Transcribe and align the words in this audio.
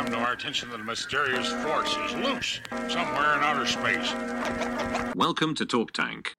come 0.00 0.10
to 0.10 0.16
our 0.16 0.32
attention 0.32 0.70
that 0.70 0.80
a 0.80 0.84
mysterious 0.84 1.52
force 1.62 1.94
is 2.06 2.14
loose 2.24 2.60
somewhere 2.88 3.36
in 3.36 3.42
outer 3.42 3.66
space. 3.66 4.14
Welcome 5.14 5.54
to 5.56 5.66
Talk 5.66 5.92
Tank. 5.92 6.32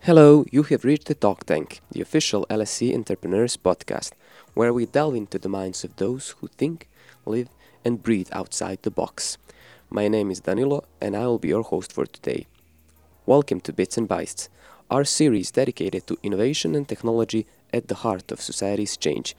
Hello, 0.00 0.46
you 0.50 0.62
have 0.62 0.82
reached 0.82 1.08
the 1.08 1.14
Talk 1.14 1.44
Tank, 1.44 1.82
the 1.92 2.00
official 2.00 2.46
LSE 2.48 2.94
Entrepreneurs 2.94 3.58
podcast, 3.58 4.12
where 4.54 4.72
we 4.72 4.86
delve 4.86 5.16
into 5.16 5.38
the 5.38 5.50
minds 5.50 5.84
of 5.84 5.96
those 5.96 6.30
who 6.38 6.48
think, 6.48 6.88
live, 7.26 7.50
and 7.84 8.02
breathe 8.02 8.30
outside 8.32 8.78
the 8.80 8.90
box. 8.90 9.36
My 9.90 10.08
name 10.08 10.30
is 10.30 10.40
Danilo, 10.40 10.84
and 10.98 11.14
I 11.14 11.26
will 11.26 11.38
be 11.38 11.48
your 11.48 11.62
host 11.62 11.92
for 11.92 12.06
today. 12.06 12.46
Welcome 13.26 13.60
to 13.60 13.72
Bits 13.74 13.98
and 13.98 14.08
Bytes, 14.08 14.48
our 14.90 15.04
series 15.04 15.50
dedicated 15.50 16.06
to 16.06 16.16
innovation 16.22 16.74
and 16.74 16.88
technology 16.88 17.46
at 17.74 17.88
the 17.88 17.96
heart 17.96 18.32
of 18.32 18.40
society's 18.40 18.96
change. 18.96 19.36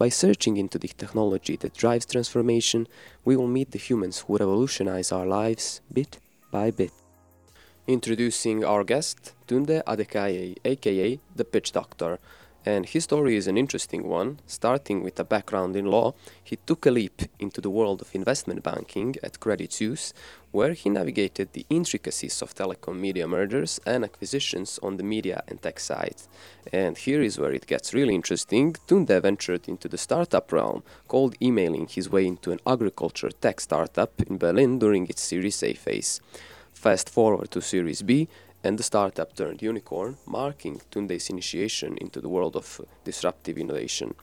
By 0.00 0.08
searching 0.08 0.56
into 0.56 0.78
the 0.78 0.88
technology 0.88 1.56
that 1.56 1.74
drives 1.74 2.06
transformation, 2.06 2.88
we 3.22 3.36
will 3.36 3.46
meet 3.46 3.72
the 3.72 3.78
humans 3.78 4.20
who 4.20 4.38
revolutionize 4.38 5.12
our 5.12 5.26
lives 5.26 5.82
bit 5.92 6.18
by 6.50 6.70
bit. 6.70 6.92
Introducing 7.86 8.64
our 8.64 8.82
guest, 8.82 9.34
Tunde 9.46 9.82
Adekeye, 9.84 10.56
aka 10.64 11.20
the 11.36 11.44
Pitch 11.44 11.72
Doctor. 11.72 12.18
And 12.66 12.84
his 12.84 13.04
story 13.04 13.36
is 13.36 13.46
an 13.46 13.56
interesting 13.56 14.06
one. 14.06 14.40
Starting 14.46 15.02
with 15.02 15.18
a 15.18 15.24
background 15.24 15.76
in 15.76 15.86
law, 15.86 16.12
he 16.44 16.56
took 16.56 16.84
a 16.84 16.90
leap 16.90 17.22
into 17.38 17.60
the 17.60 17.70
world 17.70 18.02
of 18.02 18.14
investment 18.14 18.62
banking 18.62 19.16
at 19.22 19.40
Credit 19.40 19.72
Suisse, 19.72 20.12
where 20.50 20.74
he 20.74 20.90
navigated 20.90 21.52
the 21.52 21.64
intricacies 21.70 22.42
of 22.42 22.54
telecom 22.54 22.98
media 22.98 23.26
mergers 23.26 23.80
and 23.86 24.04
acquisitions 24.04 24.78
on 24.82 24.98
the 24.98 25.02
media 25.02 25.42
and 25.48 25.62
tech 25.62 25.80
side. 25.80 26.16
And 26.70 26.98
here 26.98 27.22
is 27.22 27.38
where 27.38 27.52
it 27.52 27.66
gets 27.66 27.94
really 27.94 28.14
interesting. 28.14 28.74
Tunde 28.86 29.22
ventured 29.22 29.66
into 29.66 29.88
the 29.88 29.98
startup 29.98 30.52
realm, 30.52 30.82
cold 31.08 31.36
emailing 31.40 31.86
his 31.86 32.10
way 32.10 32.26
into 32.26 32.52
an 32.52 32.60
agriculture 32.66 33.30
tech 33.30 33.60
startup 33.60 34.20
in 34.20 34.36
Berlin 34.36 34.78
during 34.78 35.06
its 35.06 35.22
Series 35.22 35.62
A 35.62 35.72
phase. 35.72 36.20
Fast 36.74 37.08
forward 37.10 37.50
to 37.50 37.60
Series 37.60 38.02
B, 38.02 38.28
and 38.62 38.78
the 38.78 38.82
startup 38.82 39.34
turned 39.34 39.62
unicorn, 39.62 40.16
marking 40.26 40.80
Tunde's 40.90 41.30
initiation 41.30 41.96
into 41.98 42.20
the 42.20 42.28
world 42.28 42.56
of 42.56 42.80
disruptive 43.04 43.58
innovation. 43.58 44.14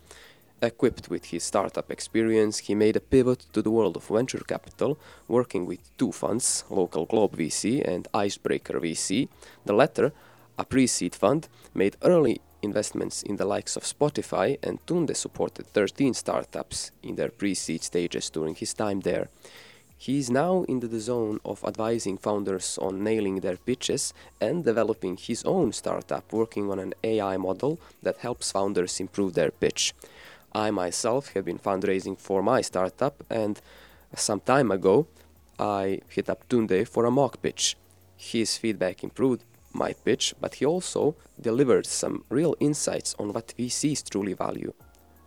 Equipped 0.61 1.07
with 1.09 1.25
his 1.25 1.43
startup 1.43 1.91
experience, 1.91 2.57
he 2.59 2.73
made 2.73 2.95
a 2.95 2.99
pivot 2.99 3.45
to 3.53 3.61
the 3.61 3.69
world 3.69 3.95
of 3.95 4.07
venture 4.07 4.39
capital, 4.39 4.97
working 5.27 5.67
with 5.67 5.95
two 5.97 6.11
funds, 6.11 6.63
Local 6.69 7.05
Globe 7.05 7.37
VC 7.37 7.87
and 7.87 8.07
Icebreaker 8.13 8.79
VC. 8.79 9.27
The 9.65 9.73
latter, 9.73 10.13
a 10.57 10.65
pre 10.65 10.87
seed 10.87 11.13
fund, 11.13 11.47
made 11.75 11.95
early 12.01 12.41
investments 12.63 13.21
in 13.21 13.35
the 13.35 13.45
likes 13.45 13.75
of 13.75 13.83
Spotify, 13.83 14.57
and 14.63 14.83
Tunde 14.87 15.15
supported 15.15 15.67
13 15.67 16.15
startups 16.15 16.91
in 17.03 17.15
their 17.17 17.29
pre 17.29 17.53
seed 17.53 17.83
stages 17.83 18.31
during 18.31 18.55
his 18.55 18.73
time 18.73 19.01
there. 19.01 19.29
He 19.99 20.19
is 20.19 20.29
now 20.29 20.63
in 20.67 20.79
the 20.79 20.99
zone 20.99 21.39
of 21.43 21.63
advising 21.63 22.17
founders 22.19 22.77
on 22.79 23.03
nailing 23.03 23.39
their 23.39 23.57
pitches 23.57 24.13
and 24.39 24.63
developing 24.63 25.17
his 25.17 25.43
own 25.43 25.73
startup 25.73 26.31
working 26.31 26.69
on 26.69 26.77
an 26.77 26.93
AI 27.03 27.37
model 27.37 27.79
that 28.03 28.17
helps 28.17 28.51
founders 28.51 28.99
improve 28.99 29.33
their 29.33 29.49
pitch. 29.49 29.95
I 30.53 30.69
myself 30.69 31.33
have 31.33 31.45
been 31.45 31.57
fundraising 31.57 32.17
for 32.17 32.43
my 32.43 32.61
startup, 32.61 33.23
and 33.29 33.59
some 34.15 34.39
time 34.39 34.69
ago 34.71 35.07
I 35.59 36.01
hit 36.09 36.29
up 36.29 36.47
Tunde 36.47 36.87
for 36.87 37.05
a 37.05 37.11
mock 37.11 37.41
pitch. 37.41 37.75
His 38.15 38.55
feedback 38.55 39.03
improved 39.03 39.43
my 39.73 39.93
pitch, 39.93 40.35
but 40.39 40.55
he 40.55 40.65
also 40.65 41.15
delivered 41.41 41.87
some 41.87 42.23
real 42.29 42.55
insights 42.59 43.15
on 43.17 43.33
what 43.33 43.53
VCs 43.57 44.07
truly 44.09 44.33
value. 44.33 44.73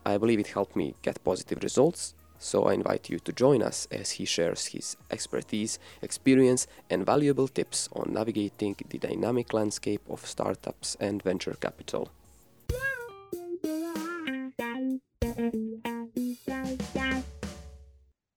I 0.06 0.16
believe 0.16 0.38
it 0.38 0.46
helped 0.46 0.76
me 0.76 0.94
get 1.02 1.22
positive 1.24 1.62
results 1.62 2.14
so 2.40 2.64
I 2.64 2.72
invite 2.72 3.10
you 3.10 3.18
to 3.20 3.32
join 3.32 3.62
us 3.62 3.86
as 3.92 4.12
he 4.12 4.24
shares 4.24 4.66
his 4.66 4.96
expertise, 5.10 5.78
experience, 6.00 6.66
and 6.88 7.04
valuable 7.04 7.46
tips 7.46 7.88
on 7.92 8.14
navigating 8.14 8.74
the 8.88 8.98
dynamic 8.98 9.52
landscape 9.52 10.00
of 10.08 10.26
startups 10.26 10.96
and 10.98 11.22
venture 11.22 11.54
capital. 11.60 12.10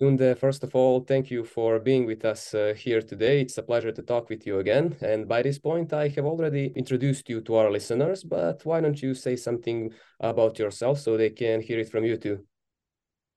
Tunde, 0.02 0.38
first 0.38 0.64
of 0.66 0.76
all, 0.76 1.00
thank 1.00 1.32
you 1.32 1.46
for 1.46 1.80
being 1.80 2.06
with 2.06 2.26
us 2.26 2.54
uh, 2.54 2.74
here 2.76 3.02
today. 3.02 3.40
It's 3.40 3.58
a 3.58 3.64
pleasure 3.64 3.94
to 3.94 4.02
talk 4.02 4.28
with 4.28 4.46
you 4.46 4.60
again. 4.60 4.98
And 5.00 5.30
by 5.30 5.42
this 5.42 5.60
point, 5.60 5.94
I 5.94 6.10
have 6.10 6.26
already 6.26 6.74
introduced 6.76 7.30
you 7.30 7.40
to 7.42 7.56
our 7.56 7.72
listeners, 7.72 8.22
but 8.22 8.66
why 8.66 8.82
don't 8.82 9.02
you 9.02 9.14
say 9.14 9.38
something 9.38 9.94
about 10.20 10.60
yourself 10.60 11.00
so 11.00 11.16
they 11.16 11.30
can 11.30 11.62
hear 11.62 11.80
it 11.80 11.90
from 11.90 12.04
you 12.04 12.18
too? 12.18 12.44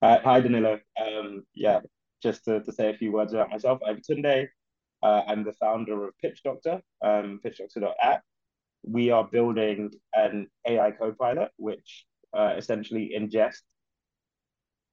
Uh, 0.02 0.18
hi, 0.22 0.40
Danilo. 0.40 0.78
Um, 1.00 1.44
yeah, 1.54 1.80
just 2.22 2.44
to, 2.44 2.60
to 2.62 2.72
say 2.72 2.90
a 2.90 2.96
few 2.96 3.12
words 3.12 3.32
about 3.32 3.50
myself. 3.50 3.80
I'm 3.86 4.00
Tunde. 4.00 4.48
Uh, 5.02 5.22
I'm 5.26 5.44
the 5.44 5.54
founder 5.54 6.06
of 6.06 6.18
Pitch 6.18 6.42
Doctor, 6.42 6.80
um, 7.02 7.40
pitchdoctor.app. 7.44 8.22
We 8.84 9.10
are 9.10 9.24
building 9.24 9.90
an 10.14 10.48
AI 10.66 10.90
co-pilot, 10.92 11.50
which 11.56 12.04
uh, 12.36 12.54
essentially 12.56 13.12
ingests 13.18 13.62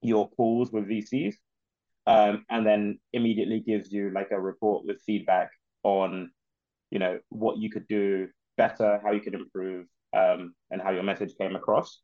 your 0.01 0.29
calls 0.29 0.71
with 0.71 0.87
VCs 0.87 1.35
um, 2.07 2.45
and 2.49 2.65
then 2.65 2.99
immediately 3.13 3.59
gives 3.59 3.91
you 3.91 4.11
like 4.13 4.31
a 4.31 4.39
report 4.39 4.85
with 4.85 5.01
feedback 5.05 5.49
on, 5.83 6.31
you 6.91 6.99
know, 6.99 7.19
what 7.29 7.57
you 7.57 7.69
could 7.69 7.87
do 7.87 8.27
better, 8.57 8.99
how 9.03 9.11
you 9.11 9.21
could 9.21 9.33
improve, 9.35 9.85
um, 10.15 10.53
and 10.71 10.81
how 10.81 10.91
your 10.91 11.03
message 11.03 11.33
came 11.37 11.55
across. 11.55 11.99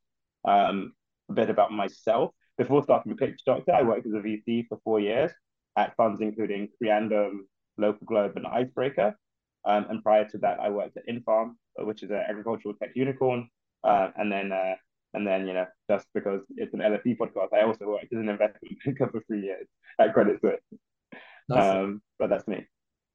Um, 0.46 0.94
a 1.30 1.34
bit 1.34 1.50
about 1.50 1.72
myself. 1.72 2.34
Before 2.60 2.84
starting 2.84 3.14
with 3.14 3.20
Pitch 3.20 3.40
Doctor, 3.46 3.72
I 3.72 3.84
worked 3.84 4.06
as 4.06 4.12
a 4.14 4.18
VC 4.18 4.68
for 4.68 4.78
four 4.84 5.00
years 5.00 5.32
at 5.78 5.96
funds 5.96 6.20
including 6.20 6.68
Creandum, 6.82 7.46
Local 7.78 8.06
Globe, 8.06 8.34
and 8.36 8.46
Icebreaker. 8.46 9.16
Um, 9.64 9.86
and 9.90 10.04
prior 10.04 10.28
to 10.28 10.38
that, 10.40 10.60
I 10.60 10.70
worked 10.70 10.98
at 10.98 11.08
Infarm, 11.08 11.54
which 11.78 12.04
is 12.04 12.10
an 12.10 12.22
agricultural 12.28 12.74
tech 12.76 12.90
unicorn. 12.96 13.48
Uh, 13.82 14.10
and 14.18 14.30
then, 14.30 14.52
uh, 14.52 14.76
and 15.14 15.26
then 15.26 15.48
you 15.48 15.54
know, 15.54 15.68
just 15.90 16.08
because 16.14 16.42
it's 16.58 16.74
an 16.74 16.82
LSE 16.82 17.18
podcast, 17.18 17.54
I 17.54 17.62
also 17.62 17.86
worked 17.86 18.12
as 18.12 18.20
an 18.20 18.28
investment 18.28 18.78
banker 18.86 19.08
for 19.10 19.22
three 19.22 19.42
years 19.42 19.66
at 19.98 20.14
Credit 20.14 20.38
Suisse. 20.42 20.80
Um, 21.50 22.02
but 22.20 22.30
that's 22.30 22.46
me. 22.46 22.68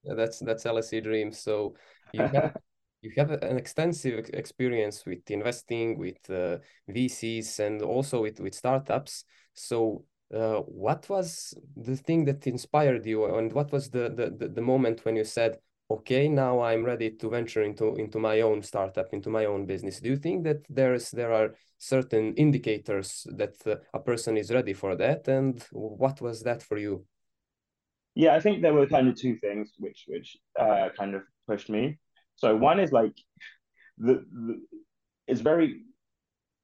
Yeah, 0.04 0.14
that's 0.14 0.38
that's 0.38 0.64
LSE 0.64 1.04
dreams. 1.04 1.38
So 1.38 1.76
you 2.14 2.20
have 2.26 2.56
you 3.04 3.12
have 3.16 3.30
an 3.30 3.56
extensive 3.58 4.30
experience 4.32 5.04
with 5.04 5.30
investing, 5.30 5.98
with 5.98 6.18
uh, 6.30 6.58
VCs, 6.88 7.60
and 7.60 7.82
also 7.82 8.22
with 8.22 8.40
with 8.40 8.54
startups. 8.54 9.24
So, 9.52 10.04
uh, 10.34 10.60
what 10.60 11.08
was 11.08 11.54
the 11.76 11.96
thing 11.96 12.24
that 12.24 12.46
inspired 12.46 13.04
you, 13.06 13.26
and 13.36 13.52
what 13.52 13.70
was 13.72 13.90
the, 13.90 14.08
the 14.08 14.48
the 14.48 14.62
moment 14.62 15.04
when 15.04 15.16
you 15.16 15.24
said, 15.24 15.58
"Okay, 15.90 16.28
now 16.28 16.60
I'm 16.60 16.84
ready 16.84 17.10
to 17.10 17.28
venture 17.30 17.62
into 17.62 17.94
into 17.96 18.18
my 18.18 18.40
own 18.40 18.62
startup, 18.62 19.12
into 19.12 19.28
my 19.30 19.44
own 19.44 19.66
business"? 19.66 20.00
Do 20.00 20.08
you 20.08 20.16
think 20.16 20.44
that 20.44 20.64
there's 20.70 21.10
there 21.10 21.32
are 21.32 21.54
certain 21.78 22.34
indicators 22.34 23.26
that 23.36 23.54
uh, 23.66 23.76
a 23.92 24.00
person 24.00 24.36
is 24.38 24.50
ready 24.50 24.72
for 24.72 24.96
that, 24.96 25.28
and 25.28 25.62
what 25.72 26.20
was 26.22 26.42
that 26.42 26.62
for 26.62 26.78
you? 26.78 27.04
Yeah, 28.14 28.34
I 28.34 28.40
think 28.40 28.62
there 28.62 28.72
were 28.72 28.86
kind 28.86 29.08
of 29.08 29.16
two 29.16 29.36
things 29.36 29.72
which 29.78 30.04
which 30.06 30.38
uh, 30.58 30.88
kind 30.96 31.14
of 31.14 31.22
pushed 31.46 31.68
me. 31.68 31.98
So 32.36 32.56
one 32.56 32.80
is 32.80 32.92
like 32.92 33.16
the, 33.98 34.24
the 34.30 34.60
it's 35.26 35.40
very 35.40 35.82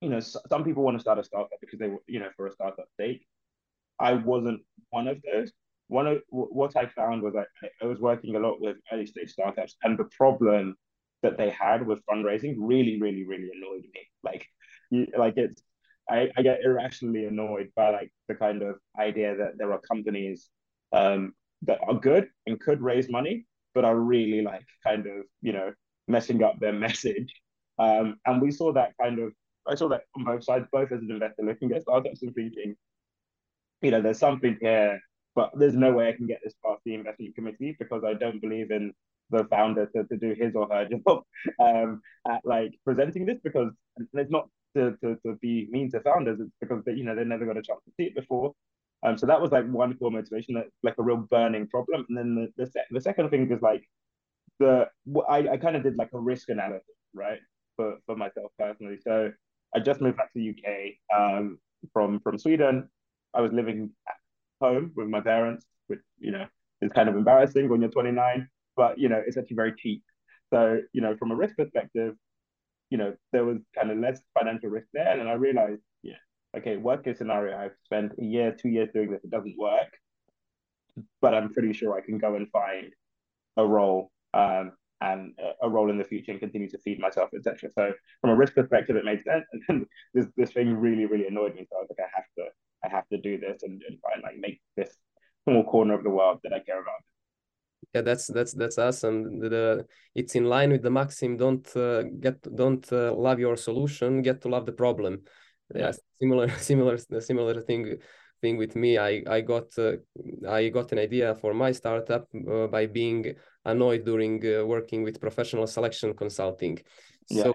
you 0.00 0.08
know 0.08 0.20
some 0.20 0.64
people 0.64 0.82
want 0.82 0.96
to 0.96 1.00
start 1.00 1.18
a 1.18 1.24
startup 1.24 1.58
because 1.60 1.78
they 1.78 1.90
you 2.06 2.20
know 2.20 2.30
for 2.36 2.46
a 2.46 2.52
startup 2.52 2.86
sake. 2.98 3.26
I 3.98 4.14
wasn't 4.14 4.62
one 4.90 5.08
of 5.08 5.18
those. 5.22 5.52
One 5.88 6.06
of 6.06 6.22
what 6.28 6.76
I 6.76 6.86
found 6.86 7.22
was 7.22 7.34
I, 7.36 7.44
I 7.82 7.86
was 7.86 8.00
working 8.00 8.36
a 8.36 8.38
lot 8.38 8.60
with 8.60 8.76
early 8.92 9.06
stage 9.06 9.30
startups, 9.30 9.76
and 9.82 9.98
the 9.98 10.08
problem 10.16 10.76
that 11.22 11.36
they 11.36 11.50
had 11.50 11.86
with 11.86 12.04
fundraising 12.06 12.54
really, 12.58 12.98
really, 13.00 13.26
really 13.26 13.50
annoyed 13.54 13.82
me. 13.92 14.08
Like, 14.22 14.46
you, 14.90 15.06
like 15.16 15.36
it's 15.36 15.62
I, 16.08 16.30
I 16.36 16.42
get 16.42 16.60
irrationally 16.64 17.26
annoyed 17.26 17.70
by 17.76 17.90
like 17.90 18.12
the 18.28 18.34
kind 18.34 18.62
of 18.62 18.76
idea 18.98 19.36
that 19.36 19.58
there 19.58 19.72
are 19.72 19.80
companies 19.80 20.48
um, 20.92 21.34
that 21.62 21.78
are 21.86 21.94
good 21.94 22.28
and 22.46 22.58
could 22.58 22.80
raise 22.80 23.08
money, 23.08 23.46
but 23.74 23.84
are 23.84 23.96
really 23.96 24.42
like 24.42 24.66
kind 24.84 25.06
of 25.06 25.24
you 25.42 25.52
know 25.52 25.72
messing 26.08 26.42
up 26.42 26.58
their 26.58 26.72
message. 26.86 27.32
Um, 27.78 28.16
and 28.26 28.42
we 28.42 28.50
saw 28.50 28.72
that 28.72 28.92
kind 29.00 29.18
of 29.18 29.32
I 29.66 29.74
saw 29.74 29.88
that 29.88 30.04
on 30.16 30.24
both 30.24 30.44
sides, 30.44 30.66
both 30.72 30.92
as 30.92 31.00
an 31.00 31.10
investor 31.10 31.42
looking 31.42 31.72
at 31.72 31.82
startups 31.82 32.22
and 32.22 32.34
thinking, 32.34 32.76
you 33.82 33.90
know, 33.90 34.02
there's 34.02 34.18
something 34.18 34.56
here, 34.60 35.00
but 35.34 35.50
there's 35.54 35.74
no 35.74 35.92
way 35.92 36.08
I 36.08 36.12
can 36.12 36.26
get 36.26 36.40
this 36.42 36.54
past 36.64 36.80
the 36.84 36.94
investment 36.94 37.34
committee 37.34 37.76
because 37.78 38.02
I 38.04 38.14
don't 38.14 38.40
believe 38.40 38.70
in 38.70 38.92
the 39.30 39.44
founder 39.44 39.86
to, 39.86 40.04
to 40.04 40.16
do 40.16 40.34
his 40.34 40.54
or 40.54 40.68
her 40.70 40.88
job 41.06 41.22
um, 41.60 42.02
at 42.28 42.40
like 42.44 42.72
presenting 42.84 43.26
this 43.26 43.38
because 43.42 43.70
it's 44.14 44.30
not 44.30 44.48
to, 44.76 44.96
to, 45.02 45.16
to 45.26 45.36
be 45.40 45.68
mean 45.70 45.90
to 45.90 46.00
founders, 46.00 46.40
it's 46.40 46.50
because 46.60 46.82
they, 46.84 46.92
you 46.92 47.04
know, 47.04 47.14
they 47.14 47.24
never 47.24 47.46
got 47.46 47.56
a 47.56 47.62
chance 47.62 47.80
to 47.84 47.92
see 47.96 48.04
it 48.06 48.14
before. 48.14 48.52
Um, 49.02 49.16
so 49.16 49.26
that 49.26 49.40
was 49.40 49.50
like 49.50 49.66
one 49.66 49.96
core 49.96 50.10
motivation, 50.10 50.54
that 50.54 50.66
like 50.82 50.96
a 50.98 51.02
real 51.02 51.16
burning 51.16 51.66
problem. 51.68 52.04
And 52.08 52.18
then 52.18 52.34
the 52.34 52.64
the, 52.64 52.70
the 52.90 53.00
second 53.00 53.30
thing 53.30 53.50
is 53.50 53.62
like 53.62 53.82
the 54.58 54.86
I, 55.28 55.48
I 55.48 55.56
kind 55.56 55.76
of 55.76 55.82
did 55.82 55.96
like 55.96 56.10
a 56.12 56.18
risk 56.20 56.48
analysis, 56.48 56.96
right, 57.14 57.38
for 57.76 57.96
for 58.06 58.16
myself 58.16 58.52
personally. 58.58 58.98
So 59.02 59.32
I 59.74 59.80
just 59.80 60.00
moved 60.00 60.16
back 60.18 60.32
to 60.32 60.38
the 60.38 60.50
UK 60.50 61.18
um, 61.18 61.58
from 61.92 62.20
from 62.20 62.38
Sweden. 62.38 62.88
I 63.34 63.40
was 63.40 63.52
living 63.52 63.90
at 64.08 64.16
home 64.60 64.92
with 64.96 65.08
my 65.08 65.20
parents, 65.20 65.64
which 65.86 66.00
you 66.18 66.32
know 66.32 66.46
is 66.82 66.92
kind 66.92 67.08
of 67.08 67.16
embarrassing 67.16 67.68
when 67.68 67.80
you're 67.80 67.90
29, 67.90 68.48
but 68.76 68.98
you 68.98 69.08
know 69.08 69.22
it's 69.26 69.36
actually 69.36 69.56
very 69.56 69.74
cheap. 69.76 70.02
So 70.52 70.80
you 70.92 71.00
know 71.00 71.16
from 71.16 71.30
a 71.30 71.36
risk 71.36 71.56
perspective, 71.56 72.14
you 72.90 72.98
know 72.98 73.14
there 73.32 73.44
was 73.44 73.58
kind 73.74 73.90
of 73.90 73.98
less 73.98 74.20
financial 74.38 74.70
risk 74.70 74.88
there, 74.92 75.18
and 75.18 75.28
I 75.28 75.34
realized, 75.34 75.82
okay, 76.56 76.76
worst 76.76 77.04
case 77.04 77.18
scenario, 77.18 77.56
I've 77.56 77.76
spent 77.84 78.12
a 78.18 78.24
year, 78.24 78.52
two 78.52 78.68
years 78.68 78.88
doing 78.92 79.10
this, 79.10 79.24
it 79.24 79.30
doesn't 79.30 79.56
work, 79.58 79.88
but 81.20 81.34
I'm 81.34 81.52
pretty 81.52 81.72
sure 81.72 81.96
I 81.96 82.00
can 82.00 82.18
go 82.18 82.34
and 82.34 82.50
find 82.50 82.92
a 83.56 83.66
role 83.66 84.10
um, 84.34 84.72
and 85.00 85.32
a 85.62 85.68
role 85.68 85.90
in 85.90 85.98
the 85.98 86.04
future 86.04 86.30
and 86.30 86.40
continue 86.40 86.68
to 86.70 86.78
feed 86.78 87.00
myself, 87.00 87.30
etc. 87.34 87.70
So 87.74 87.92
from 88.20 88.30
a 88.30 88.36
risk 88.36 88.54
perspective, 88.54 88.96
it 88.96 89.04
made 89.04 89.22
sense. 89.22 89.46
And 89.52 89.62
then 89.66 89.86
this 90.14 90.26
this 90.36 90.52
thing 90.52 90.74
really, 90.74 91.06
really 91.06 91.26
annoyed 91.26 91.54
me. 91.54 91.66
So 91.70 91.76
I 91.78 91.80
was 91.80 91.88
like, 91.90 92.06
I 92.06 92.10
have 92.14 92.24
to, 92.38 92.44
I 92.84 92.88
have 92.96 93.08
to 93.08 93.18
do 93.18 93.38
this 93.38 93.62
and, 93.62 93.80
and 93.88 93.98
try 94.00 94.12
and 94.14 94.22
like 94.22 94.38
make 94.38 94.60
this 94.76 94.94
small 95.44 95.64
corner 95.64 95.94
of 95.94 96.04
the 96.04 96.10
world 96.10 96.40
that 96.44 96.52
I 96.52 96.60
care 96.60 96.80
about. 96.80 97.02
Yeah, 97.94 98.02
that's 98.02 98.26
that's 98.26 98.52
that's 98.52 98.78
awesome. 98.78 99.40
The, 99.40 99.48
the 99.48 99.86
it's 100.14 100.34
in 100.34 100.44
line 100.44 100.70
with 100.70 100.82
the 100.82 100.90
maxim: 100.90 101.36
don't 101.36 101.66
uh, 101.76 102.02
get, 102.02 102.42
don't 102.54 102.86
uh, 102.92 103.14
love 103.14 103.40
your 103.40 103.56
solution, 103.56 104.22
get 104.22 104.42
to 104.42 104.48
love 104.48 104.66
the 104.66 104.72
problem. 104.72 105.22
Yeah, 105.74 105.92
similar, 106.20 106.48
similar, 106.58 106.98
similar 107.20 107.60
thing 107.62 107.98
thing 108.40 108.56
with 108.56 108.74
me. 108.76 108.98
I 108.98 109.22
I 109.26 109.40
got 109.40 109.78
uh, 109.78 109.96
I 110.48 110.68
got 110.68 110.92
an 110.92 110.98
idea 110.98 111.34
for 111.34 111.54
my 111.54 111.72
startup 111.72 112.28
uh, 112.34 112.66
by 112.66 112.86
being 112.86 113.34
annoyed 113.64 114.04
during 114.04 114.42
uh, 114.46 114.64
working 114.64 115.02
with 115.02 115.20
professional 115.20 115.66
selection 115.66 116.14
consulting. 116.14 116.78
Yeah. 117.28 117.44
So 117.44 117.54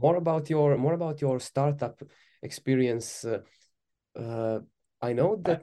more 0.00 0.16
about 0.16 0.50
your 0.50 0.76
more 0.76 0.94
about 0.94 1.20
your 1.20 1.40
startup 1.40 2.02
experience. 2.42 3.24
Uh, 3.24 3.40
uh, 4.18 4.60
I 5.02 5.12
know 5.12 5.36
that 5.44 5.62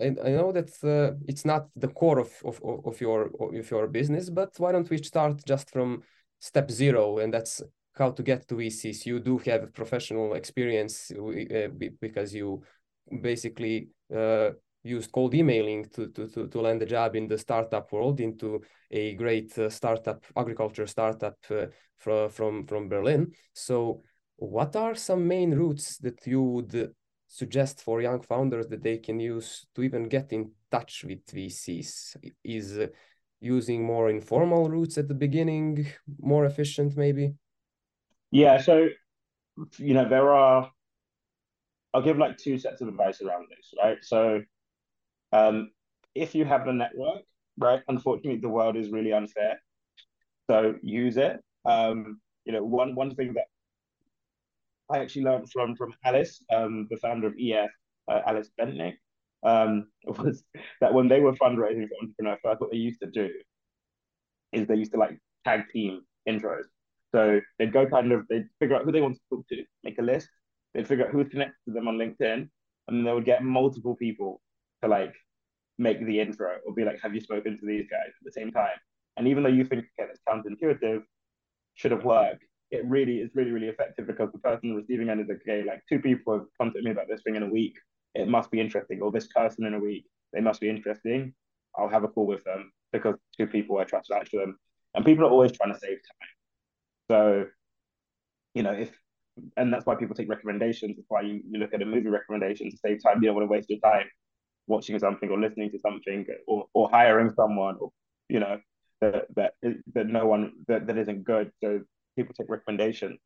I, 0.00 0.06
I 0.06 0.30
know 0.30 0.52
that 0.52 0.70
uh, 0.82 1.16
it's 1.28 1.44
not 1.44 1.68
the 1.76 1.88
core 1.88 2.18
of, 2.18 2.30
of, 2.44 2.60
of 2.62 3.00
your 3.00 3.30
of 3.40 3.70
your 3.70 3.86
business, 3.88 4.30
but 4.30 4.54
why 4.58 4.72
don't 4.72 4.90
we 4.90 4.98
start 4.98 5.44
just 5.46 5.70
from 5.70 6.02
step 6.38 6.70
zero, 6.70 7.18
and 7.18 7.32
that's 7.32 7.62
how 7.94 8.10
to 8.10 8.22
get 8.22 8.48
to 8.48 8.56
VCs. 8.56 9.06
You 9.06 9.20
do 9.20 9.38
have 9.38 9.72
professional 9.72 10.34
experience 10.34 11.10
uh, 11.10 11.68
because 12.00 12.34
you 12.34 12.62
basically 13.20 13.88
uh, 14.14 14.50
used 14.82 15.12
cold 15.12 15.34
emailing 15.34 15.88
to, 15.90 16.08
to, 16.08 16.28
to, 16.28 16.48
to 16.48 16.60
land 16.60 16.82
a 16.82 16.86
job 16.86 17.14
in 17.14 17.28
the 17.28 17.38
startup 17.38 17.92
world 17.92 18.20
into 18.20 18.62
a 18.90 19.14
great 19.14 19.56
uh, 19.58 19.68
startup, 19.68 20.24
agriculture 20.36 20.86
startup 20.86 21.36
uh, 21.50 21.66
from, 21.98 22.30
from, 22.30 22.66
from 22.66 22.88
Berlin. 22.88 23.32
So 23.52 24.02
what 24.36 24.74
are 24.74 24.94
some 24.94 25.28
main 25.28 25.54
routes 25.54 25.98
that 25.98 26.26
you 26.26 26.42
would 26.42 26.94
suggest 27.28 27.82
for 27.82 28.02
young 28.02 28.20
founders 28.20 28.66
that 28.68 28.82
they 28.82 28.98
can 28.98 29.20
use 29.20 29.66
to 29.74 29.82
even 29.82 30.08
get 30.08 30.32
in 30.32 30.50
touch 30.70 31.04
with 31.06 31.24
VCs? 31.26 32.16
Is 32.42 32.78
uh, 32.78 32.88
using 33.40 33.84
more 33.84 34.08
informal 34.08 34.68
routes 34.68 34.98
at 34.98 35.08
the 35.08 35.14
beginning 35.14 35.86
more 36.20 36.46
efficient 36.46 36.96
maybe? 36.96 37.34
Yeah, 38.32 38.60
so, 38.60 38.88
you 39.78 39.94
know, 39.94 40.08
there 40.08 40.32
are 40.32 40.72
I'll 41.94 42.02
give 42.02 42.18
like 42.18 42.38
two 42.38 42.58
sets 42.58 42.80
of 42.80 42.88
advice 42.88 43.20
around 43.20 43.46
this, 43.50 43.74
right? 43.82 43.98
So 44.02 44.40
um, 45.32 45.70
if 46.14 46.34
you 46.34 46.44
have 46.44 46.66
a 46.66 46.72
network, 46.72 47.22
right, 47.58 47.82
unfortunately, 47.88 48.40
the 48.40 48.48
world 48.48 48.76
is 48.76 48.90
really 48.90 49.12
unfair. 49.12 49.60
So 50.50 50.74
use 50.82 51.16
it. 51.16 51.38
Um, 51.64 52.20
you 52.44 52.52
know, 52.52 52.64
one 52.64 52.94
one 52.94 53.14
thing 53.14 53.34
that 53.34 53.44
I 54.90 54.98
actually 55.00 55.24
learned 55.24 55.50
from 55.50 55.76
from 55.76 55.94
Alice, 56.04 56.42
um, 56.52 56.86
the 56.90 56.96
founder 56.96 57.26
of 57.28 57.34
EF, 57.38 57.70
uh, 58.10 58.20
Alice 58.26 58.50
Bentinck, 58.58 58.94
um, 59.42 59.88
was 60.06 60.42
that 60.80 60.94
when 60.94 61.08
they 61.08 61.20
were 61.20 61.34
fundraising 61.34 61.88
for 61.88 61.96
Entrepreneur 62.02 62.38
First, 62.42 62.60
what 62.60 62.70
they 62.70 62.78
used 62.78 63.00
to 63.00 63.10
do 63.10 63.28
is 64.52 64.66
they 64.66 64.76
used 64.76 64.92
to 64.92 64.98
like 64.98 65.18
tag 65.44 65.68
team 65.72 66.02
intros. 66.28 66.64
So 67.14 67.40
they'd 67.58 67.72
go 67.72 67.86
kind 67.86 68.12
of, 68.12 68.26
they'd 68.28 68.48
figure 68.58 68.76
out 68.76 68.84
who 68.84 68.92
they 68.92 69.00
want 69.00 69.16
to 69.16 69.20
talk 69.30 69.46
to, 69.48 69.64
make 69.84 69.98
a 69.98 70.02
list, 70.02 70.28
they'd 70.74 70.88
figure 70.88 71.06
out 71.06 71.12
who's 71.12 71.28
connected 71.28 71.56
to 71.68 71.74
them 71.74 71.88
on 71.88 71.98
LinkedIn, 71.98 72.48
and 72.88 72.88
then 72.88 73.04
they 73.04 73.12
would 73.12 73.24
get 73.24 73.42
multiple 73.42 73.94
people 73.94 74.40
to 74.82 74.88
like 74.88 75.14
make 75.78 76.04
the 76.04 76.20
intro 76.20 76.56
or 76.66 76.74
be 76.74 76.84
like, 76.84 77.00
have 77.02 77.14
you 77.14 77.20
spoken 77.20 77.58
to 77.58 77.66
these 77.66 77.86
guys 77.90 78.08
at 78.08 78.24
the 78.24 78.32
same 78.32 78.50
time? 78.50 78.78
And 79.16 79.28
even 79.28 79.42
though 79.42 79.50
you 79.50 79.64
think 79.64 79.84
okay, 80.00 80.10
sounds 80.28 80.46
counterintuitive, 80.46 81.02
should 81.74 81.90
have 81.90 82.04
worked, 82.04 82.44
it 82.70 82.84
really 82.86 83.18
is 83.18 83.30
really, 83.34 83.50
really 83.50 83.68
effective 83.68 84.06
because 84.06 84.30
the 84.32 84.38
person 84.38 84.74
receiving 84.74 85.10
end 85.10 85.20
is 85.20 85.28
like, 85.28 85.40
okay, 85.42 85.62
like 85.66 85.82
two 85.88 85.98
people 85.98 86.32
have 86.32 86.46
contacted 86.58 86.84
me 86.84 86.90
about 86.90 87.08
this 87.08 87.22
thing 87.22 87.36
in 87.36 87.42
a 87.42 87.48
week. 87.48 87.74
It 88.14 88.28
must 88.28 88.50
be 88.50 88.60
interesting. 88.60 89.00
Or 89.02 89.12
this 89.12 89.28
person 89.28 89.66
in 89.66 89.74
a 89.74 89.78
week, 89.78 90.06
they 90.32 90.40
must 90.40 90.60
be 90.60 90.70
interesting. 90.70 91.34
I'll 91.76 91.88
have 91.88 92.04
a 92.04 92.08
call 92.08 92.26
with 92.26 92.44
them 92.44 92.72
because 92.92 93.16
two 93.36 93.46
people 93.46 93.78
I 93.78 93.84
trust 93.84 94.08
vouch 94.10 94.30
them. 94.30 94.58
And 94.94 95.04
people 95.04 95.24
are 95.24 95.30
always 95.30 95.52
trying 95.52 95.72
to 95.72 95.78
save 95.78 95.96
time. 95.96 96.31
So, 97.10 97.46
you 98.54 98.62
know, 98.62 98.72
if 98.72 98.90
and 99.56 99.72
that's 99.72 99.86
why 99.86 99.94
people 99.94 100.14
take 100.14 100.28
recommendations. 100.28 100.96
That's 100.96 101.08
why 101.08 101.22
you, 101.22 101.42
you 101.48 101.58
look 101.58 101.72
at 101.72 101.82
a 101.82 101.86
movie 101.86 102.08
recommendation 102.08 102.70
to 102.70 102.76
save 102.76 103.02
time. 103.02 103.22
You 103.22 103.28
don't 103.28 103.36
want 103.36 103.48
to 103.48 103.52
waste 103.52 103.70
your 103.70 103.80
time 103.80 104.06
watching 104.66 104.98
something 104.98 105.28
or 105.30 105.40
listening 105.40 105.70
to 105.70 105.78
something 105.78 106.26
or, 106.46 106.66
or 106.74 106.88
hiring 106.90 107.30
someone 107.30 107.76
or 107.80 107.90
you 108.28 108.38
know 108.40 108.60
that 109.00 109.26
that 109.34 109.54
that 109.94 110.06
no 110.06 110.26
one 110.26 110.52
that, 110.68 110.86
that 110.86 110.98
isn't 110.98 111.24
good. 111.24 111.50
So 111.62 111.80
people 112.16 112.34
take 112.34 112.48
recommendations. 112.48 113.18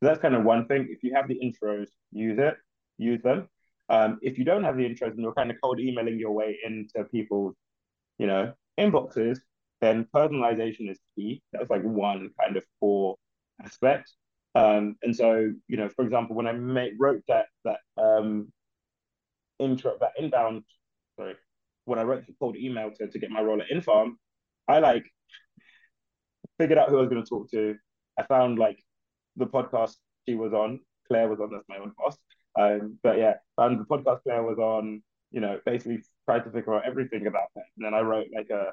So 0.00 0.08
that's 0.08 0.20
kind 0.20 0.34
of 0.34 0.44
one 0.44 0.66
thing. 0.66 0.88
If 0.90 1.02
you 1.02 1.14
have 1.14 1.28
the 1.28 1.38
intros 1.38 1.88
use 2.12 2.38
it. 2.38 2.54
Use 2.98 3.22
them. 3.22 3.48
Um, 3.88 4.18
if 4.22 4.38
you 4.38 4.44
don't 4.44 4.62
have 4.62 4.76
the 4.76 4.84
intros 4.84 5.12
and 5.12 5.20
you're 5.20 5.32
kind 5.32 5.50
of 5.50 5.56
cold 5.62 5.80
emailing 5.80 6.18
your 6.18 6.32
way 6.32 6.58
into 6.64 7.04
people's 7.10 7.56
you 8.18 8.26
know 8.26 8.52
inboxes 8.78 9.38
then 9.80 10.06
personalization 10.14 10.90
is 10.90 10.98
key 11.16 11.42
that's 11.52 11.70
like 11.70 11.82
one 11.82 12.30
kind 12.40 12.56
of 12.56 12.64
core 12.78 13.16
aspect 13.64 14.12
um, 14.54 14.96
and 15.02 15.14
so 15.14 15.52
you 15.68 15.76
know 15.76 15.88
for 15.88 16.04
example 16.04 16.34
when 16.34 16.46
i 16.46 16.52
made, 16.52 16.94
wrote 16.98 17.22
that 17.28 17.46
that 17.64 17.78
um, 17.96 18.52
intro 19.58 19.96
that 20.00 20.12
inbound 20.18 20.62
sorry 21.18 21.34
when 21.90 21.98
I 21.98 22.02
wrote 22.02 22.26
the 22.26 22.34
cold 22.38 22.56
email 22.56 22.90
to, 22.92 23.08
to 23.08 23.18
get 23.18 23.30
my 23.30 23.40
role 23.40 23.60
at 23.60 23.68
Infarm, 23.68 24.12
I 24.68 24.78
like 24.78 25.04
figured 26.58 26.78
out 26.78 26.88
who 26.88 26.98
I 26.98 27.00
was 27.00 27.10
going 27.10 27.22
to 27.22 27.28
talk 27.28 27.50
to. 27.50 27.74
I 28.18 28.24
found 28.26 28.58
like 28.58 28.78
the 29.36 29.46
podcast 29.46 29.96
she 30.28 30.36
was 30.36 30.52
on, 30.52 30.80
Claire 31.08 31.28
was 31.28 31.40
on, 31.40 31.50
that's 31.50 31.68
my 31.68 31.78
own 31.78 31.92
boss. 31.98 32.16
Um, 32.58 32.98
but 33.02 33.18
yeah, 33.18 33.34
found 33.56 33.80
the 33.80 33.84
podcast 33.84 34.22
Claire 34.22 34.42
was 34.42 34.58
on, 34.58 35.02
you 35.32 35.40
know, 35.40 35.58
basically 35.66 36.02
tried 36.26 36.44
to 36.44 36.50
figure 36.50 36.74
out 36.74 36.86
everything 36.86 37.26
about 37.26 37.48
that. 37.56 37.64
And 37.76 37.84
then 37.84 37.94
I 37.94 38.00
wrote 38.00 38.26
like 38.34 38.50
a, 38.50 38.72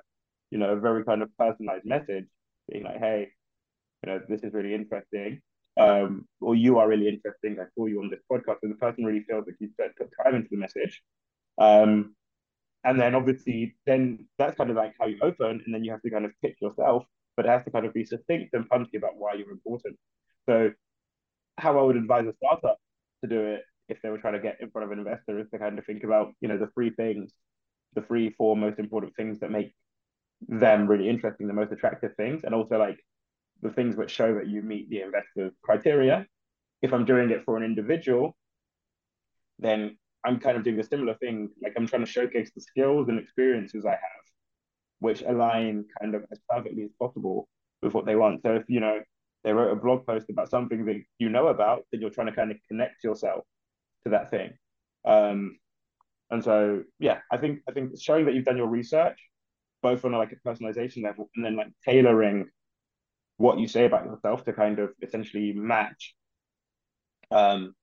you 0.52 0.58
know, 0.58 0.72
a 0.72 0.80
very 0.80 1.04
kind 1.04 1.22
of 1.22 1.30
personalized 1.38 1.86
message 1.86 2.26
being 2.72 2.84
like, 2.84 3.00
hey, 3.00 3.30
you 4.04 4.12
know, 4.12 4.22
this 4.30 4.42
is 4.44 4.54
really 4.54 4.74
interesting. 4.74 5.42
Um, 5.80 6.28
or 6.42 6.56
you 6.56 6.80
are 6.80 6.88
really 6.88 7.08
interesting. 7.08 7.58
I 7.60 7.66
saw 7.76 7.86
you 7.86 8.02
on 8.02 8.10
this 8.10 8.22
podcast, 8.32 8.58
and 8.64 8.72
the 8.72 8.78
person 8.78 9.06
really 9.06 9.24
feels 9.24 9.46
like 9.46 9.56
you 9.60 9.70
put 9.78 10.10
time 10.24 10.36
into 10.36 10.50
the 10.50 10.58
message. 10.58 11.02
Um, 11.60 12.16
and 12.84 13.00
then 13.00 13.16
obviously, 13.16 13.76
then 13.86 14.28
that's 14.38 14.58
kind 14.58 14.70
of 14.70 14.76
like 14.76 14.94
how 15.00 15.08
you 15.08 15.18
open, 15.22 15.62
and 15.66 15.74
then 15.74 15.84
you 15.84 15.92
have 15.92 16.02
to 16.02 16.10
kind 16.10 16.26
of 16.26 16.32
pitch 16.42 16.58
yourself, 16.62 17.04
but 17.36 17.46
it 17.46 17.50
has 17.50 17.64
to 17.66 17.72
kind 17.72 17.86
of 17.86 17.94
be 17.94 18.06
succinct 18.06 18.54
and 18.54 18.68
punchy 18.70 18.98
about 18.98 19.18
why 19.18 19.34
you're 19.34 19.52
important. 19.52 19.98
So, 20.48 20.72
how 21.58 21.78
I 21.78 21.84
would 21.84 21.98
advise 21.98 22.26
a 22.28 22.34
startup 22.38 22.78
to 23.24 23.30
do 23.30 23.42
it 23.42 23.62
if 23.90 24.02
they 24.02 24.10
were 24.10 24.18
trying 24.18 24.34
to 24.34 24.40
get 24.40 24.58
in 24.62 24.70
front 24.70 24.86
of 24.86 24.92
an 24.92 25.00
investor 25.00 25.40
is 25.40 25.50
to 25.52 25.60
kind 25.60 25.78
of 25.78 25.86
think 25.86 26.04
about, 26.04 26.34
you 26.42 26.48
know, 26.48 26.58
the 26.58 26.70
three 26.74 26.90
things, 26.92 27.32
the 27.94 28.02
three, 28.02 28.32
four 28.38 28.56
most 28.56 28.80
important 28.80 29.16
things 29.16 29.40
that 29.40 29.52
make 29.52 29.74
them 30.48 30.88
really 30.88 31.10
interesting, 31.10 31.48
the 31.48 31.54
most 31.54 31.72
attractive 31.72 32.16
things, 32.16 32.44
and 32.44 32.54
also 32.54 32.78
like 32.78 33.00
the 33.62 33.70
things 33.70 33.96
which 33.96 34.12
show 34.12 34.36
that 34.36 34.48
you 34.48 34.62
meet 34.62 34.90
the 34.90 35.02
investor's 35.02 35.54
criteria. 35.64 36.26
If 36.82 36.94
I'm 36.94 37.06
doing 37.06 37.32
it 37.32 37.44
for 37.44 37.58
an 37.58 37.64
individual, 37.64 38.36
then 39.60 39.98
I'm 40.24 40.40
kind 40.40 40.58
of 40.58 40.64
doing 40.64 40.80
a 40.80 40.84
similar 40.84 41.16
thing. 41.16 41.50
Like 41.62 41.74
I'm 41.78 41.88
trying 41.88 42.06
to 42.06 42.12
showcase 42.12 42.52
the 42.54 42.62
skills 42.62 43.10
and 43.10 43.20
experiences 43.20 43.86
I 43.86 43.92
have, 43.92 44.26
which 45.00 45.22
align 45.22 45.86
kind 46.00 46.16
of 46.16 46.24
as 46.32 46.40
perfectly 46.50 46.84
as 46.84 46.92
possible 47.00 47.48
with 47.82 47.94
what 47.94 48.06
they 48.06 48.16
want. 48.16 48.42
So 48.44 48.56
if 48.56 48.64
you 48.68 48.80
know 48.80 49.02
they 49.44 49.54
wrote 49.54 49.72
a 49.72 49.76
blog 49.76 50.06
post 50.06 50.30
about 50.30 50.50
something 50.50 50.86
that 50.86 51.02
you 51.20 51.30
know 51.30 51.48
about, 51.48 51.86
then 51.92 52.02
you're 52.02 52.10
trying 52.10 52.28
to 52.28 52.34
kind 52.34 52.52
of 52.52 52.58
connect 52.68 53.04
yourself 53.04 53.46
to 54.04 54.12
that 54.12 54.30
thing. 54.30 54.52
Um, 55.06 55.58
and 56.30 56.44
so 56.44 56.84
yeah, 57.00 57.20
I 57.32 57.38
think 57.38 57.62
I 57.68 57.72
think 57.72 57.92
showing 58.00 58.26
that 58.26 58.34
you've 58.34 58.46
done 58.46 58.58
your 58.58 58.68
research, 58.68 59.18
both 59.82 60.06
on 60.06 60.14
a, 60.14 60.18
like 60.18 60.32
a 60.32 60.48
personalization 60.48 61.04
level, 61.04 61.30
and 61.36 61.46
then 61.46 61.56
like 61.56 61.70
tailoring 61.86 62.48
what 63.38 63.60
you 63.60 63.68
say 63.68 63.86
about 63.86 64.06
yourself 64.06 64.44
to 64.46 64.54
kind 64.54 64.80
of 64.80 64.90
essentially 65.02 65.54
match 65.54 66.16
um, 67.32 67.76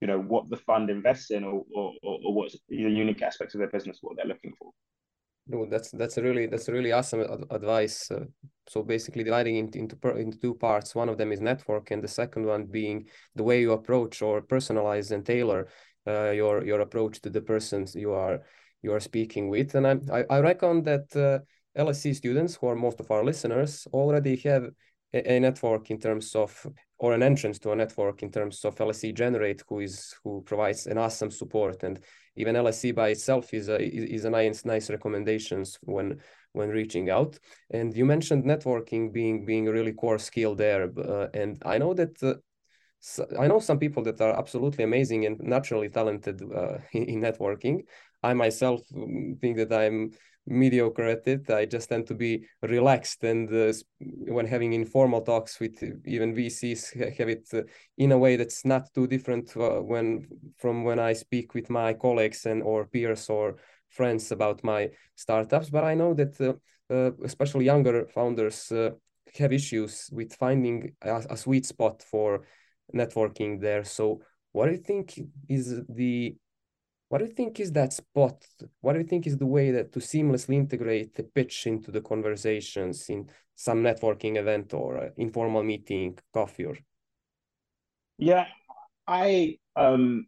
you 0.00 0.06
know 0.06 0.20
what 0.20 0.48
the 0.50 0.56
fund 0.56 0.90
invests 0.90 1.30
in 1.30 1.44
or 1.44 1.64
or, 1.74 1.92
or 2.02 2.34
what's 2.34 2.56
the 2.68 2.76
unique 2.76 3.22
aspects 3.22 3.54
of 3.54 3.58
their 3.58 3.70
business 3.70 3.98
what 4.00 4.16
they're 4.16 4.26
looking 4.26 4.52
for 4.58 4.70
no, 5.50 5.64
that's 5.64 5.90
that's 5.92 6.18
really 6.18 6.46
that's 6.46 6.68
really 6.68 6.92
awesome 6.92 7.20
advice. 7.50 8.10
Uh, 8.10 8.26
so 8.68 8.82
basically, 8.82 9.24
dividing 9.24 9.56
into 9.56 9.78
into, 9.78 9.96
per, 9.96 10.10
into 10.18 10.38
two 10.38 10.54
parts. 10.54 10.94
One 10.94 11.08
of 11.08 11.16
them 11.16 11.32
is 11.32 11.40
network, 11.40 11.90
and 11.90 12.04
the 12.04 12.08
second 12.08 12.44
one 12.44 12.66
being 12.66 13.08
the 13.34 13.42
way 13.42 13.62
you 13.62 13.72
approach 13.72 14.20
or 14.20 14.42
personalize 14.42 15.10
and 15.10 15.24
tailor 15.24 15.68
uh, 16.06 16.32
your 16.32 16.64
your 16.64 16.80
approach 16.80 17.22
to 17.22 17.30
the 17.30 17.40
persons 17.40 17.94
you 17.94 18.12
are 18.12 18.42
you 18.82 18.92
are 18.92 19.00
speaking 19.00 19.48
with. 19.48 19.74
And 19.74 19.86
I, 19.86 19.98
I, 20.12 20.24
I 20.30 20.40
reckon 20.40 20.82
that 20.84 21.14
uh, 21.16 21.40
LSE 21.78 22.14
students, 22.14 22.56
who 22.56 22.68
are 22.68 22.76
most 22.76 23.00
of 23.00 23.10
our 23.10 23.24
listeners, 23.24 23.86
already 23.92 24.36
have 24.36 24.70
a, 25.12 25.32
a, 25.32 25.40
network 25.40 25.90
in 25.90 25.98
terms 25.98 26.34
of, 26.34 26.66
or 26.98 27.12
an 27.12 27.22
entrance 27.22 27.58
to 27.60 27.72
a 27.72 27.76
network 27.76 28.22
in 28.22 28.30
terms 28.30 28.64
of 28.64 28.74
LSE 28.76 29.14
Generate, 29.14 29.62
who 29.68 29.80
is 29.80 30.14
who 30.22 30.42
provides 30.42 30.86
an 30.86 30.98
awesome 30.98 31.30
support. 31.30 31.82
And 31.82 32.00
even 32.36 32.56
LSE 32.56 32.94
by 32.94 33.08
itself 33.10 33.54
is 33.54 33.68
a 33.68 33.80
is 33.80 34.24
a 34.24 34.30
nice 34.30 34.64
nice 34.64 34.90
recommendations 34.90 35.78
when 35.82 36.20
when 36.52 36.68
reaching 36.68 37.10
out. 37.10 37.38
And 37.70 37.96
you 37.96 38.04
mentioned 38.04 38.44
networking 38.44 39.12
being 39.12 39.44
being 39.44 39.68
a 39.68 39.72
really 39.72 39.92
core 39.92 40.18
skill 40.18 40.54
there. 40.54 40.90
Uh, 40.96 41.28
and 41.34 41.62
I 41.64 41.78
know 41.78 41.94
that. 41.94 42.22
Uh, 42.22 42.34
I 43.38 43.46
know 43.46 43.60
some 43.60 43.78
people 43.78 44.02
that 44.02 44.20
are 44.20 44.36
absolutely 44.36 44.82
amazing 44.82 45.24
and 45.24 45.38
naturally 45.38 45.88
talented 45.88 46.42
uh, 46.42 46.78
in, 46.92 47.20
networking. 47.20 47.82
I 48.22 48.34
myself 48.34 48.80
mm, 48.94 49.40
think 49.40 49.56
that 49.56 49.72
I'm 49.72 50.10
mediocre 50.46 51.04
at 51.04 51.26
it. 51.26 51.50
I 51.50 51.66
just 51.66 51.88
tend 51.88 52.06
to 52.06 52.14
be 52.14 52.46
relaxed, 52.62 53.22
and 53.24 53.52
uh, 53.52 53.72
when 54.00 54.46
having 54.46 54.72
informal 54.72 55.20
talks 55.20 55.60
with 55.60 55.82
even 56.06 56.34
VCs, 56.34 57.16
have 57.18 57.28
it 57.28 57.48
uh, 57.52 57.62
in 57.98 58.12
a 58.12 58.18
way 58.18 58.36
that's 58.36 58.64
not 58.64 58.92
too 58.94 59.06
different 59.06 59.54
uh, 59.56 59.80
when 59.80 60.26
from 60.56 60.84
when 60.84 60.98
I 60.98 61.12
speak 61.12 61.54
with 61.54 61.70
my 61.70 61.92
colleagues 61.92 62.46
and 62.46 62.62
or 62.62 62.86
peers 62.86 63.28
or 63.28 63.56
friends 63.90 64.32
about 64.32 64.64
my 64.64 64.90
startups. 65.14 65.70
But 65.70 65.84
I 65.84 65.94
know 65.94 66.14
that 66.14 66.40
uh, 66.40 66.54
uh, 66.92 67.10
especially 67.24 67.66
younger 67.66 68.06
founders 68.06 68.72
uh, 68.72 68.90
have 69.38 69.52
issues 69.52 70.08
with 70.12 70.34
finding 70.34 70.92
a, 71.02 71.22
a 71.30 71.36
sweet 71.36 71.66
spot 71.66 72.02
for 72.02 72.46
networking 72.94 73.60
there. 73.60 73.84
So, 73.84 74.22
what 74.52 74.66
do 74.66 74.72
you 74.72 74.78
think 74.78 75.20
is 75.48 75.82
the 75.88 76.36
what 77.08 77.18
do 77.18 77.24
you 77.24 77.32
think 77.32 77.58
is 77.58 77.72
that 77.72 77.92
spot? 77.92 78.44
What 78.80 78.92
do 78.92 78.98
you 78.98 79.06
think 79.06 79.26
is 79.26 79.38
the 79.38 79.46
way 79.46 79.70
that 79.70 79.92
to 79.92 80.00
seamlessly 80.00 80.54
integrate 80.54 81.14
the 81.14 81.22
pitch 81.22 81.66
into 81.66 81.90
the 81.90 82.02
conversations 82.02 83.08
in 83.08 83.30
some 83.54 83.82
networking 83.82 84.36
event 84.36 84.74
or 84.74 85.10
informal 85.16 85.62
meeting, 85.62 86.18
coffee 86.34 86.66
or? 86.66 86.76
Yeah, 88.18 88.46
I 89.06 89.58
um, 89.74 90.26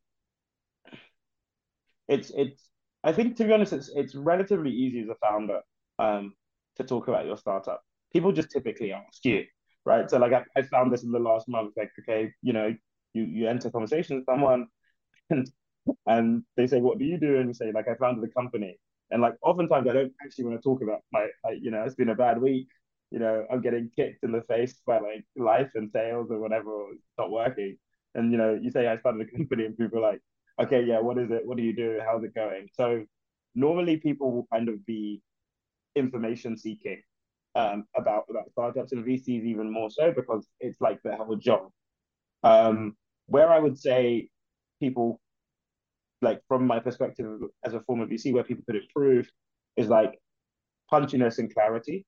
it's 2.08 2.30
it's. 2.34 2.68
I 3.04 3.12
think 3.12 3.36
to 3.36 3.44
be 3.44 3.52
honest, 3.52 3.72
it's 3.72 3.90
it's 3.94 4.14
relatively 4.14 4.70
easy 4.70 5.00
as 5.00 5.08
a 5.08 5.14
founder 5.26 5.60
um 5.98 6.34
to 6.76 6.84
talk 6.84 7.08
about 7.08 7.26
your 7.26 7.36
startup. 7.36 7.82
People 8.12 8.32
just 8.32 8.50
typically 8.50 8.92
ask 8.92 9.24
you, 9.24 9.44
right? 9.84 10.08
So 10.08 10.18
like 10.18 10.32
I, 10.32 10.44
I 10.56 10.62
found 10.62 10.92
this 10.92 11.02
in 11.02 11.12
the 11.12 11.18
last 11.18 11.46
month. 11.46 11.74
Like 11.76 11.90
okay, 12.00 12.32
you 12.42 12.54
know, 12.54 12.74
you 13.12 13.22
you 13.24 13.48
enter 13.48 13.70
conversation 13.70 14.16
with 14.16 14.24
someone, 14.24 14.66
and 15.30 15.50
and 16.06 16.42
they 16.56 16.66
say, 16.66 16.80
"What 16.80 16.98
do 16.98 17.04
you 17.04 17.18
do?" 17.18 17.38
And 17.38 17.48
you 17.48 17.54
say, 17.54 17.72
"Like 17.72 17.88
I 17.88 17.94
founded 17.94 18.28
a 18.28 18.32
company." 18.32 18.78
And 19.10 19.22
like 19.22 19.34
oftentimes, 19.42 19.88
I 19.88 19.92
don't 19.92 20.12
actually 20.24 20.44
want 20.44 20.62
to 20.62 20.62
talk 20.62 20.82
about 20.82 21.00
my, 21.12 21.26
like, 21.44 21.58
you 21.60 21.70
know, 21.70 21.82
it's 21.82 21.96
been 21.96 22.10
a 22.10 22.14
bad 22.14 22.40
week. 22.40 22.68
You 23.10 23.18
know, 23.18 23.44
I'm 23.50 23.60
getting 23.60 23.90
kicked 23.96 24.22
in 24.22 24.32
the 24.32 24.42
face 24.42 24.80
by 24.86 25.00
like 25.00 25.24
life 25.36 25.70
and 25.74 25.90
sales 25.90 26.30
or 26.30 26.38
whatever. 26.38 26.70
Or 26.70 26.92
it's 26.92 27.02
not 27.18 27.30
working. 27.30 27.76
And 28.14 28.32
you 28.32 28.38
know, 28.38 28.58
you 28.60 28.70
say 28.70 28.86
I 28.86 28.98
started 28.98 29.26
a 29.26 29.36
company, 29.36 29.66
and 29.66 29.76
people 29.76 29.98
are 29.98 30.12
like, 30.12 30.20
"Okay, 30.62 30.82
yeah, 30.84 31.00
what 31.00 31.18
is 31.18 31.30
it? 31.30 31.46
What 31.46 31.56
do 31.56 31.62
you 31.62 31.74
do? 31.74 32.00
How's 32.04 32.24
it 32.24 32.34
going?" 32.34 32.68
So 32.74 33.04
normally, 33.54 33.96
people 33.98 34.32
will 34.32 34.46
kind 34.52 34.68
of 34.68 34.84
be 34.86 35.22
information 35.96 36.56
seeking 36.56 37.02
um, 37.54 37.84
about 37.96 38.24
about 38.30 38.50
startups 38.52 38.92
and 38.92 39.04
VCs 39.04 39.44
even 39.44 39.70
more 39.70 39.90
so 39.90 40.12
because 40.12 40.46
it's 40.60 40.80
like 40.80 41.02
their 41.02 41.16
whole 41.16 41.36
job. 41.36 41.70
Um, 42.42 42.96
where 43.26 43.50
I 43.52 43.58
would 43.58 43.78
say 43.78 44.28
people 44.80 45.20
like 46.22 46.40
from 46.48 46.66
my 46.66 46.78
perspective 46.78 47.40
as 47.64 47.74
a 47.74 47.80
former 47.80 48.06
VC, 48.06 48.32
where 48.32 48.44
people 48.44 48.64
could 48.66 48.76
improve 48.76 49.28
is 49.76 49.88
like 49.88 50.18
punchiness 50.92 51.38
and 51.38 51.52
clarity 51.52 52.04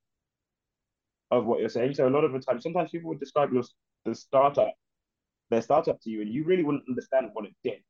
of 1.31 1.47
what 1.47 1.61
you're 1.61 1.69
saying. 1.69 1.95
So 1.95 2.07
a 2.07 2.11
lot 2.11 2.25
of 2.25 2.33
the 2.33 2.41
time, 2.41 2.61
sometimes 2.61 2.91
people 2.91 3.09
would 3.09 3.21
describe 3.21 3.53
your 3.53 3.65
the 4.05 4.15
startup, 4.15 4.75
their 5.51 5.63
startup 5.63 6.01
to 6.03 6.11
you, 6.11 6.23
and 6.23 6.33
you 6.33 6.45
really 6.45 6.63
wouldn't 6.63 6.85
understand 6.89 7.31
what 7.33 7.47
it 7.47 7.55
did 7.65 7.81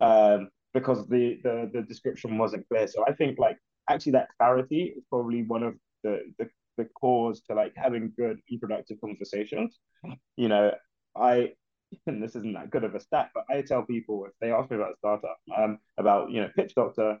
um, 0.00 0.48
because 0.74 1.06
the, 1.08 1.38
the 1.42 1.70
the 1.72 1.82
description 1.82 2.38
wasn't 2.38 2.66
clear. 2.68 2.86
So 2.86 3.04
I 3.06 3.12
think 3.12 3.38
like 3.38 3.58
actually 3.90 4.12
that 4.12 4.28
clarity 4.38 4.94
is 4.96 5.04
probably 5.10 5.42
one 5.42 5.62
of 5.62 5.74
the 6.04 6.20
the, 6.38 6.48
the 6.76 6.84
cause 7.00 7.42
to 7.48 7.54
like 7.54 7.72
having 7.76 8.12
good 8.16 8.38
and 8.50 8.60
productive 8.60 9.00
conversations. 9.00 9.78
You 10.36 10.48
know, 10.48 10.72
I 11.16 11.52
and 12.06 12.22
this 12.22 12.36
isn't 12.36 12.54
that 12.54 12.70
good 12.70 12.84
of 12.84 12.94
a 12.94 13.00
stat, 13.00 13.30
but 13.34 13.44
I 13.50 13.62
tell 13.62 13.82
people 13.82 14.24
if 14.26 14.32
they 14.40 14.52
ask 14.52 14.70
me 14.70 14.76
about 14.76 14.92
a 14.92 14.98
startup, 14.98 15.38
um, 15.56 15.78
about 15.98 16.30
you 16.30 16.40
know 16.40 16.50
Pitch 16.54 16.74
Doctor, 16.74 17.18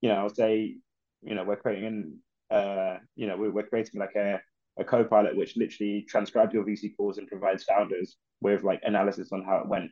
you 0.00 0.08
know, 0.08 0.16
I'll 0.16 0.34
say, 0.34 0.76
you 1.22 1.34
know, 1.34 1.44
we're 1.44 1.56
creating, 1.56 2.18
uh, 2.50 2.96
you 3.16 3.26
know, 3.26 3.36
we're, 3.36 3.50
we're 3.50 3.66
creating 3.66 4.00
like 4.00 4.14
a 4.16 4.40
a 4.78 4.84
co-pilot 4.84 5.36
which 5.36 5.56
literally 5.56 6.06
transcribes 6.08 6.54
your 6.54 6.64
VC 6.64 6.96
calls 6.96 7.18
and 7.18 7.28
provides 7.28 7.62
founders 7.64 8.16
with 8.40 8.64
like 8.64 8.80
analysis 8.84 9.30
on 9.30 9.44
how 9.44 9.58
it 9.58 9.68
went 9.68 9.90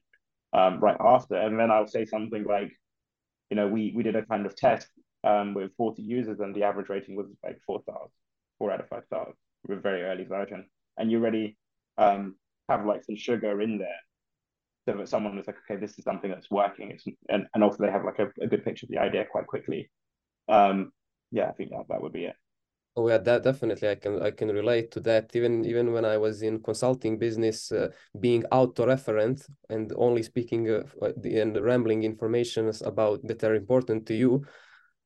um, 0.55 0.81
right 0.81 0.97
after, 1.00 1.37
and 1.37 1.59
then 1.59 1.71
I'll 1.71 1.87
say 1.87 2.05
something 2.05 2.45
like, 2.45 2.73
you 3.50 3.57
know, 3.57 3.69
we 3.69 3.93
we 3.95 4.02
did 4.02 4.17
a 4.17 4.26
kind 4.26 4.47
of 4.47 4.57
test 4.57 4.88
um, 5.23 5.55
with 5.55 5.75
40 5.76 6.02
users 6.02 6.40
and 6.40 6.55
the 6.55 6.64
average 6.64 6.88
rating 6.88 7.17
was 7.17 7.26
like 7.45 7.59
four 7.67 7.81
stars, 7.83 8.11
four 8.59 8.73
out 8.73 8.81
of 8.81 8.88
five 8.88 9.05
stars. 9.07 9.35
With 9.69 9.76
a 9.76 9.83
very 9.83 10.02
early 10.05 10.25
version, 10.25 10.64
and 10.97 11.11
you 11.11 11.19
already 11.19 11.59
um, 11.99 12.37
have 12.70 12.86
like 12.86 13.04
some 13.04 13.16
sugar 13.16 13.60
in 13.60 13.78
there 13.78 14.00
so 14.86 14.96
that 14.96 15.08
someone 15.08 15.38
is 15.38 15.46
like, 15.46 15.56
okay, 15.64 15.80
this 15.80 15.98
is 15.98 16.04
something 16.04 16.30
that's 16.30 16.50
working. 16.50 16.90
It's, 16.90 17.04
and, 17.28 17.46
and 17.54 17.62
also 17.62 17.78
they 17.80 17.90
have 17.90 18.04
like 18.04 18.18
a, 18.18 18.28
a 18.42 18.46
good 18.46 18.64
picture 18.64 18.86
of 18.86 18.90
the 18.90 18.98
idea 18.98 19.24
quite 19.30 19.46
quickly. 19.46 19.90
Um, 20.48 20.92
yeah, 21.30 21.48
I 21.48 21.52
think 21.52 21.70
that, 21.70 21.84
that 21.88 22.02
would 22.02 22.12
be 22.12 22.24
it. 22.24 22.36
Oh 22.96 23.08
yeah, 23.08 23.18
that 23.18 23.44
definitely 23.44 23.88
I 23.88 23.94
can 23.94 24.20
I 24.20 24.32
can 24.32 24.48
relate 24.48 24.90
to 24.92 25.00
that. 25.00 25.30
Even 25.34 25.64
even 25.64 25.92
when 25.92 26.04
I 26.04 26.16
was 26.18 26.42
in 26.42 26.60
consulting 26.60 27.18
business, 27.18 27.70
uh, 27.70 27.88
being 28.18 28.44
auto-referent 28.50 29.48
and 29.68 29.92
only 29.96 30.24
speaking 30.24 30.68
uh, 30.68 30.82
the, 31.16 31.38
and 31.38 31.56
rambling 31.56 32.02
informations 32.02 32.82
about 32.82 33.24
that 33.28 33.44
are 33.44 33.54
important 33.54 34.06
to 34.06 34.14
you, 34.14 34.44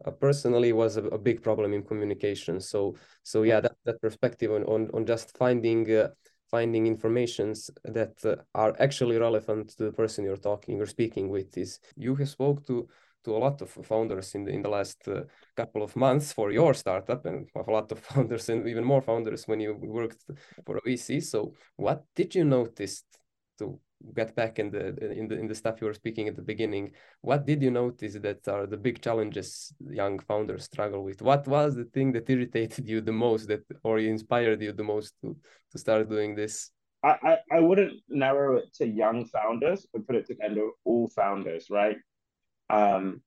uh, 0.07 0.11
personally 0.13 0.73
was 0.73 0.97
a, 0.97 1.05
a, 1.09 1.19
big 1.19 1.43
problem 1.43 1.75
in 1.75 1.83
communication. 1.83 2.59
So 2.59 2.97
so 3.23 3.43
yeah, 3.43 3.61
that, 3.61 3.77
that 3.85 4.01
perspective 4.01 4.51
on 4.51 4.65
on 4.65 4.91
on 4.95 5.05
just 5.05 5.37
finding 5.37 5.91
uh, 5.95 6.09
finding 6.51 6.87
informations 6.87 7.71
that 7.85 8.15
uh, 8.25 8.37
are 8.55 8.75
actually 8.79 9.19
relevant 9.19 9.71
to 9.71 9.85
the 9.85 9.93
person 9.93 10.25
you're 10.25 10.37
talking 10.37 10.81
or 10.81 10.87
speaking 10.87 11.29
with 11.29 11.57
is 11.57 11.81
you 11.97 12.15
have 12.15 12.29
spoke 12.29 12.67
to 12.67 12.89
to 13.25 13.35
a 13.35 13.39
lot 13.39 13.63
of 13.63 13.71
founders 13.71 14.35
in 14.35 14.45
the 14.45 14.53
in 14.53 14.63
the 14.63 14.69
last 14.69 15.09
uh, 15.09 15.23
couple 15.57 15.83
of 15.83 15.97
months 15.97 16.33
for 16.33 16.53
your 16.53 16.75
startup 16.75 17.25
and 17.27 17.49
a 17.67 17.71
lot 17.71 17.91
of 17.91 17.99
founders 17.99 18.49
and 18.49 18.67
even 18.69 18.85
more 18.85 19.01
founders 19.01 19.49
when 19.49 19.61
you 19.61 19.75
worked 19.75 20.25
for 20.67 20.77
a 20.77 20.83
VC 20.83 21.23
so 21.23 21.55
what 21.77 22.05
did 22.15 22.35
you 22.35 22.45
notice 22.45 23.05
to 23.59 23.79
get 24.15 24.35
back 24.35 24.59
in 24.59 24.71
the 24.71 24.89
in 25.13 25.29
the 25.29 25.39
in 25.39 25.47
the 25.47 25.55
stuff 25.55 25.81
you 25.81 25.87
were 25.87 25.95
speaking 25.95 26.29
at 26.29 26.37
the 26.37 26.43
beginning 26.43 26.91
what 27.23 27.47
did 27.47 27.63
you 27.63 27.71
notice 27.71 28.15
that 28.15 28.47
are 28.49 28.67
the 28.67 28.77
big 28.77 29.01
challenges 29.01 29.73
young 29.91 30.19
founders 30.19 30.65
struggle 30.65 31.03
with? 31.03 31.23
What 31.23 31.47
was 31.49 31.75
the 31.75 31.85
thing 31.85 32.13
that 32.13 32.29
irritated 32.29 32.89
you 32.93 33.01
the 33.01 33.13
most 33.13 33.49
that 33.49 33.65
or 33.83 33.99
inspired 33.99 34.63
you 34.63 34.73
the 34.73 34.85
most 34.85 35.15
to 35.23 35.37
to 35.73 35.79
start 35.79 36.09
doing 36.09 36.35
this? 36.35 36.71
I, 37.03 37.17
I, 37.23 37.39
I 37.57 37.61
wouldn't 37.61 37.95
narrow 38.09 38.57
it 38.57 38.73
to 38.75 38.87
young 38.87 39.27
founders 39.27 39.87
but 39.93 40.07
put 40.07 40.17
it 40.17 40.27
to 40.27 40.35
kind 40.35 40.59
of 40.59 40.71
all 40.85 41.09
founders 41.09 41.67
right? 41.71 41.97
Um 42.71 43.23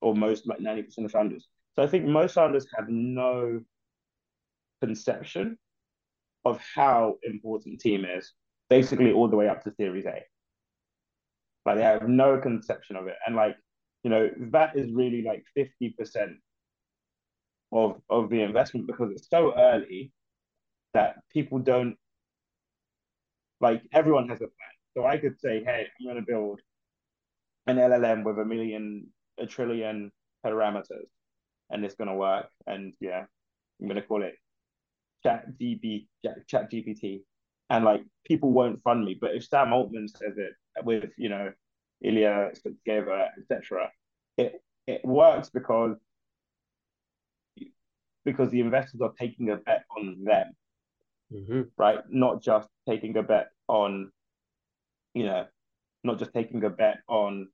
or 0.00 0.14
most 0.14 0.48
like 0.48 0.58
90% 0.58 1.04
of 1.04 1.12
founders. 1.12 1.48
So 1.74 1.82
i 1.82 1.86
think 1.86 2.04
most 2.06 2.34
founders 2.34 2.66
have 2.76 2.88
no 2.88 3.60
conception 4.80 5.58
of 6.44 6.60
how 6.74 7.16
important 7.22 7.80
team 7.80 8.04
is 8.04 8.32
basically 8.76 9.12
all 9.12 9.28
the 9.28 9.36
way 9.36 9.48
up 9.48 9.62
to 9.62 9.70
Series 9.78 10.06
A. 10.06 10.18
Like 11.66 11.76
they 11.76 11.82
have 11.82 12.08
no 12.08 12.38
conception 12.38 12.96
of 12.96 13.06
it, 13.06 13.16
and 13.26 13.36
like 13.36 13.56
you 14.02 14.10
know 14.10 14.30
that 14.54 14.70
is 14.76 14.90
really 14.92 15.22
like 15.22 15.44
fifty 15.54 15.90
percent 15.98 16.32
of 17.70 18.00
of 18.08 18.30
the 18.30 18.40
investment 18.40 18.86
because 18.86 19.10
it's 19.12 19.28
so 19.28 19.42
early 19.56 20.12
that 20.94 21.16
people 21.36 21.58
don't 21.58 21.96
like 23.60 23.82
everyone 23.92 24.28
has 24.28 24.40
a 24.40 24.50
plan. 24.56 24.76
So 24.94 25.06
I 25.06 25.16
could 25.18 25.38
say, 25.44 25.54
hey, 25.64 25.86
I'm 25.86 26.06
to 26.16 26.32
build 26.32 26.60
an 27.66 27.76
LLM 27.76 28.24
with 28.24 28.38
a 28.38 28.44
million, 28.44 29.06
a 29.38 29.46
trillion 29.46 30.10
parameters, 30.44 31.10
and 31.70 31.84
it's 31.84 31.94
going 31.94 32.08
to 32.08 32.14
work. 32.28 32.48
And 32.66 32.92
yeah, 33.00 33.24
I'm 33.80 33.88
to 34.00 34.08
call 34.10 34.22
it 34.22 34.34
Chat 35.22 35.46
GB, 35.60 36.08
Chat 36.50 36.70
GPT, 36.72 37.22
and 37.72 37.86
like 37.86 38.04
people 38.24 38.52
won't 38.52 38.82
fund 38.82 39.04
me. 39.04 39.16
But 39.18 39.34
if 39.34 39.46
Sam 39.46 39.72
Altman 39.72 40.06
says 40.06 40.34
it 40.36 40.52
with 40.84 41.10
you 41.16 41.30
know 41.30 41.52
Ilya 42.04 42.50
Sutskever, 42.54 43.28
etc., 43.38 43.90
it 44.36 44.62
it 44.86 45.04
works 45.04 45.48
because 45.48 45.96
because 48.24 48.50
the 48.50 48.60
investors 48.60 49.00
are 49.00 49.14
taking 49.18 49.50
a 49.50 49.56
bet 49.56 49.84
on 49.96 50.22
them, 50.22 50.52
mm-hmm. 51.32 51.62
right? 51.78 52.00
Not 52.10 52.42
just 52.42 52.68
taking 52.88 53.16
a 53.16 53.22
bet 53.22 53.48
on, 53.68 54.12
you 55.14 55.24
know, 55.24 55.46
not 56.04 56.18
just 56.18 56.32
taking 56.34 56.62
a 56.64 56.70
bet 56.70 56.98
on 57.08 57.48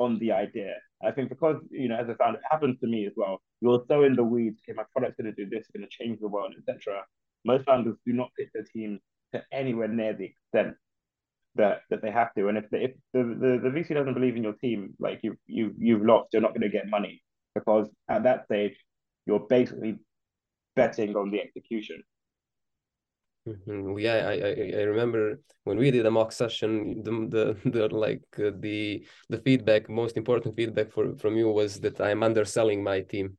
on 0.00 0.18
the 0.18 0.32
idea. 0.32 0.74
I 1.02 1.12
think 1.12 1.28
because 1.28 1.58
you 1.70 1.88
know, 1.88 1.96
as 1.96 2.08
a 2.08 2.16
founder, 2.16 2.40
it 2.40 2.44
happens 2.50 2.80
to 2.80 2.88
me 2.88 3.06
as 3.06 3.12
well. 3.16 3.40
You're 3.60 3.84
so 3.86 4.02
in 4.02 4.16
the 4.16 4.24
weeds. 4.24 4.60
Okay, 4.68 4.74
my 4.76 4.84
product's 4.92 5.16
going 5.22 5.32
to 5.32 5.44
do 5.44 5.48
this, 5.48 5.68
going 5.72 5.86
to 5.88 5.96
change 5.96 6.18
the 6.18 6.28
world, 6.28 6.54
etc. 6.58 7.04
Most 7.44 7.66
founders 7.66 7.96
do 8.04 8.12
not 8.12 8.30
pitch 8.36 8.48
their 8.52 8.64
team 8.64 8.98
anywhere 9.52 9.88
near 9.88 10.12
the 10.12 10.26
extent 10.26 10.76
that 11.56 11.80
that 11.90 12.02
they 12.02 12.10
have 12.10 12.34
to. 12.34 12.48
And 12.48 12.58
if 12.58 12.70
the, 12.70 12.84
if 12.84 12.92
the, 13.12 13.22
the, 13.22 13.60
the 13.62 13.70
VC 13.70 13.94
doesn't 13.94 14.14
believe 14.14 14.36
in 14.36 14.42
your 14.42 14.54
team, 14.54 14.94
like 14.98 15.20
you 15.22 15.36
you 15.46 15.74
you've 15.78 16.04
lost, 16.04 16.28
you're 16.32 16.42
not 16.42 16.52
going 16.54 16.62
to 16.62 16.68
get 16.68 16.88
money 16.88 17.22
because 17.54 17.88
at 18.08 18.22
that 18.24 18.44
stage 18.44 18.76
you're 19.26 19.46
basically 19.48 19.98
betting 20.76 21.16
on 21.16 21.30
the 21.30 21.40
execution. 21.40 22.02
Mm-hmm. 23.48 23.98
Yeah, 23.98 24.28
I, 24.28 24.32
I 24.32 24.80
I 24.80 24.82
remember 24.84 25.40
when 25.64 25.78
we 25.78 25.90
did 25.90 26.06
a 26.06 26.10
mock 26.10 26.30
session, 26.30 27.02
the 27.02 27.56
the, 27.64 27.70
the 27.70 27.88
like 27.88 28.22
uh, 28.38 28.50
the 28.58 29.06
the 29.28 29.38
feedback, 29.38 29.88
most 29.88 30.16
important 30.16 30.56
feedback 30.56 30.92
for 30.92 31.16
from 31.16 31.36
you 31.36 31.48
was 31.48 31.80
that 31.80 32.00
I'm 32.00 32.22
underselling 32.22 32.84
my 32.84 33.00
team. 33.00 33.36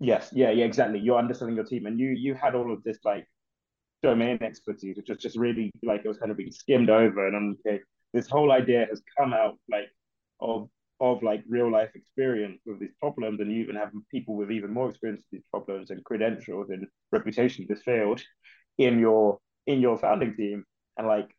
Yes, 0.00 0.30
yeah, 0.32 0.50
yeah, 0.50 0.64
exactly. 0.64 0.98
You're 0.98 1.18
underselling 1.18 1.54
your 1.54 1.64
team, 1.64 1.86
and 1.86 1.98
you 1.98 2.08
you 2.10 2.34
had 2.34 2.54
all 2.56 2.72
of 2.72 2.82
this 2.82 2.98
like 3.04 3.26
domain 4.04 4.38
expertise, 4.42 4.96
which 4.96 5.08
was 5.08 5.18
just 5.18 5.36
really 5.36 5.70
like 5.82 6.02
it 6.04 6.08
was 6.08 6.18
kind 6.18 6.30
of 6.30 6.36
being 6.36 6.52
skimmed 6.52 6.90
over, 6.90 7.26
and 7.26 7.36
I'm 7.36 7.56
okay. 7.66 7.80
This 8.12 8.28
whole 8.28 8.52
idea 8.52 8.86
has 8.88 9.02
come 9.18 9.32
out 9.32 9.58
like 9.70 9.88
of 10.40 10.68
of 11.00 11.22
like 11.22 11.42
real 11.48 11.70
life 11.70 11.90
experience 11.94 12.60
with 12.66 12.80
these 12.80 12.94
problems, 13.00 13.40
and 13.40 13.50
you 13.52 13.62
even 13.62 13.76
have 13.76 13.90
people 14.10 14.36
with 14.36 14.50
even 14.52 14.72
more 14.72 14.90
experience 14.90 15.22
with 15.22 15.40
these 15.40 15.48
problems 15.50 15.90
and 15.90 16.04
credentials 16.04 16.70
and 16.70 16.86
reputation 17.12 17.64
in 17.64 17.74
this 17.74 17.82
field 17.82 18.22
in 18.78 18.98
your 18.98 19.38
in 19.66 19.80
your 19.80 19.98
founding 19.98 20.36
team, 20.36 20.64
and 20.98 21.06
like 21.06 21.30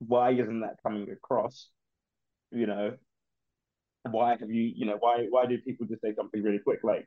why 0.00 0.30
isn't 0.32 0.60
that 0.60 0.76
coming 0.84 1.08
across? 1.10 1.68
You 2.50 2.66
know, 2.66 2.96
why 4.10 4.36
have 4.38 4.50
you 4.50 4.72
you 4.74 4.86
know 4.86 4.96
why 4.98 5.26
why 5.30 5.46
do 5.46 5.58
people 5.58 5.86
just 5.86 6.02
say 6.02 6.14
something 6.14 6.42
really 6.42 6.58
quick 6.58 6.80
like 6.82 7.06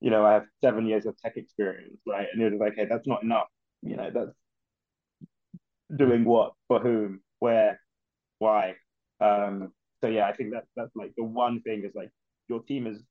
you 0.00 0.10
know 0.10 0.24
I 0.24 0.34
have 0.34 0.44
seven 0.62 0.86
years 0.86 1.06
of 1.06 1.16
tech 1.16 1.36
experience 1.36 1.98
right 2.06 2.26
and 2.30 2.40
you're 2.40 2.50
just 2.50 2.60
like 2.60 2.74
hey 2.76 2.86
that's 2.86 3.06
not 3.06 3.22
enough 3.22 3.48
you 3.82 3.96
know 3.96 4.10
that's 4.12 4.36
doing 5.96 6.24
what 6.24 6.52
for 6.68 6.80
whom 6.80 7.20
where 7.38 7.80
why. 8.38 8.74
Um 9.20 9.72
so 10.00 10.08
yeah 10.08 10.26
i 10.26 10.32
think 10.32 10.50
that's 10.52 10.66
that's 10.74 10.96
like 10.96 11.12
the 11.16 11.22
one 11.22 11.60
thing 11.62 11.84
is 11.84 11.92
like 11.94 12.10
your 12.48 12.60
team 12.62 12.86
is 12.88 13.02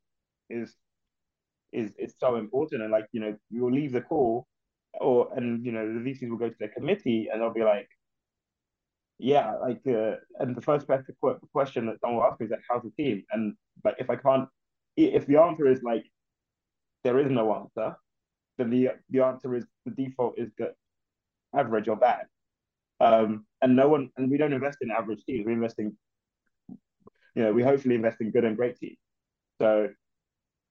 is 0.49 0.75
is 1.71 1.95
is 1.97 2.13
so 2.19 2.35
important. 2.35 2.81
And 2.81 2.91
like 2.91 3.07
you 3.11 3.21
know 3.21 3.37
you'll 3.49 3.71
leave 3.71 3.93
the 3.93 4.01
call 4.01 4.47
or 4.99 5.29
and 5.35 5.65
you 5.65 5.71
know 5.71 5.87
the 5.87 5.99
VCs 5.99 6.29
will 6.29 6.37
go 6.37 6.49
to 6.49 6.55
the 6.59 6.67
committee 6.67 7.29
and 7.31 7.41
they'll 7.41 7.53
be 7.53 7.63
like 7.63 7.87
yeah 9.19 9.53
like 9.61 9.81
uh, 9.87 10.15
and 10.39 10.55
the 10.55 10.61
first 10.61 10.87
question 10.87 11.85
that 11.85 11.99
someone 12.01 12.17
will 12.17 12.25
ask 12.25 12.39
me 12.39 12.45
is 12.45 12.51
like 12.51 12.61
how's 12.69 12.83
the 12.83 12.91
team? 12.91 13.23
And 13.31 13.55
like 13.83 13.95
if 13.99 14.09
I 14.09 14.15
can't 14.15 14.49
if 14.97 15.25
the 15.27 15.37
answer 15.37 15.67
is 15.67 15.81
like 15.83 16.05
there 17.03 17.19
is 17.19 17.31
no 17.31 17.55
answer 17.55 17.95
then 18.61 18.69
the 18.69 18.89
the 19.09 19.21
answer 19.21 19.55
is 19.55 19.65
the 19.85 19.91
default 19.91 20.37
is 20.37 20.49
that 20.57 20.73
average 21.55 21.87
or 21.87 21.95
bad 21.97 22.25
um 23.01 23.45
and 23.61 23.75
no 23.75 23.89
one 23.89 24.09
and 24.17 24.31
we 24.31 24.37
don't 24.37 24.53
invest 24.53 24.77
in 24.81 24.91
average 24.91 25.23
teams 25.25 25.45
we 25.45 25.53
invest 25.53 25.79
in 25.79 25.95
you 27.35 27.43
know, 27.43 27.53
we 27.53 27.63
hopefully 27.63 27.95
invest 27.95 28.19
in 28.19 28.31
good 28.31 28.43
and 28.43 28.57
great 28.57 28.77
teams. 28.77 28.97
So, 29.59 29.89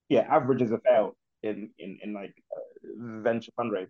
yeah, 0.09 0.27
averages 0.29 0.73
are 0.73 0.81
failed 0.85 1.15
in 1.43 1.71
in 1.79 1.99
in 2.03 2.13
like 2.13 2.35
uh, 2.55 3.21
venture 3.23 3.53
fundraising 3.59 3.89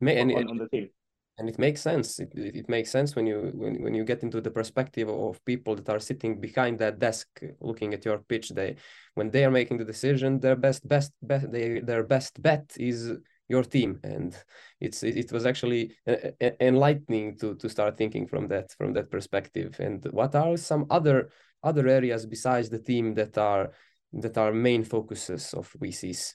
and 0.00 0.32
on, 0.32 0.50
on, 0.50 0.58
the 0.58 0.68
team. 0.68 0.90
And 1.38 1.48
it 1.48 1.58
makes 1.58 1.80
sense. 1.80 2.18
It, 2.18 2.30
it 2.34 2.68
makes 2.68 2.90
sense 2.90 3.16
when 3.16 3.26
you 3.26 3.50
when, 3.54 3.82
when 3.82 3.94
you 3.94 4.04
get 4.04 4.22
into 4.22 4.40
the 4.40 4.50
perspective 4.50 5.08
of 5.08 5.44
people 5.44 5.74
that 5.74 5.88
are 5.88 5.98
sitting 5.98 6.38
behind 6.38 6.78
that 6.78 6.98
desk 6.98 7.26
looking 7.60 7.94
at 7.94 8.04
your 8.04 8.18
pitch. 8.18 8.50
They 8.50 8.76
when 9.14 9.30
they 9.30 9.44
are 9.44 9.50
making 9.50 9.78
the 9.78 9.84
decision, 9.84 10.40
their 10.40 10.56
best 10.56 10.86
best 10.86 11.12
best 11.22 11.50
they, 11.50 11.80
their 11.80 12.04
best 12.04 12.42
bet 12.42 12.76
is 12.78 13.12
your 13.48 13.64
team 13.64 13.98
and 14.02 14.36
it's 14.80 15.02
it, 15.02 15.16
it 15.16 15.32
was 15.32 15.44
actually 15.44 15.94
uh, 16.06 16.16
uh, 16.40 16.50
enlightening 16.60 17.36
to 17.38 17.54
to 17.56 17.68
start 17.68 17.96
thinking 17.96 18.26
from 18.26 18.48
that 18.48 18.70
from 18.78 18.92
that 18.92 19.10
perspective 19.10 19.76
and 19.80 20.06
what 20.12 20.34
are 20.34 20.56
some 20.56 20.86
other 20.90 21.28
other 21.62 21.86
areas 21.88 22.24
besides 22.24 22.70
the 22.70 22.78
team 22.78 23.14
that 23.14 23.36
are 23.36 23.72
that 24.12 24.36
are 24.38 24.52
main 24.52 24.84
focuses 24.84 25.54
of 25.54 25.72
VCs? 25.80 26.34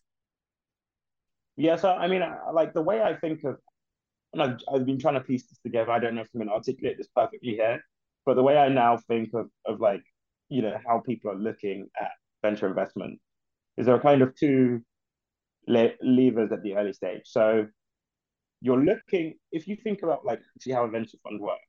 Yeah, 1.56 1.76
so 1.76 1.90
I 1.90 2.08
mean, 2.08 2.22
uh, 2.22 2.36
like 2.54 2.74
the 2.74 2.82
way 2.82 3.02
I 3.02 3.16
think 3.16 3.44
of, 3.44 3.58
and 4.34 4.42
I've, 4.42 4.58
I've 4.72 4.86
been 4.86 5.00
trying 5.00 5.16
to 5.16 5.22
piece 5.22 5.48
this 5.48 5.60
together. 5.60 5.92
I 5.92 6.00
don't 6.00 6.16
know 6.16 6.22
if 6.22 6.30
I'm 6.34 6.40
going 6.40 6.50
to 6.50 6.54
articulate 6.54 6.98
this 6.98 7.08
perfectly 7.16 7.52
here, 7.52 7.82
but 8.26 8.36
the 8.36 8.44
way 8.44 8.58
I 8.58 8.70
now 8.70 8.98
think 9.08 9.34
of 9.34 9.50
of 9.66 9.80
like 9.80 10.04
you 10.50 10.62
know 10.62 10.78
how 10.86 11.00
people 11.00 11.32
are 11.32 11.38
looking 11.38 11.88
at 12.00 12.12
venture 12.42 12.68
investment 12.68 13.20
is 13.78 13.86
there 13.86 13.96
are 13.96 14.02
kind 14.02 14.22
of 14.22 14.36
two 14.36 14.82
le- 15.68 15.94
levers 16.02 16.52
at 16.52 16.64
the 16.64 16.76
early 16.76 16.94
stage. 16.94 17.22
So 17.26 17.68
you're 18.62 18.84
looking 18.84 19.36
if 19.52 19.68
you 19.68 19.76
think 19.76 20.04
about 20.04 20.26
like 20.26 20.42
see 20.60 20.72
how 20.72 20.84
a 20.84 20.90
venture 20.90 21.18
fund 21.24 21.40
works. 21.40 21.62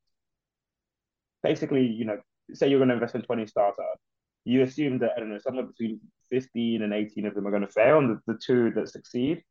Basically, 1.42 1.86
you 1.86 2.04
know, 2.04 2.18
say 2.52 2.68
you're 2.68 2.80
going 2.80 2.88
to 2.88 2.94
invest 2.94 3.14
in 3.14 3.22
20 3.22 3.46
startups, 3.46 4.00
you 4.44 4.62
assume 4.62 4.98
that, 4.98 5.12
I 5.16 5.20
don't 5.20 5.30
know, 5.30 5.38
somewhere 5.38 5.66
between 5.66 6.00
15 6.30 6.82
and 6.82 6.92
18 6.92 7.26
of 7.26 7.34
them 7.34 7.46
are 7.46 7.50
going 7.50 7.62
to 7.62 7.68
fail, 7.68 7.98
and 7.98 8.10
the, 8.10 8.32
the 8.32 8.38
two 8.44 8.70
that 8.72 8.88
succeed, 8.88 9.42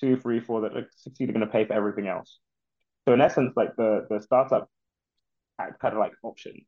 two, 0.00 0.16
three, 0.16 0.40
four 0.40 0.60
that 0.62 0.72
succeed 0.96 1.30
are 1.30 1.32
going 1.32 1.46
to 1.46 1.52
pay 1.52 1.64
for 1.64 1.72
everything 1.72 2.08
else. 2.08 2.38
So 3.06 3.14
in 3.14 3.20
essence, 3.20 3.52
like 3.56 3.76
the, 3.76 4.06
the 4.10 4.20
startup 4.20 4.68
act 5.58 5.80
kind 5.80 5.94
of 5.94 6.00
like 6.00 6.12
options. 6.22 6.62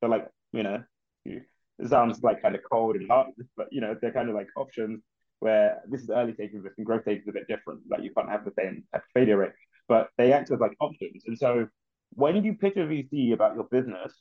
So 0.00 0.08
like, 0.08 0.28
you 0.52 0.62
know, 0.62 0.82
it 1.24 1.88
sounds 1.88 2.22
like 2.22 2.42
kind 2.42 2.54
of 2.54 2.60
cold 2.70 2.96
and 2.96 3.08
hard, 3.08 3.28
but 3.56 3.68
you 3.70 3.80
know, 3.80 3.96
they're 4.00 4.12
kind 4.12 4.28
of 4.28 4.34
like 4.34 4.48
options 4.56 5.02
where 5.40 5.82
this 5.88 6.02
is 6.02 6.10
early 6.10 6.32
stage 6.34 6.52
investing, 6.52 6.84
growth 6.84 7.02
stage 7.02 7.22
is 7.22 7.28
a 7.28 7.32
bit 7.32 7.48
different. 7.48 7.80
Like 7.90 8.02
you 8.02 8.10
can't 8.16 8.30
have 8.30 8.44
the 8.44 8.52
same 8.58 8.84
failure 9.14 9.36
rate, 9.38 9.52
but 9.88 10.08
they 10.16 10.32
act 10.32 10.50
as 10.50 10.60
like 10.60 10.72
options. 10.80 11.24
And 11.26 11.36
so 11.36 11.68
when 12.10 12.42
you 12.44 12.54
pitch 12.54 12.76
a 12.76 12.80
VC 12.80 13.32
about 13.32 13.54
your 13.54 13.64
business, 13.64 14.12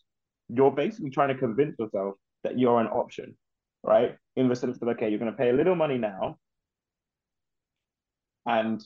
you're 0.49 0.71
basically 0.71 1.09
trying 1.09 1.29
to 1.29 1.35
convince 1.35 1.77
yourself 1.79 2.15
that 2.43 2.59
you're 2.59 2.79
an 2.79 2.87
option, 2.87 3.35
right? 3.83 4.15
In 4.35 4.49
the 4.49 4.55
sense 4.55 4.77
that, 4.79 4.87
okay, 4.89 5.09
you're 5.09 5.19
going 5.19 5.31
to 5.31 5.37
pay 5.37 5.49
a 5.49 5.53
little 5.53 5.75
money 5.75 5.97
now. 5.97 6.37
And 8.45 8.83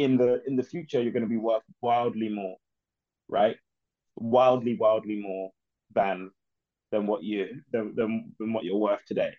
in 0.00 0.16
the 0.16 0.42
in 0.46 0.56
the 0.56 0.62
future, 0.62 1.02
you're 1.02 1.12
going 1.12 1.22
to 1.22 1.28
be 1.28 1.36
worth 1.36 1.62
wildly 1.80 2.28
more, 2.28 2.56
right? 3.28 3.56
Wildly, 4.16 4.76
wildly 4.76 5.20
more 5.20 5.50
than 5.94 6.30
than 6.90 7.06
what 7.06 7.22
you 7.22 7.48
than, 7.72 7.94
than, 7.94 8.32
than 8.38 8.52
what 8.52 8.64
you're 8.64 8.76
worth 8.76 9.04
today. 9.06 9.32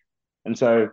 And 0.45 0.57
so 0.57 0.89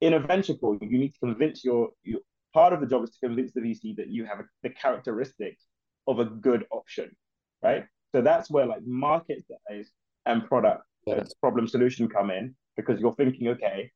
in 0.00 0.14
a 0.14 0.18
venture 0.18 0.54
call, 0.54 0.78
you 0.80 0.98
need 0.98 1.12
to 1.14 1.18
convince 1.20 1.64
your, 1.64 1.90
your 2.02 2.20
part 2.52 2.72
of 2.72 2.80
the 2.80 2.86
job 2.86 3.04
is 3.04 3.10
to 3.10 3.26
convince 3.26 3.52
the 3.52 3.60
VC 3.60 3.96
that 3.96 4.08
you 4.08 4.24
have 4.24 4.40
a, 4.40 4.44
the 4.62 4.70
characteristics 4.70 5.64
of 6.06 6.18
a 6.18 6.24
good 6.24 6.66
option, 6.72 7.14
right? 7.62 7.84
So 8.14 8.20
that's 8.20 8.50
where 8.50 8.66
like 8.66 8.82
market 8.84 9.44
size 9.48 9.90
and 10.26 10.46
product 10.46 10.82
yeah. 11.06 11.22
problem 11.40 11.66
solution 11.66 12.08
come 12.08 12.30
in 12.30 12.54
because 12.76 13.00
you're 13.00 13.14
thinking, 13.14 13.48
okay, 13.48 13.90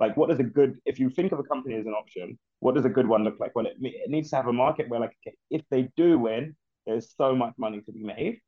like 0.00 0.16
what 0.16 0.28
does 0.28 0.38
a 0.38 0.44
good 0.44 0.78
if 0.84 0.98
you 0.98 1.10
think 1.10 1.32
of 1.32 1.38
a 1.38 1.42
company 1.44 1.74
as 1.76 1.86
an 1.86 1.92
option, 1.92 2.38
what 2.60 2.74
does 2.74 2.84
a 2.84 2.90
good 2.90 3.06
one 3.06 3.24
look 3.24 3.38
like? 3.40 3.54
Well, 3.54 3.66
it, 3.66 3.76
it 3.80 4.10
needs 4.10 4.30
to 4.30 4.36
have 4.36 4.46
a 4.46 4.52
market 4.52 4.88
where 4.88 5.00
like 5.00 5.16
okay, 5.26 5.36
if 5.50 5.62
they 5.70 5.88
do 5.96 6.18
win, 6.18 6.56
there's 6.86 7.14
so 7.16 7.34
much 7.34 7.54
money 7.58 7.80
to 7.80 7.92
be 7.92 8.02
made. 8.02 8.40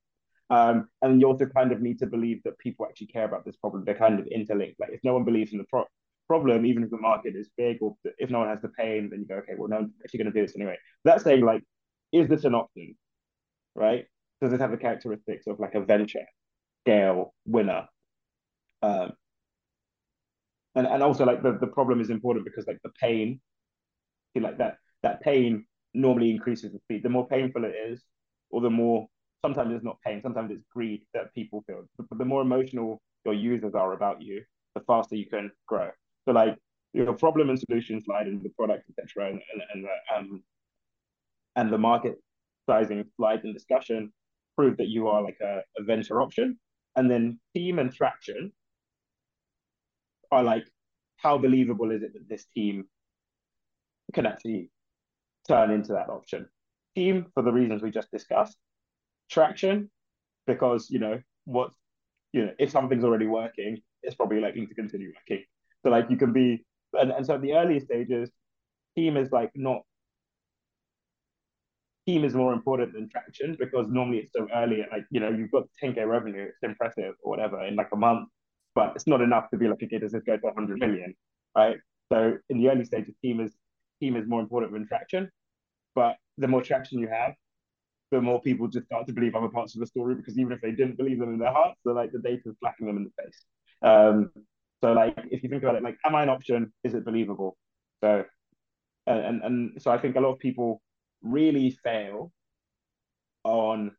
Um, 0.50 0.88
and 1.02 1.20
you 1.20 1.26
also 1.26 1.46
kind 1.46 1.72
of 1.72 1.82
need 1.82 1.98
to 1.98 2.06
believe 2.06 2.42
that 2.44 2.58
people 2.58 2.86
actually 2.86 3.08
care 3.08 3.24
about 3.24 3.44
this 3.44 3.56
problem. 3.56 3.84
They're 3.84 3.94
kind 3.94 4.18
of 4.18 4.26
interlinked. 4.26 4.80
Like 4.80 4.90
if 4.92 5.00
no 5.04 5.12
one 5.12 5.24
believes 5.24 5.52
in 5.52 5.58
the 5.58 5.64
pro- 5.68 5.84
problem, 6.26 6.64
even 6.64 6.82
if 6.82 6.90
the 6.90 6.96
market 6.96 7.36
is 7.36 7.50
big, 7.56 7.78
or 7.82 7.96
if 8.18 8.30
no 8.30 8.38
one 8.38 8.48
has 8.48 8.62
the 8.62 8.68
pain, 8.68 9.10
then 9.10 9.20
you 9.20 9.26
go, 9.26 9.34
okay, 9.36 9.52
well, 9.58 9.68
no 9.68 9.76
one's 9.76 9.92
actually 10.02 10.18
going 10.18 10.32
to 10.32 10.40
do 10.40 10.46
this 10.46 10.56
anyway. 10.56 10.76
That's 11.04 11.22
saying 11.22 11.44
like, 11.44 11.62
is 12.12 12.28
this 12.28 12.44
an 12.44 12.54
option, 12.54 12.96
right? 13.74 14.06
does 14.40 14.52
it 14.52 14.60
have 14.60 14.70
the 14.70 14.76
characteristics 14.76 15.46
of 15.46 15.58
like 15.58 15.74
a 15.74 15.80
venture 15.80 16.26
scale 16.82 17.34
winner? 17.46 17.86
Um, 18.82 19.12
and 20.74 20.86
and 20.86 21.02
also 21.02 21.24
like 21.24 21.42
the, 21.42 21.58
the 21.58 21.66
problem 21.66 22.00
is 22.00 22.10
important 22.10 22.44
because 22.44 22.66
like 22.66 22.80
the 22.82 22.92
pain, 23.00 23.40
like 24.34 24.58
that 24.58 24.76
that 25.02 25.20
pain 25.20 25.66
normally 25.94 26.30
increases 26.30 26.72
the 26.72 26.78
speed. 26.80 27.02
The 27.02 27.08
more 27.08 27.26
painful 27.26 27.64
it 27.64 27.74
is, 27.88 28.02
or 28.50 28.60
the 28.60 28.70
more 28.70 29.06
sometimes 29.44 29.74
it's 29.74 29.84
not 29.84 30.00
pain, 30.04 30.20
sometimes 30.22 30.50
it's 30.50 30.64
greed 30.72 31.02
that 31.14 31.34
people 31.34 31.62
feel. 31.66 31.84
But 31.96 32.18
the 32.18 32.24
more 32.24 32.42
emotional 32.42 33.00
your 33.24 33.34
users 33.34 33.74
are 33.74 33.92
about 33.92 34.22
you, 34.22 34.42
the 34.74 34.80
faster 34.82 35.16
you 35.16 35.26
can 35.26 35.50
grow. 35.66 35.90
So 36.24 36.32
like 36.32 36.56
your 36.92 37.12
problem 37.12 37.50
and 37.50 37.58
solution 37.58 38.02
slide 38.02 38.26
and 38.26 38.42
the 38.42 38.50
product, 38.50 38.84
etc., 38.90 39.30
and 39.30 39.40
and 39.52 39.62
and 39.72 39.84
the, 39.84 40.16
um 40.16 40.42
and 41.56 41.72
the 41.72 41.78
market 41.78 42.16
sizing 42.66 43.04
slide 43.16 43.42
and 43.44 43.54
discussion 43.54 44.12
prove 44.56 44.76
that 44.76 44.88
you 44.88 45.08
are 45.08 45.22
like 45.22 45.38
a, 45.42 45.62
a 45.78 45.82
venture 45.84 46.20
option. 46.20 46.58
And 46.96 47.10
then 47.10 47.38
team 47.54 47.78
and 47.78 47.92
traction 47.92 48.52
are 50.30 50.42
like, 50.42 50.64
how 51.16 51.38
believable 51.38 51.90
is 51.90 52.02
it 52.02 52.12
that 52.14 52.28
this 52.28 52.44
team 52.54 52.84
can 54.14 54.26
actually 54.26 54.70
turn 55.46 55.70
into 55.70 55.92
that 55.92 56.08
option? 56.08 56.46
Team, 56.94 57.26
for 57.34 57.42
the 57.42 57.52
reasons 57.52 57.82
we 57.82 57.90
just 57.90 58.10
discussed. 58.10 58.56
Traction, 59.30 59.90
because, 60.46 60.88
you 60.90 60.98
know, 60.98 61.20
what, 61.44 61.70
you 62.32 62.46
know, 62.46 62.52
if 62.58 62.70
something's 62.70 63.04
already 63.04 63.26
working, 63.26 63.78
it's 64.02 64.14
probably 64.14 64.40
likely 64.40 64.66
to 64.66 64.74
continue 64.74 65.12
working. 65.14 65.44
So 65.82 65.90
like 65.90 66.10
you 66.10 66.16
can 66.16 66.32
be, 66.32 66.64
and, 66.94 67.10
and 67.10 67.26
so 67.26 67.34
at 67.34 67.42
the 67.42 67.52
early 67.54 67.80
stages, 67.80 68.30
team 68.96 69.16
is 69.16 69.30
like 69.30 69.50
not 69.54 69.82
team 72.06 72.24
is 72.24 72.34
more 72.34 72.54
important 72.54 72.94
than 72.94 73.06
traction 73.10 73.54
because 73.60 73.86
normally 73.90 74.18
it's 74.18 74.32
so 74.34 74.48
early. 74.54 74.84
Like 74.90 75.04
you 75.10 75.20
know, 75.20 75.28
you've 75.28 75.50
got 75.50 75.64
10k 75.82 76.06
revenue, 76.08 76.44
it's 76.44 76.62
impressive 76.62 77.14
or 77.22 77.30
whatever 77.30 77.62
in 77.66 77.76
like 77.76 77.90
a 77.92 77.96
month, 77.96 78.28
but 78.78 78.92
it's 78.94 79.08
not 79.08 79.20
enough 79.20 79.50
to 79.50 79.56
be 79.56 79.66
like, 79.66 79.82
okay, 79.82 79.98
does 79.98 80.12
this 80.12 80.22
go 80.22 80.36
to 80.36 80.46
100 80.46 80.78
million, 80.78 81.12
right? 81.56 81.78
So 82.12 82.38
in 82.48 82.58
the 82.58 82.68
early 82.70 82.84
stages, 82.84 83.12
team 83.20 83.40
is 83.40 83.52
team 84.00 84.14
is 84.14 84.28
more 84.28 84.40
important 84.40 84.72
than 84.72 84.86
traction, 84.86 85.28
but 85.96 86.14
the 86.36 86.46
more 86.46 86.62
traction 86.62 87.00
you 87.00 87.08
have, 87.08 87.32
the 88.12 88.20
more 88.20 88.40
people 88.40 88.68
just 88.68 88.86
start 88.86 89.08
to 89.08 89.12
believe 89.12 89.34
other 89.34 89.48
parts 89.48 89.74
of 89.74 89.80
the 89.80 89.86
story 89.86 90.14
because 90.14 90.38
even 90.38 90.52
if 90.52 90.60
they 90.60 90.70
didn't 90.70 90.96
believe 90.96 91.18
them 91.18 91.32
in 91.34 91.40
their 91.40 91.52
hearts, 91.52 91.80
so 91.84 91.90
like 91.90 92.12
the 92.12 92.20
data 92.20 92.42
is 92.46 92.54
slapping 92.60 92.86
them 92.86 92.98
in 92.98 93.04
the 93.08 93.14
face. 93.20 93.44
Um, 93.82 94.30
so 94.80 94.92
like 94.92 95.18
if 95.32 95.42
you 95.42 95.48
think 95.48 95.64
about 95.64 95.74
it, 95.74 95.82
like, 95.82 95.98
am 96.04 96.14
I 96.14 96.22
an 96.22 96.28
option? 96.28 96.72
Is 96.84 96.94
it 96.94 97.04
believable? 97.04 97.56
So 98.00 98.24
and, 99.08 99.42
and 99.42 99.82
so 99.82 99.90
I 99.90 99.98
think 99.98 100.14
a 100.14 100.20
lot 100.20 100.34
of 100.34 100.38
people 100.38 100.80
really 101.20 101.70
fail 101.82 102.30
on 103.42 103.90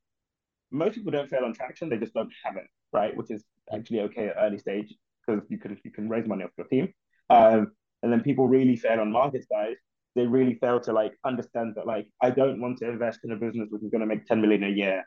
most 0.72 0.96
people 0.96 1.12
don't 1.12 1.30
fail 1.30 1.44
on 1.44 1.54
traction, 1.54 1.90
they 1.90 1.98
just 1.98 2.14
don't 2.14 2.32
have 2.46 2.56
it, 2.56 2.68
right? 2.94 3.16
Which 3.16 3.32
is 3.32 3.44
actually 3.74 4.02
okay 4.02 4.28
at 4.28 4.36
early 4.40 4.60
stage 4.60 4.94
because 5.26 5.44
you 5.50 5.58
can 5.58 5.78
you 5.84 5.92
can 5.92 6.10
raise 6.10 6.28
money 6.28 6.44
off 6.44 6.52
your 6.58 6.68
team. 6.68 6.94
Um, 7.30 7.72
and 8.02 8.12
then 8.12 8.22
people 8.22 8.48
really 8.48 8.76
fail 8.76 9.00
on 9.00 9.12
market 9.12 9.46
size. 9.52 9.76
They 10.16 10.26
really 10.26 10.56
fail 10.56 10.80
to 10.82 10.94
like 10.94 11.14
understand 11.26 11.74
that 11.76 11.86
like 11.86 12.08
I 12.22 12.30
don't 12.32 12.60
want 12.60 12.80
to 12.80 12.90
invest 12.90 13.20
in 13.24 13.32
a 13.32 13.36
business 13.36 13.68
which 13.70 13.84
is 13.84 13.92
going 13.92 14.02
to 14.02 14.08
make 14.08 14.26
10 14.26 14.42
million 14.42 14.64
a 14.64 14.70
year. 14.70 15.04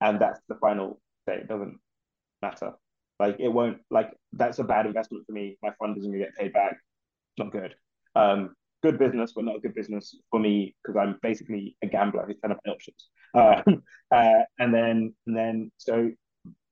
And 0.00 0.20
that's 0.20 0.40
the 0.48 0.56
final 0.56 1.00
say. 1.28 1.36
It 1.36 1.48
doesn't 1.48 1.78
matter. 2.40 2.72
Like 3.20 3.36
it 3.38 3.48
won't 3.48 3.78
like 3.90 4.10
that's 4.32 4.58
a 4.58 4.64
bad 4.64 4.86
investment 4.86 5.24
for 5.26 5.32
me. 5.32 5.58
My 5.62 5.70
fund 5.78 5.96
isn't 5.98 6.10
gonna 6.10 6.24
get 6.24 6.36
paid 6.36 6.52
back. 6.52 6.76
Not 7.38 7.52
good. 7.52 7.74
Um, 8.14 8.54
good 8.82 8.98
business, 8.98 9.32
but 9.34 9.44
not 9.44 9.56
a 9.56 9.60
good 9.60 9.74
business 9.74 10.16
for 10.30 10.40
me 10.40 10.74
because 10.82 10.98
I'm 11.00 11.18
basically 11.22 11.76
a 11.82 11.86
gambler 11.86 12.24
who's 12.26 12.36
trying 12.40 12.54
to 12.54 12.60
play 12.64 12.72
options. 12.72 13.08
Uh, 13.34 13.62
uh, 14.14 14.42
and 14.58 14.74
then, 14.74 15.14
and 15.26 15.36
then, 15.36 15.72
so 15.78 16.10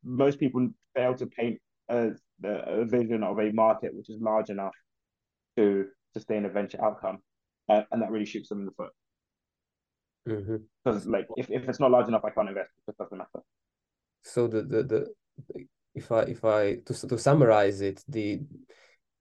most 0.05 0.39
people 0.39 0.69
fail 0.95 1.15
to 1.15 1.27
paint 1.27 1.59
a, 1.89 2.11
a, 2.45 2.85
vision 2.85 3.23
of 3.23 3.39
a 3.39 3.53
market 3.53 3.95
which 3.95 4.11
is 4.11 4.21
large 4.21 4.51
enough 4.51 4.75
to 5.57 5.87
sustain 6.15 6.45
a 6.45 6.49
venture 6.49 6.83
outcome, 6.85 7.19
uh, 7.69 7.83
and 7.91 8.03
that 8.03 8.11
really 8.11 8.27
shoots 8.27 8.49
them 8.49 8.61
in 8.61 8.67
the 8.67 8.73
foot. 8.73 8.93
Because 10.25 11.03
mm-hmm. 11.05 11.13
like, 11.13 11.27
if, 11.37 11.51
if 11.51 11.69
it's 11.69 11.81
not 11.81 11.91
large 11.91 12.09
enough, 12.09 12.25
I 12.25 12.31
can't 12.31 12.49
invest. 12.49 12.71
It 12.87 12.97
doesn't 12.97 13.17
matter. 13.17 13.45
So 14.23 14.47
the 14.47 14.63
the, 14.63 14.83
the 14.83 15.07
if 15.95 16.13
I 16.13 16.21
if 16.23 16.45
I 16.45 16.77
to 16.87 17.09
to 17.09 17.19
summarize 17.19 17.81
it, 17.81 18.05
the 18.09 18.41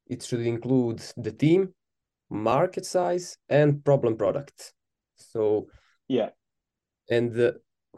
it 0.07 0.23
should 0.23 0.41
include 0.41 1.01
the 1.17 1.31
team 1.31 1.73
market 2.29 2.85
size 2.85 3.37
and 3.47 3.83
problem 3.83 4.15
product 4.15 4.73
so 5.15 5.67
yeah 6.07 6.29
and 7.09 7.33
the, 7.33 7.55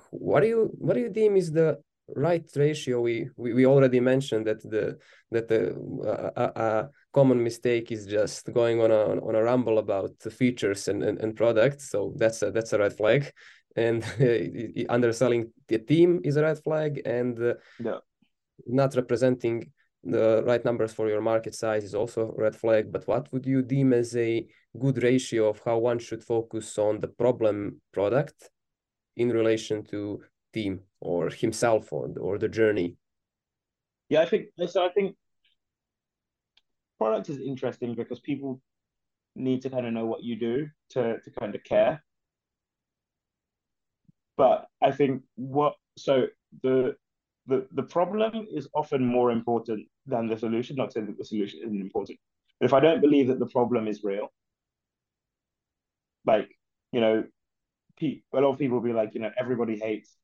what 0.09 0.41
do 0.41 0.47
you 0.47 0.69
what 0.77 0.93
do 0.93 1.01
you 1.01 1.09
deem 1.09 1.35
is 1.35 1.51
the 1.51 1.77
right 2.15 2.49
ratio 2.55 3.01
we 3.01 3.29
we, 3.37 3.53
we 3.53 3.65
already 3.65 3.99
mentioned 3.99 4.45
that 4.47 4.61
the 4.63 4.97
that 5.31 5.47
the 5.47 5.73
uh, 6.05 6.51
a, 6.55 6.89
common 7.13 7.43
mistake 7.43 7.91
is 7.91 8.05
just 8.05 8.51
going 8.53 8.79
on 8.81 8.91
a 8.91 9.19
on 9.27 9.35
a 9.35 9.43
rumble 9.43 9.79
about 9.79 10.17
the 10.19 10.31
features 10.31 10.87
and, 10.87 11.03
and, 11.03 11.19
and 11.19 11.35
products. 11.35 11.89
So 11.89 12.13
that's 12.17 12.41
a 12.41 12.51
that's 12.51 12.73
a 12.73 12.79
red 12.79 12.95
flag. 12.95 13.31
And 13.75 14.03
uh, 14.19 14.91
underselling 14.91 15.51
the 15.67 15.79
team 15.79 16.21
is 16.23 16.37
a 16.37 16.43
red 16.43 16.59
flag 16.63 17.01
and 17.05 17.39
uh, 17.41 17.53
yeah. 17.79 17.99
not 18.67 18.95
representing 18.95 19.71
the 20.03 20.43
right 20.45 20.63
numbers 20.65 20.93
for 20.93 21.07
your 21.07 21.21
market 21.21 21.53
size 21.53 21.83
is 21.83 21.95
also 21.95 22.33
a 22.37 22.41
red 22.41 22.55
flag. 22.55 22.91
But 22.91 23.07
what 23.07 23.31
would 23.31 23.45
you 23.45 23.61
deem 23.61 23.93
as 23.93 24.15
a 24.15 24.45
good 24.77 25.03
ratio 25.03 25.49
of 25.49 25.61
how 25.65 25.77
one 25.77 25.99
should 25.99 26.23
focus 26.23 26.77
on 26.77 26.99
the 26.99 27.07
problem 27.07 27.81
product 27.91 28.49
in 29.15 29.29
relation 29.29 29.83
to 29.85 30.21
team 30.53 30.81
or 31.01 31.29
himself 31.29 31.91
or, 31.91 32.09
or 32.19 32.37
the 32.37 32.47
journey 32.47 32.95
yeah 34.09 34.21
i 34.21 34.25
think 34.25 34.45
so 34.67 34.85
i 34.85 34.89
think 34.89 35.15
product 36.97 37.29
is 37.29 37.39
interesting 37.39 37.95
because 37.95 38.19
people 38.19 38.61
need 39.35 39.61
to 39.61 39.69
kind 39.69 39.85
of 39.85 39.93
know 39.93 40.05
what 40.05 40.23
you 40.23 40.35
do 40.35 40.67
to 40.89 41.19
to 41.19 41.31
kind 41.39 41.55
of 41.55 41.63
care 41.63 42.03
but 44.37 44.67
i 44.81 44.91
think 44.91 45.21
what 45.35 45.73
so 45.97 46.25
the 46.63 46.95
the, 47.47 47.67
the 47.73 47.83
problem 47.83 48.47
is 48.53 48.67
often 48.73 49.05
more 49.05 49.31
important 49.31 49.87
than 50.05 50.27
the 50.27 50.37
solution. 50.37 50.75
Not 50.75 50.93
saying 50.93 51.07
that 51.07 51.17
the 51.17 51.25
solution 51.25 51.61
isn't 51.63 51.81
important. 51.81 52.19
But 52.59 52.67
if 52.67 52.73
I 52.73 52.79
don't 52.79 53.01
believe 53.01 53.27
that 53.27 53.39
the 53.39 53.47
problem 53.47 53.87
is 53.87 54.03
real, 54.03 54.27
like, 56.25 56.49
you 56.91 57.01
know, 57.01 57.23
a 58.01 58.21
lot 58.33 58.53
of 58.53 58.57
people 58.57 58.79
will 58.79 58.87
be 58.87 58.93
like, 58.93 59.13
you 59.13 59.19
know, 59.21 59.31
everybody 59.37 59.77
hates, 59.77 60.15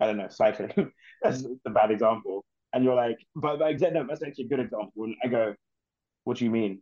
I 0.00 0.06
don't 0.06 0.16
know, 0.16 0.28
cycling. 0.28 0.72
that's 1.22 1.42
mm. 1.42 1.58
a 1.66 1.70
bad 1.70 1.90
example. 1.90 2.44
And 2.72 2.84
you're 2.84 2.94
like, 2.94 3.16
but, 3.34 3.58
but 3.58 3.80
no, 3.80 4.06
that's 4.06 4.22
actually 4.22 4.44
a 4.44 4.48
good 4.48 4.60
example. 4.60 5.04
And 5.04 5.16
I 5.24 5.28
go, 5.28 5.54
what 6.24 6.36
do 6.36 6.44
you 6.44 6.50
mean? 6.50 6.80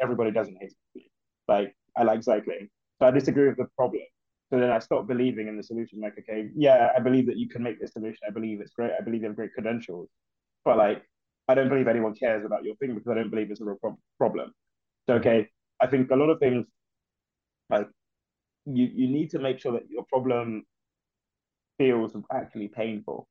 Everybody 0.00 0.30
doesn't 0.30 0.56
hate 0.60 0.72
cycling. 0.72 1.10
Like, 1.48 1.76
I 1.96 2.04
like 2.04 2.22
cycling. 2.22 2.68
So 3.00 3.08
I 3.08 3.10
disagree 3.10 3.48
with 3.48 3.58
the 3.58 3.66
problem. 3.76 4.02
So 4.50 4.58
then 4.58 4.70
I 4.70 4.78
stop 4.78 5.06
believing 5.06 5.48
in 5.48 5.56
the 5.56 5.62
solution. 5.62 6.00
Like, 6.00 6.14
okay, 6.18 6.48
yeah, 6.54 6.90
I 6.96 7.00
believe 7.00 7.26
that 7.26 7.36
you 7.36 7.48
can 7.48 7.62
make 7.62 7.80
this 7.80 7.92
solution. 7.92 8.20
I 8.26 8.30
believe 8.30 8.60
it's 8.60 8.72
great. 8.72 8.92
I 8.98 9.02
believe 9.02 9.22
you 9.22 9.28
have 9.28 9.36
great 9.36 9.52
credentials. 9.52 10.08
But 10.64 10.76
like, 10.76 11.02
I 11.48 11.54
don't 11.54 11.68
believe 11.68 11.88
anyone 11.88 12.14
cares 12.14 12.44
about 12.44 12.64
your 12.64 12.76
thing 12.76 12.94
because 12.94 13.10
I 13.10 13.14
don't 13.14 13.30
believe 13.30 13.50
it's 13.50 13.60
a 13.60 13.64
real 13.64 13.78
pro- 13.80 13.98
problem. 14.18 14.52
So 15.06 15.14
okay, 15.14 15.48
I 15.80 15.86
think 15.86 16.10
a 16.10 16.16
lot 16.16 16.30
of 16.30 16.38
things 16.38 16.66
like 17.68 17.88
you 18.66 18.88
you 18.92 19.08
need 19.08 19.30
to 19.30 19.38
make 19.38 19.58
sure 19.58 19.72
that 19.72 19.90
your 19.90 20.04
problem 20.04 20.64
feels 21.78 22.16
actually 22.32 22.68
painful. 22.68 23.28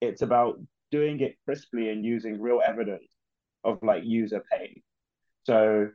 It's 0.00 0.22
about 0.22 0.60
doing 0.90 1.20
it 1.20 1.36
crisply 1.44 1.90
and 1.90 2.04
using 2.04 2.40
real 2.40 2.60
evidence 2.66 3.16
of 3.64 3.78
like 3.82 4.04
user 4.04 4.42
pain. 4.52 4.82
So 5.44 5.88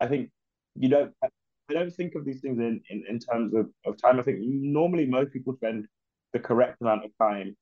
I 0.00 0.06
think 0.06 0.30
you 0.76 0.88
don't 0.88 1.12
I 1.22 1.28
don't 1.72 1.94
think 1.94 2.14
of 2.14 2.24
these 2.24 2.40
things 2.40 2.58
in, 2.58 2.80
in, 2.90 3.04
in 3.08 3.18
terms 3.18 3.54
of, 3.54 3.70
of 3.86 3.96
time. 4.00 4.20
I 4.20 4.22
think 4.22 4.38
normally 4.42 5.06
most 5.06 5.32
people 5.32 5.54
spend 5.54 5.86
the 6.32 6.38
correct 6.38 6.76
amount 6.80 7.04
of 7.04 7.10
time 7.20 7.56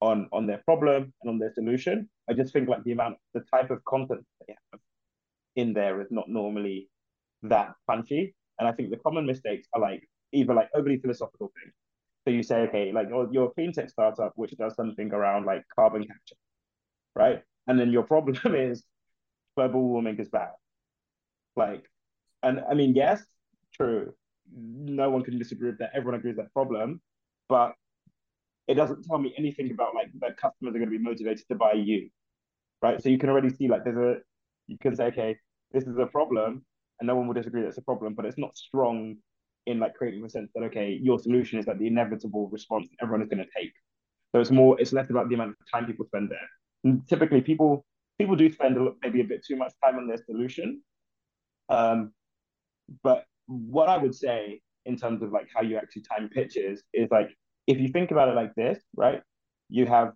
on 0.00 0.28
on 0.32 0.46
their 0.46 0.62
problem 0.64 1.12
and 1.22 1.30
on 1.30 1.38
their 1.38 1.52
solution. 1.52 2.08
I 2.28 2.32
just 2.34 2.52
think 2.52 2.68
like 2.68 2.84
the 2.84 2.92
amount, 2.92 3.18
the 3.34 3.44
type 3.54 3.70
of 3.70 3.84
content 3.84 4.24
they 4.46 4.54
have 4.72 4.80
in 5.56 5.74
there 5.74 6.00
is 6.00 6.08
not 6.10 6.28
normally 6.28 6.88
that 7.42 7.74
punchy. 7.86 8.34
And 8.58 8.68
I 8.68 8.72
think 8.72 8.90
the 8.90 8.96
common 8.96 9.26
mistakes 9.26 9.68
are 9.74 9.80
like 9.80 10.08
either 10.32 10.54
like 10.54 10.70
overly 10.74 10.98
philosophical 10.98 11.52
things. 11.60 11.74
So 12.24 12.30
you 12.30 12.42
say, 12.42 12.60
okay, 12.62 12.92
like 12.92 13.08
you're, 13.10 13.50
clean 13.50 13.72
tech 13.72 13.90
startup 13.90 14.32
which 14.36 14.52
does 14.52 14.74
something 14.76 15.12
around 15.12 15.44
like 15.44 15.64
carbon 15.74 16.02
capture, 16.02 16.36
right? 17.16 17.42
And 17.66 17.78
then 17.78 17.90
your 17.90 18.04
problem 18.04 18.38
is 18.54 18.84
global 19.56 19.82
warming 19.82 20.18
is 20.18 20.28
bad. 20.28 20.50
Like, 21.56 21.84
and 22.42 22.60
I 22.70 22.74
mean, 22.74 22.94
yes, 22.94 23.22
true. 23.74 24.12
No 24.54 25.10
one 25.10 25.22
can 25.22 25.38
disagree 25.38 25.70
with 25.70 25.78
that. 25.78 25.90
Everyone 25.94 26.18
agrees 26.18 26.36
that 26.36 26.52
problem, 26.52 27.00
but 27.48 27.74
it 28.68 28.74
doesn't 28.74 29.04
tell 29.04 29.18
me 29.18 29.34
anything 29.36 29.70
about 29.70 29.94
like 29.94 30.08
that 30.20 30.36
customers 30.36 30.74
are 30.74 30.78
going 30.78 30.90
to 30.90 30.98
be 30.98 31.02
motivated 31.02 31.46
to 31.48 31.54
buy 31.54 31.72
you, 31.72 32.08
right? 32.80 33.02
So 33.02 33.08
you 33.08 33.18
can 33.18 33.30
already 33.30 33.50
see 33.50 33.68
like 33.68 33.84
there's 33.84 33.96
a 33.96 34.20
you 34.68 34.78
can 34.78 34.94
say 34.94 35.06
okay, 35.06 35.36
this 35.72 35.84
is 35.84 35.98
a 35.98 36.06
problem, 36.06 36.64
and 37.00 37.06
no 37.06 37.16
one 37.16 37.26
will 37.26 37.34
disagree 37.34 37.62
that's 37.62 37.78
a 37.78 37.82
problem, 37.82 38.14
but 38.14 38.24
it's 38.24 38.38
not 38.38 38.56
strong 38.56 39.16
in 39.66 39.78
like 39.78 39.94
creating 39.94 40.22
the 40.22 40.30
sense 40.30 40.50
that 40.54 40.62
okay, 40.64 40.98
your 41.02 41.18
solution 41.18 41.58
is 41.58 41.66
like 41.66 41.78
the 41.78 41.86
inevitable 41.86 42.48
response 42.50 42.88
everyone 43.00 43.22
is 43.22 43.28
going 43.28 43.44
to 43.44 43.50
take. 43.56 43.72
So 44.32 44.40
it's 44.40 44.50
more, 44.50 44.80
it's 44.80 44.92
less 44.92 45.10
about 45.10 45.28
the 45.28 45.34
amount 45.34 45.50
of 45.50 45.70
time 45.70 45.86
people 45.86 46.06
spend 46.06 46.30
there. 46.30 46.48
And 46.84 47.06
typically, 47.08 47.40
people 47.40 47.84
people 48.18 48.36
do 48.36 48.50
spend 48.50 48.76
a, 48.76 48.92
maybe 49.02 49.20
a 49.20 49.24
bit 49.24 49.44
too 49.44 49.56
much 49.56 49.72
time 49.82 49.96
on 49.96 50.06
their 50.06 50.18
solution, 50.24 50.82
um, 51.68 52.12
but 53.02 53.24
what 53.46 53.88
I 53.88 53.98
would 53.98 54.14
say 54.14 54.60
in 54.84 54.96
terms 54.96 55.22
of 55.22 55.32
like 55.32 55.48
how 55.54 55.62
you 55.62 55.76
actually 55.76 56.02
time 56.02 56.28
pitches 56.28 56.82
is 56.92 57.08
like 57.10 57.30
if 57.66 57.78
you 57.78 57.88
think 57.88 58.10
about 58.10 58.28
it 58.28 58.34
like 58.34 58.54
this, 58.54 58.78
right? 58.96 59.22
You 59.68 59.86
have 59.86 60.12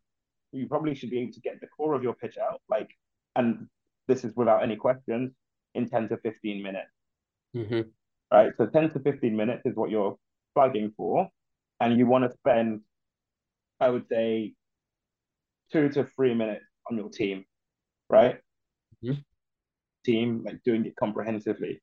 you 0.53 0.67
probably 0.67 0.95
should 0.95 1.11
be 1.11 1.21
able 1.21 1.33
to 1.33 1.41
get 1.41 1.61
the 1.61 1.67
core 1.69 1.95
of 1.95 2.03
your 2.03 2.15
pitch 2.15 2.39
out, 2.39 2.61
like, 2.69 2.91
and 3.35 3.67
this 4.09 4.25
is 4.25 4.35
without 4.37 4.63
any 4.63 4.77
questions, 4.77 5.33
in 5.75 5.89
10 5.89 6.09
to 6.09 6.17
15 6.17 6.63
minutes. 6.63 6.91
Mm-hmm. 7.55 7.81
Right. 8.33 8.51
So 8.59 8.67
10 8.67 8.91
to 8.91 9.01
15 9.01 9.37
minutes 9.37 9.63
is 9.65 9.77
what 9.77 9.91
you're 9.91 10.17
plugging 10.55 10.93
for. 10.97 11.29
And 11.81 11.99
you 11.99 12.07
want 12.07 12.25
to 12.25 12.37
spend, 12.37 12.81
I 13.81 13.91
would 13.91 14.07
say, 14.09 14.55
two 15.73 15.89
to 15.91 16.05
three 16.05 16.35
minutes 16.35 16.65
on 16.91 16.97
your 16.97 17.11
team, 17.11 17.45
right? 18.09 18.37
Mm-hmm. 19.05 19.21
Team, 20.05 20.43
like 20.45 20.63
doing 20.65 20.87
it 20.87 20.97
comprehensively. 20.97 21.83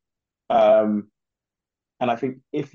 Um, 0.49 1.09
and 1.99 2.09
I 2.09 2.15
think 2.15 2.39
if 2.51 2.73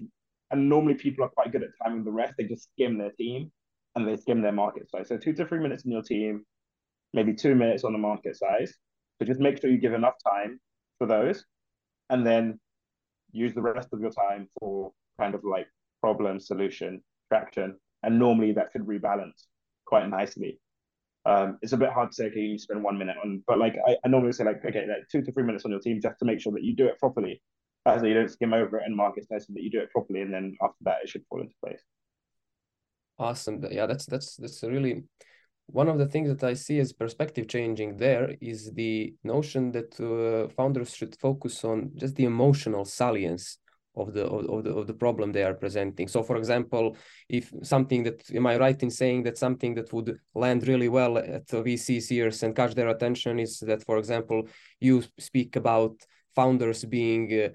and 0.50 0.68
normally 0.68 0.94
people 0.94 1.24
are 1.24 1.28
quite 1.28 1.52
good 1.52 1.62
at 1.62 1.70
timing 1.82 2.04
the 2.04 2.10
rest, 2.10 2.34
they 2.38 2.44
just 2.44 2.70
skim 2.72 2.96
their 2.96 3.10
team 3.10 3.52
and 3.94 4.08
they 4.08 4.16
skim 4.16 4.40
their 4.40 4.52
market 4.52 4.90
size. 4.90 5.08
So 5.08 5.18
two 5.18 5.32
to 5.34 5.46
three 5.46 5.58
minutes 5.58 5.84
in 5.84 5.90
your 5.90 6.02
team, 6.02 6.44
maybe 7.12 7.34
two 7.34 7.54
minutes 7.54 7.84
on 7.84 7.92
the 7.92 7.98
market 7.98 8.36
size. 8.36 8.72
So 9.18 9.26
just 9.26 9.40
make 9.40 9.60
sure 9.60 9.70
you 9.70 9.78
give 9.78 9.92
enough 9.92 10.14
time 10.26 10.60
for 10.98 11.06
those, 11.06 11.44
and 12.08 12.26
then 12.26 12.58
use 13.32 13.54
the 13.54 13.62
rest 13.62 13.88
of 13.92 14.00
your 14.00 14.10
time 14.10 14.48
for 14.58 14.92
kind 15.20 15.34
of 15.34 15.44
like 15.44 15.66
problem 16.00 16.40
solution 16.40 17.02
traction. 17.28 17.76
And 18.02 18.18
normally 18.18 18.52
that 18.52 18.72
could 18.72 18.82
rebalance 18.82 19.46
quite 19.86 20.08
nicely. 20.08 20.60
Um, 21.26 21.58
it's 21.62 21.72
a 21.72 21.76
bit 21.76 21.90
hard 21.90 22.10
to 22.10 22.14
say, 22.14 22.26
okay, 22.26 22.40
you 22.40 22.58
spend 22.58 22.82
one 22.82 22.96
minute 22.96 23.16
on, 23.22 23.42
but 23.46 23.58
like 23.58 23.76
I, 23.86 23.96
I 24.04 24.08
normally 24.08 24.32
say, 24.32 24.44
like, 24.44 24.64
okay, 24.64 24.86
like 24.86 25.08
two 25.10 25.20
to 25.22 25.32
three 25.32 25.42
minutes 25.42 25.64
on 25.64 25.70
your 25.70 25.80
team 25.80 26.00
just 26.00 26.18
to 26.20 26.24
make 26.24 26.40
sure 26.40 26.52
that 26.52 26.62
you 26.62 26.74
do 26.74 26.86
it 26.86 26.98
properly. 26.98 27.42
Uh, 27.84 27.98
so 27.98 28.06
you 28.06 28.14
don't 28.14 28.30
skim 28.30 28.52
over 28.52 28.78
it 28.78 28.84
and 28.86 28.96
market 28.96 29.26
size, 29.28 29.46
so 29.46 29.52
that 29.54 29.62
you 29.62 29.70
do 29.70 29.80
it 29.80 29.90
properly. 29.90 30.22
And 30.22 30.32
then 30.32 30.56
after 30.62 30.76
that, 30.82 30.98
it 31.02 31.08
should 31.08 31.24
fall 31.28 31.40
into 31.40 31.54
place. 31.64 31.80
Awesome. 33.18 33.64
Yeah, 33.70 33.86
that's 33.86 34.06
that's 34.06 34.36
that's 34.36 34.62
a 34.62 34.70
really 34.70 35.04
one 35.70 35.88
of 35.88 35.98
the 35.98 36.06
things 36.06 36.28
that 36.28 36.44
I 36.44 36.54
see 36.54 36.78
as 36.80 36.92
perspective 36.92 37.46
changing 37.46 37.98
there 37.98 38.34
is 38.40 38.72
the 38.72 39.14
notion 39.22 39.70
that 39.72 40.00
uh, 40.00 40.48
founders 40.54 40.94
should 40.94 41.14
focus 41.16 41.62
on 41.62 41.90
just 41.94 42.16
the 42.16 42.24
emotional 42.24 42.84
salience 42.84 43.58
of 43.94 44.14
the 44.14 44.24
of, 44.24 44.64
the 44.64 44.70
of 44.70 44.86
the 44.86 44.94
problem 44.94 45.32
they 45.32 45.42
are 45.42 45.54
presenting. 45.54 46.08
So, 46.08 46.22
for 46.22 46.36
example, 46.36 46.96
if 47.28 47.52
something 47.62 48.02
that 48.04 48.22
am 48.34 48.46
I 48.46 48.56
right 48.56 48.82
in 48.82 48.90
saying 48.90 49.24
that 49.24 49.36
something 49.36 49.74
that 49.74 49.92
would 49.92 50.18
land 50.34 50.66
really 50.66 50.88
well 50.88 51.18
at 51.18 51.46
VC's 51.48 52.10
ears 52.12 52.42
and 52.42 52.56
catch 52.56 52.74
their 52.74 52.88
attention 52.88 53.38
is 53.38 53.58
that, 53.60 53.84
for 53.84 53.98
example, 53.98 54.44
you 54.80 55.02
speak 55.18 55.56
about 55.56 55.96
founders 56.34 56.84
being 56.84 57.32
uh, 57.32 57.48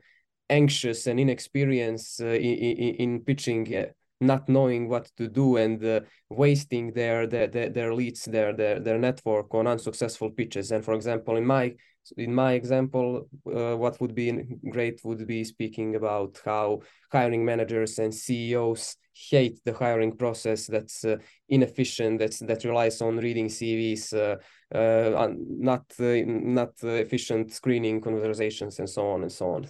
anxious 0.50 1.08
and 1.08 1.20
inexperienced 1.20 2.22
uh, 2.22 2.28
in, 2.28 2.54
in, 2.54 2.96
in 2.96 3.20
pitching 3.22 3.76
uh, 3.76 3.86
not 4.24 4.50
knowing 4.50 4.90
what 4.90 5.10
to 5.18 5.28
do 5.28 5.58
and 5.58 5.84
uh, 5.84 6.00
wasting 6.30 6.94
their, 6.94 7.28
their 7.28 7.48
their 7.48 7.94
leads 7.94 8.26
their, 8.26 8.54
their 8.54 8.80
their 8.80 8.98
network 8.98 9.54
on 9.54 9.68
unsuccessful 9.68 10.30
pitches. 10.30 10.72
And 10.72 10.84
for 10.84 10.94
example 10.94 11.36
in 11.36 11.46
my 11.46 11.76
in 12.18 12.34
my 12.34 12.54
example 12.54 13.30
uh, 13.48 13.76
what 13.76 14.00
would 14.02 14.14
be 14.14 14.58
great 14.70 15.00
would 15.04 15.26
be 15.26 15.44
speaking 15.44 15.96
about 15.96 16.40
how 16.44 16.82
hiring 17.12 17.46
managers 17.46 17.98
and 18.00 18.14
ceos 18.14 18.98
hate 19.14 19.60
the 19.64 19.74
hiring 19.74 20.18
process 20.18 20.68
that's 20.68 21.06
uh, 21.06 21.16
inefficient 21.48 22.20
that's 22.20 22.40
that 22.40 22.64
relies 22.66 23.02
on 23.02 23.18
reading 23.18 23.48
cvs 23.48 24.14
uh, 24.14 24.36
uh, 24.78 25.30
not 25.38 25.86
uh, 26.00 26.24
not 26.26 26.72
efficient 26.84 27.54
screening 27.54 28.02
conversations 28.02 28.80
and 28.80 28.90
so 28.90 29.08
on 29.08 29.22
and 29.22 29.32
so 29.32 29.52
on. 29.52 29.70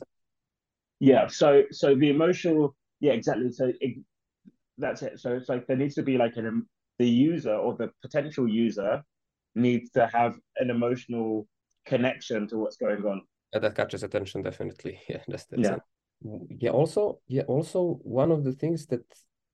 Yeah 0.99 1.27
so 1.27 1.63
so 1.71 1.93
the 1.95 2.09
emotional 2.09 2.75
yeah 2.99 3.13
exactly. 3.13 3.51
So 3.51 3.71
that's 4.77 5.01
it. 5.01 5.19
So 5.19 5.33
it's 5.33 5.49
like 5.49 5.67
there 5.67 5.77
needs 5.77 5.95
to 5.95 6.03
be 6.03 6.17
like 6.17 6.37
an 6.37 6.67
the 6.99 7.07
user 7.07 7.55
or 7.55 7.75
the 7.75 7.91
potential 8.01 8.47
user 8.47 9.03
needs 9.55 9.89
to 9.91 10.07
have 10.07 10.35
an 10.57 10.69
emotional 10.69 11.47
connection 11.85 12.47
to 12.47 12.57
what's 12.57 12.77
going 12.77 13.03
on. 13.05 13.21
Yeah, 13.53 13.59
that 13.59 13.75
catches 13.75 14.03
attention 14.03 14.41
definitely. 14.41 14.99
Yeah, 15.09 15.21
that's, 15.27 15.45
that's 15.45 15.61
yeah. 15.61 15.77
Yeah. 16.49 16.71
Also, 16.71 17.19
yeah. 17.27 17.43
Also, 17.43 17.99
one 18.03 18.31
of 18.31 18.43
the 18.43 18.53
things 18.53 18.85
that 18.87 19.03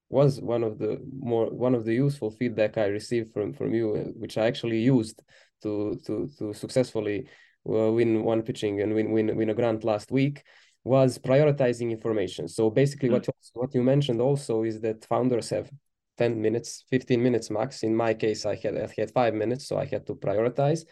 was 0.09 0.41
one 0.41 0.63
of 0.63 0.79
the 0.79 0.99
more 1.19 1.47
one 1.49 1.75
of 1.75 1.85
the 1.85 1.93
useful 1.93 2.31
feedback 2.31 2.77
I 2.77 2.85
received 2.85 3.33
from 3.33 3.53
from 3.53 3.73
you, 3.73 3.95
uh, 3.95 4.11
which 4.17 4.37
I 4.37 4.47
actually 4.47 4.79
used 4.79 5.21
to 5.63 5.99
to 6.05 6.29
to 6.37 6.53
successfully 6.53 7.27
uh, 7.67 7.91
win 7.91 8.23
one 8.23 8.41
pitching 8.41 8.81
and 8.81 8.93
win 8.93 9.11
win 9.11 9.35
win 9.35 9.49
a 9.49 9.53
grant 9.53 9.83
last 9.83 10.11
week 10.11 10.43
was 10.83 11.17
prioritizing 11.17 11.91
information. 11.91 12.47
So 12.47 12.69
basically, 12.69 13.09
mm. 13.09 13.13
what 13.13 13.27
what 13.53 13.73
you 13.73 13.83
mentioned 13.83 14.21
also 14.21 14.63
is 14.63 14.79
that 14.81 15.05
founders 15.05 15.49
have 15.49 15.69
10 16.17 16.41
minutes, 16.41 16.83
15 16.89 17.21
minutes 17.21 17.49
max. 17.49 17.83
In 17.83 17.95
my 17.95 18.13
case, 18.13 18.45
I 18.45 18.55
had 18.55 18.77
I 18.77 18.87
had 18.97 19.11
five 19.11 19.33
minutes, 19.33 19.67
so 19.67 19.77
I 19.77 19.85
had 19.85 20.05
to 20.07 20.15
prioritize. 20.15 20.85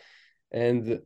And 0.52 1.00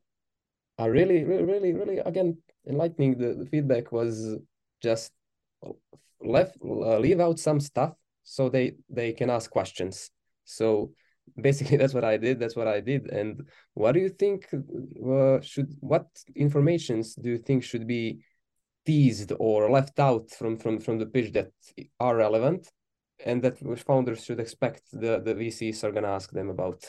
I 0.77 0.85
really, 0.85 1.23
really, 1.23 1.43
really, 1.43 1.73
really 1.73 1.97
again 1.99 2.37
enlightening. 2.67 3.17
The, 3.17 3.35
the 3.35 3.45
feedback 3.45 3.91
was 3.91 4.37
just 4.81 5.11
left 6.21 6.57
uh, 6.63 6.97
leave 6.97 7.19
out 7.19 7.39
some 7.39 7.59
stuff 7.59 7.93
so 8.23 8.49
they 8.49 8.73
they 8.89 9.13
can 9.13 9.29
ask 9.29 9.49
questions. 9.49 10.09
So 10.43 10.91
basically 11.39 11.77
that's 11.81 11.93
what 11.93 12.03
i 12.03 12.17
did 12.17 12.39
that's 12.39 12.55
what 12.55 12.67
i 12.67 12.79
did 12.79 13.07
and 13.11 13.47
what 13.73 13.93
do 13.93 13.99
you 13.99 14.09
think 14.09 14.47
uh, 14.53 15.39
should 15.41 15.73
what 15.79 16.07
informations 16.35 17.15
do 17.15 17.29
you 17.29 17.37
think 17.37 17.63
should 17.63 17.87
be 17.87 18.19
teased 18.91 19.31
or 19.47 19.57
left 19.77 19.97
out 20.09 20.25
from 20.37 20.53
from 20.61 20.73
from 20.85 20.95
the 21.01 21.09
pitch 21.13 21.29
that 21.37 21.51
are 22.05 22.15
relevant 22.25 22.61
and 23.29 23.37
that 23.43 23.55
founders 23.89 24.21
should 24.25 24.41
expect 24.45 24.83
the 25.03 25.13
the 25.27 25.35
VCs 25.39 25.83
are 25.83 25.93
going 25.95 26.07
to 26.09 26.17
ask 26.19 26.29
them 26.31 26.49
about? 26.49 26.79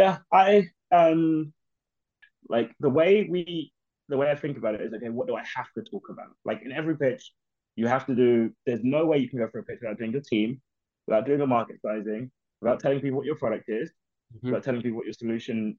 Yeah, 0.00 0.14
I 0.32 0.48
um 1.00 1.52
like 2.54 2.70
the 2.84 2.92
way 2.98 3.10
we 3.34 3.44
the 4.10 4.18
way 4.20 4.28
I 4.30 4.36
think 4.42 4.56
about 4.60 4.74
it 4.76 4.82
is 4.86 4.92
okay, 4.94 5.12
what 5.18 5.26
do 5.28 5.34
I 5.42 5.44
have 5.56 5.70
to 5.76 5.82
talk 5.92 6.06
about? 6.14 6.32
Like 6.48 6.60
in 6.66 6.72
every 6.80 6.96
pitch, 7.04 7.24
you 7.80 7.86
have 7.94 8.06
to 8.10 8.14
do. 8.24 8.30
There's 8.66 8.84
no 8.96 9.00
way 9.08 9.18
you 9.18 9.28
can 9.30 9.40
go 9.42 9.48
for 9.52 9.60
a 9.60 9.66
pitch 9.68 9.80
without 9.80 9.98
doing 9.98 10.14
your 10.16 10.26
team, 10.32 10.48
without 11.06 11.26
doing 11.26 11.40
a 11.40 11.46
market 11.56 11.78
sizing, 11.86 12.30
without 12.60 12.80
telling 12.80 13.00
people 13.00 13.18
what 13.18 13.30
your 13.30 13.40
product 13.44 13.66
is, 13.68 13.88
mm-hmm. 13.90 14.48
without 14.48 14.64
telling 14.66 14.82
people 14.82 14.98
what 14.98 15.06
your 15.10 15.20
solution 15.24 15.78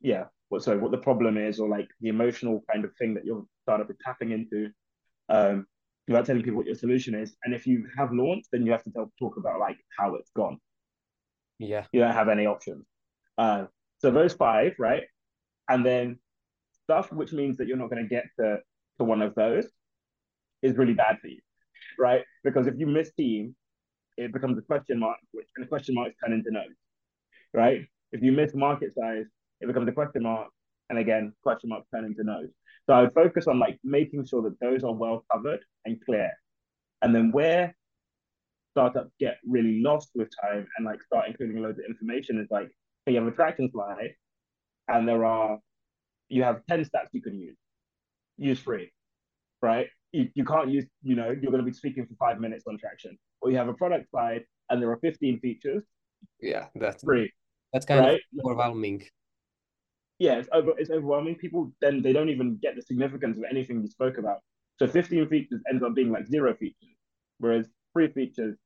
yeah, 0.00 0.24
what 0.48 0.62
sorry, 0.62 0.78
what 0.78 0.90
the 0.90 1.06
problem 1.08 1.36
is, 1.36 1.58
or 1.58 1.68
like 1.68 1.88
the 2.00 2.08
emotional 2.08 2.62
kind 2.70 2.84
of 2.84 2.94
thing 2.96 3.14
that 3.14 3.24
your 3.24 3.44
startup 3.66 3.90
is 3.90 3.96
tapping 4.04 4.32
into. 4.32 4.70
Um, 5.28 5.66
without 6.08 6.24
telling 6.24 6.42
people 6.42 6.58
what 6.58 6.66
your 6.66 6.74
solution 6.74 7.14
is. 7.14 7.36
And 7.44 7.54
if 7.54 7.66
you 7.66 7.86
have 7.96 8.12
launched, 8.12 8.48
then 8.52 8.64
you 8.64 8.72
have 8.72 8.84
to 8.84 8.90
tell, 8.90 9.10
talk 9.18 9.36
about 9.36 9.58
like 9.58 9.76
how 9.98 10.14
it's 10.14 10.30
gone. 10.30 10.58
Yeah. 11.58 11.84
You 11.92 12.00
don't 12.00 12.12
have 12.12 12.28
any 12.28 12.46
options. 12.46 12.86
Uh, 13.36 13.64
so 13.98 14.10
those 14.10 14.32
five, 14.32 14.74
right? 14.78 15.04
And 15.68 15.84
then 15.84 16.18
stuff 16.84 17.12
which 17.12 17.32
means 17.32 17.56
that 17.56 17.66
you're 17.66 17.76
not 17.76 17.90
going 17.90 18.02
to 18.02 18.08
get 18.08 18.26
to, 18.38 18.58
to 18.98 19.04
one 19.04 19.22
of 19.22 19.34
those 19.34 19.66
is 20.62 20.76
really 20.76 20.94
bad 20.94 21.18
for 21.20 21.28
you, 21.28 21.40
right? 21.98 22.22
Because 22.44 22.66
if 22.66 22.74
you 22.78 22.86
miss 22.86 23.12
team, 23.14 23.56
it 24.16 24.32
becomes 24.32 24.56
a 24.58 24.62
question 24.62 25.00
mark, 25.00 25.18
which 25.32 25.48
and 25.56 25.64
a 25.64 25.68
question 25.68 25.94
marks 25.94 26.14
turn 26.24 26.32
into 26.32 26.50
no's, 26.50 26.76
right? 27.52 27.84
If 28.12 28.22
you 28.22 28.32
miss 28.32 28.54
market 28.54 28.94
size, 28.94 29.26
it 29.60 29.66
becomes 29.66 29.88
a 29.88 29.92
question 29.92 30.22
mark. 30.22 30.48
And 30.88 30.98
again, 30.98 31.32
question 31.42 31.68
marks 31.68 31.88
turn 31.92 32.04
into 32.04 32.22
no's. 32.22 32.48
So 32.86 32.94
I 32.94 33.02
would 33.02 33.14
focus 33.14 33.48
on 33.48 33.58
like 33.58 33.78
making 33.82 34.26
sure 34.26 34.42
that 34.42 34.58
those 34.60 34.84
are 34.84 34.92
well 34.92 35.24
covered 35.32 35.60
and 35.84 36.00
clear. 36.04 36.30
And 37.02 37.14
then 37.14 37.32
where 37.32 37.74
startups 38.70 39.10
get 39.18 39.38
really 39.46 39.80
lost 39.82 40.10
with 40.14 40.28
time 40.40 40.66
and 40.76 40.86
like 40.86 41.02
start 41.02 41.26
including 41.28 41.62
loads 41.62 41.78
of 41.78 41.84
information 41.88 42.38
is 42.38 42.46
like, 42.50 42.70
hey, 43.04 43.12
you 43.12 43.18
have 43.18 43.26
a 43.26 43.32
traction 43.34 43.70
slide 43.72 44.10
and 44.88 45.08
there 45.08 45.24
are, 45.24 45.58
you 46.28 46.42
have 46.44 46.60
10 46.68 46.84
stats 46.84 47.08
you 47.12 47.22
can 47.22 47.38
use. 47.38 47.56
Use 48.38 48.60
free, 48.60 48.92
right? 49.62 49.88
You, 50.12 50.28
you 50.34 50.44
can't 50.44 50.70
use, 50.70 50.86
you 51.02 51.16
know, 51.16 51.30
you're 51.30 51.50
going 51.50 51.64
to 51.64 51.70
be 51.70 51.72
speaking 51.72 52.06
for 52.06 52.14
five 52.14 52.40
minutes 52.40 52.64
on 52.68 52.78
traction. 52.78 53.18
Or 53.40 53.50
you 53.50 53.56
have 53.56 53.68
a 53.68 53.74
product 53.74 54.10
slide 54.10 54.42
and 54.70 54.80
there 54.80 54.90
are 54.90 54.98
15 54.98 55.40
features. 55.40 55.82
Yeah, 56.40 56.66
that's 56.76 57.02
free. 57.02 57.32
That's 57.72 57.84
kind 57.84 58.00
right? 58.00 58.14
of 58.14 58.44
overwhelming 58.44 59.02
yeah, 60.18 60.34
it's 60.34 60.48
over 60.52 60.72
it's 60.78 60.90
overwhelming. 60.90 61.34
People 61.36 61.72
then 61.80 62.02
they 62.02 62.12
don't 62.12 62.30
even 62.30 62.58
get 62.62 62.74
the 62.76 62.82
significance 62.82 63.36
of 63.36 63.44
anything 63.50 63.82
we 63.82 63.88
spoke 63.88 64.18
about. 64.18 64.38
So 64.78 64.86
15 64.86 65.28
features 65.28 65.60
ends 65.70 65.82
up 65.82 65.94
being 65.94 66.10
like 66.10 66.26
zero 66.26 66.54
features, 66.54 66.96
whereas 67.38 67.66
three 67.92 68.12
features 68.12 68.56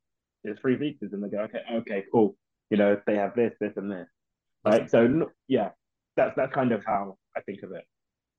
is 0.43 0.57
three 0.59 0.77
features, 0.77 1.13
and 1.13 1.23
they 1.23 1.29
go, 1.29 1.39
okay, 1.43 1.61
okay, 1.73 2.03
cool. 2.11 2.35
You 2.69 2.77
know, 2.77 2.99
they 3.05 3.15
have 3.15 3.35
this, 3.35 3.53
this, 3.59 3.73
and 3.75 3.91
this, 3.91 4.07
right? 4.65 4.89
So 4.89 5.27
yeah, 5.47 5.69
that's 6.15 6.33
that's 6.35 6.53
kind 6.53 6.71
of 6.71 6.83
how 6.85 7.17
I 7.35 7.41
think 7.41 7.63
of 7.63 7.71
it. 7.71 7.85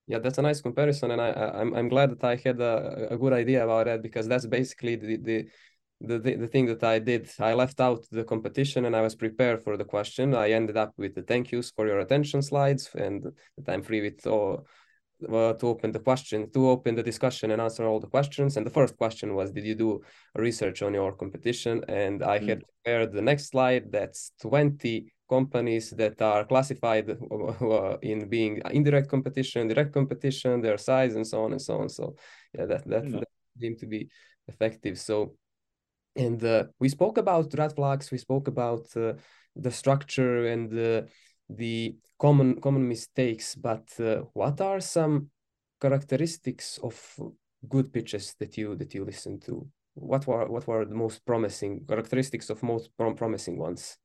Yeah, 0.07 0.19
that's 0.19 0.37
a 0.37 0.41
nice 0.41 0.61
comparison, 0.61 1.11
and 1.11 1.21
I, 1.21 1.29
I 1.29 1.61
I'm 1.61 1.73
I'm 1.73 1.89
glad 1.89 2.11
that 2.11 2.23
I 2.23 2.35
had 2.35 2.59
a, 2.59 3.07
a 3.11 3.17
good 3.17 3.33
idea 3.33 3.63
about 3.63 3.85
that 3.85 4.01
because 4.01 4.27
that's 4.27 4.45
basically 4.45 4.95
the 4.95 5.17
the 5.17 5.45
the, 6.03 6.19
the, 6.19 6.35
the 6.35 6.47
thing 6.47 6.65
that 6.65 6.83
I 6.83 6.99
did, 6.99 7.29
I 7.39 7.53
left 7.53 7.79
out 7.79 8.05
the 8.11 8.23
competition 8.23 8.85
and 8.85 8.95
I 8.95 9.01
was 9.01 9.15
prepared 9.15 9.63
for 9.63 9.77
the 9.77 9.85
question. 9.85 10.35
I 10.35 10.51
ended 10.51 10.77
up 10.77 10.93
with 10.97 11.15
the 11.15 11.23
thank 11.23 11.51
yous 11.51 11.71
for 11.71 11.87
your 11.87 11.99
attention 11.99 12.41
slides 12.41 12.89
and 12.93 13.23
that 13.57 13.73
I'm 13.73 13.83
free 13.83 14.01
with 14.01 14.27
all, 14.27 14.67
uh, 15.23 15.53
to 15.53 15.67
open 15.67 15.93
the 15.93 15.99
question, 15.99 16.51
to 16.51 16.69
open 16.69 16.95
the 16.95 17.03
discussion 17.03 17.51
and 17.51 17.61
answer 17.61 17.85
all 17.85 18.01
the 18.01 18.07
questions. 18.07 18.57
And 18.57 18.65
the 18.65 18.69
first 18.69 18.97
question 18.97 19.33
was, 19.33 19.51
did 19.51 19.65
you 19.65 19.75
do 19.75 20.01
research 20.35 20.81
on 20.81 20.93
your 20.93 21.13
competition? 21.13 21.85
And 21.87 22.21
I 22.21 22.39
mm. 22.39 22.49
had 22.49 22.63
prepared 22.67 23.13
the 23.13 23.21
next 23.21 23.49
slide. 23.51 23.89
That's 23.89 24.33
20 24.41 25.09
companies 25.29 25.91
that 25.91 26.21
are 26.21 26.43
classified 26.43 27.09
uh, 27.61 27.97
in 28.01 28.27
being 28.27 28.61
indirect 28.71 29.09
competition, 29.09 29.69
direct 29.69 29.93
competition, 29.93 30.59
their 30.59 30.77
size, 30.77 31.15
and 31.15 31.25
so 31.25 31.45
on 31.45 31.53
and 31.53 31.61
so 31.61 31.79
on. 31.79 31.87
So 31.87 32.17
yeah, 32.53 32.65
that 32.65 32.85
that, 32.89 33.03
mm. 33.05 33.19
that 33.19 33.27
seemed 33.57 33.79
to 33.79 33.85
be 33.85 34.09
effective. 34.49 34.99
So 34.99 35.35
and 36.15 36.43
uh, 36.43 36.63
we 36.79 36.89
spoke 36.89 37.17
about 37.17 37.53
red 37.57 37.73
flags 37.73 38.11
we 38.11 38.17
spoke 38.17 38.47
about 38.47 38.85
uh, 38.95 39.13
the 39.55 39.71
structure 39.71 40.47
and 40.47 40.69
the 40.69 41.07
the 41.49 41.95
common 42.19 42.59
common 42.61 42.87
mistakes 42.87 43.55
but 43.55 43.87
uh, 43.99 44.21
what 44.33 44.59
are 44.61 44.79
some 44.79 45.29
characteristics 45.81 46.79
of 46.83 47.19
good 47.67 47.91
pitches 47.91 48.35
that 48.39 48.57
you 48.57 48.75
that 48.75 48.93
you 48.93 49.03
listen 49.03 49.39
to 49.39 49.67
what 49.95 50.25
were 50.27 50.45
what 50.47 50.67
were 50.67 50.85
the 50.85 50.95
most 50.95 51.25
promising 51.25 51.85
characteristics 51.87 52.49
of 52.49 52.63
most 52.63 52.89
prom 52.97 53.15
promising 53.15 53.57
ones? 53.57 53.97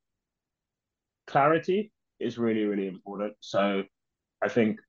Clarity 1.27 1.93
is 2.21 2.39
really 2.39 2.65
really 2.65 2.87
important. 2.87 3.35
So 3.41 3.85
I 4.43 4.49
think 4.49 4.81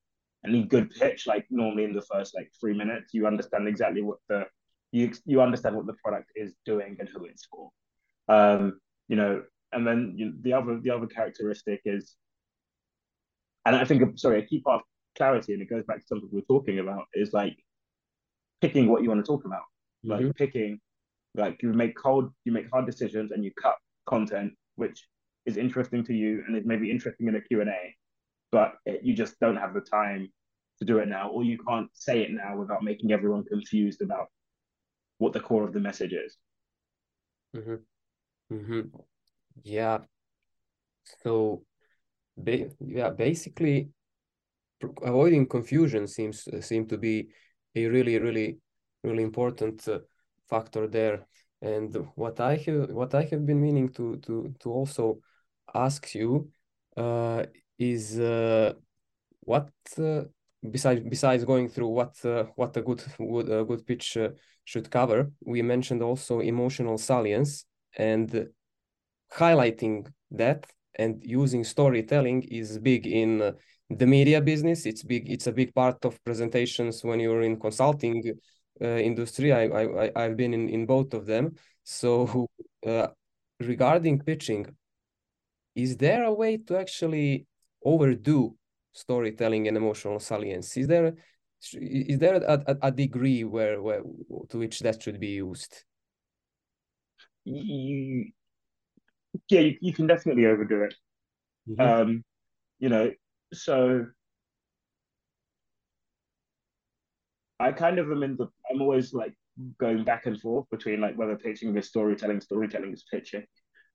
any 0.45 0.63
good 0.63 0.89
pitch, 0.91 1.27
like 1.27 1.45
normally 1.49 1.84
in 1.84 1.93
the 1.93 2.01
first 2.01 2.36
like 2.36 2.51
three 2.60 2.73
minutes, 2.73 3.13
you 3.13 3.27
understand 3.27 3.67
exactly 3.67 4.01
what 4.01 4.19
the 4.27 4.45
you 4.91 5.12
you 5.25 5.41
understand 5.41 5.75
what 5.75 5.86
the 5.86 5.95
product 6.04 6.32
is 6.36 6.54
doing 6.65 6.97
and 6.99 7.10
who 7.10 7.25
it's 7.25 7.45
for. 7.45 7.69
Um, 8.28 8.80
you 9.08 9.15
know, 9.15 9.43
and 9.71 9.86
then 9.86 10.13
you 10.15 10.28
know, 10.28 10.34
the 10.41 10.54
other 10.54 10.80
the 10.82 10.91
other 10.91 11.08
characteristic 11.08 11.82
is, 11.86 12.15
and 13.65 13.75
I 13.75 13.86
think 13.86 14.17
sorry, 14.19 14.39
a 14.39 14.45
key 14.45 14.62
part 14.62 14.82
of 14.82 14.86
clarity, 15.17 15.54
and 15.54 15.62
it 15.62 15.69
goes 15.69 15.84
back 15.86 15.99
to 15.99 16.08
something 16.08 16.30
we 16.32 16.39
are 16.39 16.45
talking 16.49 16.80
about, 16.80 17.06
is 17.13 17.34
like 17.34 17.58
picking 18.62 18.89
what 18.89 19.04
you 19.04 19.10
want 19.10 19.23
to 19.23 19.30
talk 19.30 19.45
about, 19.45 19.63
mm-hmm. 20.06 20.25
like 20.25 20.36
picking, 20.36 20.80
like 21.36 21.62
you 21.62 21.73
make 21.73 21.95
cold, 21.95 22.32
you 22.45 22.52
make 22.52 22.69
hard 22.71 22.86
decisions, 22.86 23.32
and 23.32 23.43
you 23.43 23.52
cut 23.62 23.75
content 24.08 24.54
which 24.80 25.06
is 25.45 25.58
interesting 25.58 26.04
to 26.06 26.13
you 26.13 26.43
and 26.47 26.56
is 26.58 26.65
maybe 26.65 26.89
interesting 26.89 27.28
in 27.28 27.36
a 27.36 27.41
Q 27.41 27.62
and 27.62 27.69
A, 27.69 27.95
but 28.52 28.75
it, 28.86 29.02
you 29.04 29.13
just 29.13 29.39
don't 29.39 29.58
have 29.58 29.73
the 29.73 29.82
time 29.82 30.32
to 30.80 30.86
do 30.86 30.99
it 30.99 31.08
now, 31.08 31.30
or 31.30 31.43
you 31.43 31.58
can't 31.67 31.89
say 31.93 32.21
it 32.21 32.32
now 32.32 32.58
without 32.58 32.82
making 32.82 33.12
everyone 33.12 33.43
confused 33.43 34.02
about 34.02 34.28
what 35.19 35.34
the 35.34 35.39
core 35.39 35.63
of 35.63 35.73
the 35.73 35.79
message 35.79 36.13
is. 36.13 36.38
Mm-hmm. 37.55 38.55
Mm-hmm. 38.55 38.82
Yeah. 39.63 39.99
So, 41.23 41.63
ba- 42.38 42.71
yeah, 42.79 43.10
basically, 43.12 43.89
avoiding 45.03 45.47
confusion 45.47 46.08
seems 46.08 46.47
seem 46.65 46.88
to 46.88 46.97
be 46.97 47.29
a 47.75 47.86
really, 47.86 48.17
really, 48.17 48.58
really 49.03 49.23
important 49.23 49.88
uh, 49.88 49.99
factor 50.49 50.88
there. 50.88 51.27
And 51.62 51.93
what 52.15 52.39
I 52.39 52.55
have 52.55 52.89
what 52.89 53.13
I 53.13 53.23
have 53.23 53.45
been 53.45 53.62
meaning 53.62 53.89
to 53.93 54.17
to 54.17 54.53
to 54.60 54.71
also 54.71 55.19
ask 55.73 56.15
you 56.15 56.49
uh, 56.95 57.43
is 57.77 58.19
uh, 58.19 58.73
what 59.41 59.69
uh, 59.97 60.23
besides 60.71 61.01
besides 61.07 61.45
going 61.45 61.69
through 61.69 61.87
what 61.87 62.13
uh, 62.25 62.45
what 62.55 62.75
a 62.77 62.81
good 62.81 63.01
a 63.19 63.63
good 63.63 63.85
pitch 63.85 64.17
uh, 64.17 64.29
should 64.65 64.89
cover, 64.89 65.31
we 65.45 65.61
mentioned 65.61 66.01
also 66.01 66.39
emotional 66.39 66.97
salience 66.97 67.65
and 67.97 68.49
highlighting 69.31 70.07
that 70.31 70.65
and 70.95 71.23
using 71.23 71.63
storytelling 71.63 72.43
is 72.43 72.77
big 72.79 73.07
in 73.07 73.55
the 73.89 74.05
media 74.05 74.41
business. 74.41 74.85
It's 74.85 75.03
big 75.03 75.29
it's 75.29 75.47
a 75.47 75.51
big 75.51 75.73
part 75.73 76.03
of 76.05 76.23
presentations 76.23 77.03
when 77.03 77.19
you're 77.19 77.41
in 77.41 77.59
consulting 77.59 78.33
uh, 78.81 78.85
industry. 78.85 79.51
I, 79.53 79.63
I 79.65 80.11
i've 80.15 80.37
been 80.37 80.53
in 80.53 80.69
in 80.69 80.85
both 80.85 81.13
of 81.13 81.25
them. 81.25 81.55
So 81.83 82.47
uh, 82.85 83.07
regarding 83.59 84.19
pitching 84.19 84.67
is 85.75 85.97
there 85.97 86.23
a 86.23 86.33
way 86.33 86.57
to 86.57 86.77
actually 86.77 87.45
overdo 87.83 88.55
storytelling 88.93 89.67
and 89.67 89.78
emotional 89.78 90.19
salience 90.19 90.75
is 90.78 90.88
there 90.88 91.13
is 91.73 92.19
there 92.19 92.36
a, 92.36 92.63
a, 92.67 92.78
a 92.84 92.91
degree 92.91 93.43
where, 93.43 93.82
where 93.82 94.02
to 94.49 94.58
which 94.58 94.80
that 94.80 95.02
should 95.02 95.19
be 95.19 95.28
used 95.28 95.84
you, 97.49 98.32
yeah, 99.49 99.62
you, 99.62 99.78
you 99.82 99.93
can 99.93 100.08
definitely 100.08 100.45
overdo 100.45 100.84
it. 100.84 100.95
Mm-hmm. 101.69 101.82
Um, 101.82 102.23
you 102.80 102.89
know, 102.89 103.12
so 103.54 104.06
I 107.60 107.71
kind 107.71 107.99
of 107.99 108.12
am 108.12 108.23
in 108.23 108.38
the. 108.38 108.47
I'm 108.69 108.82
always 108.82 109.13
like 109.13 109.34
going 109.80 110.04
back 110.04 110.25
and 110.25 110.39
forth 110.39 110.69
between 110.71 111.02
like 111.02 111.17
whether 111.17 111.36
pitching 111.36 111.75
is 111.75 111.88
storytelling, 111.88 112.41
storytelling 112.41 112.93
is 112.93 113.04
pitching. 113.12 113.45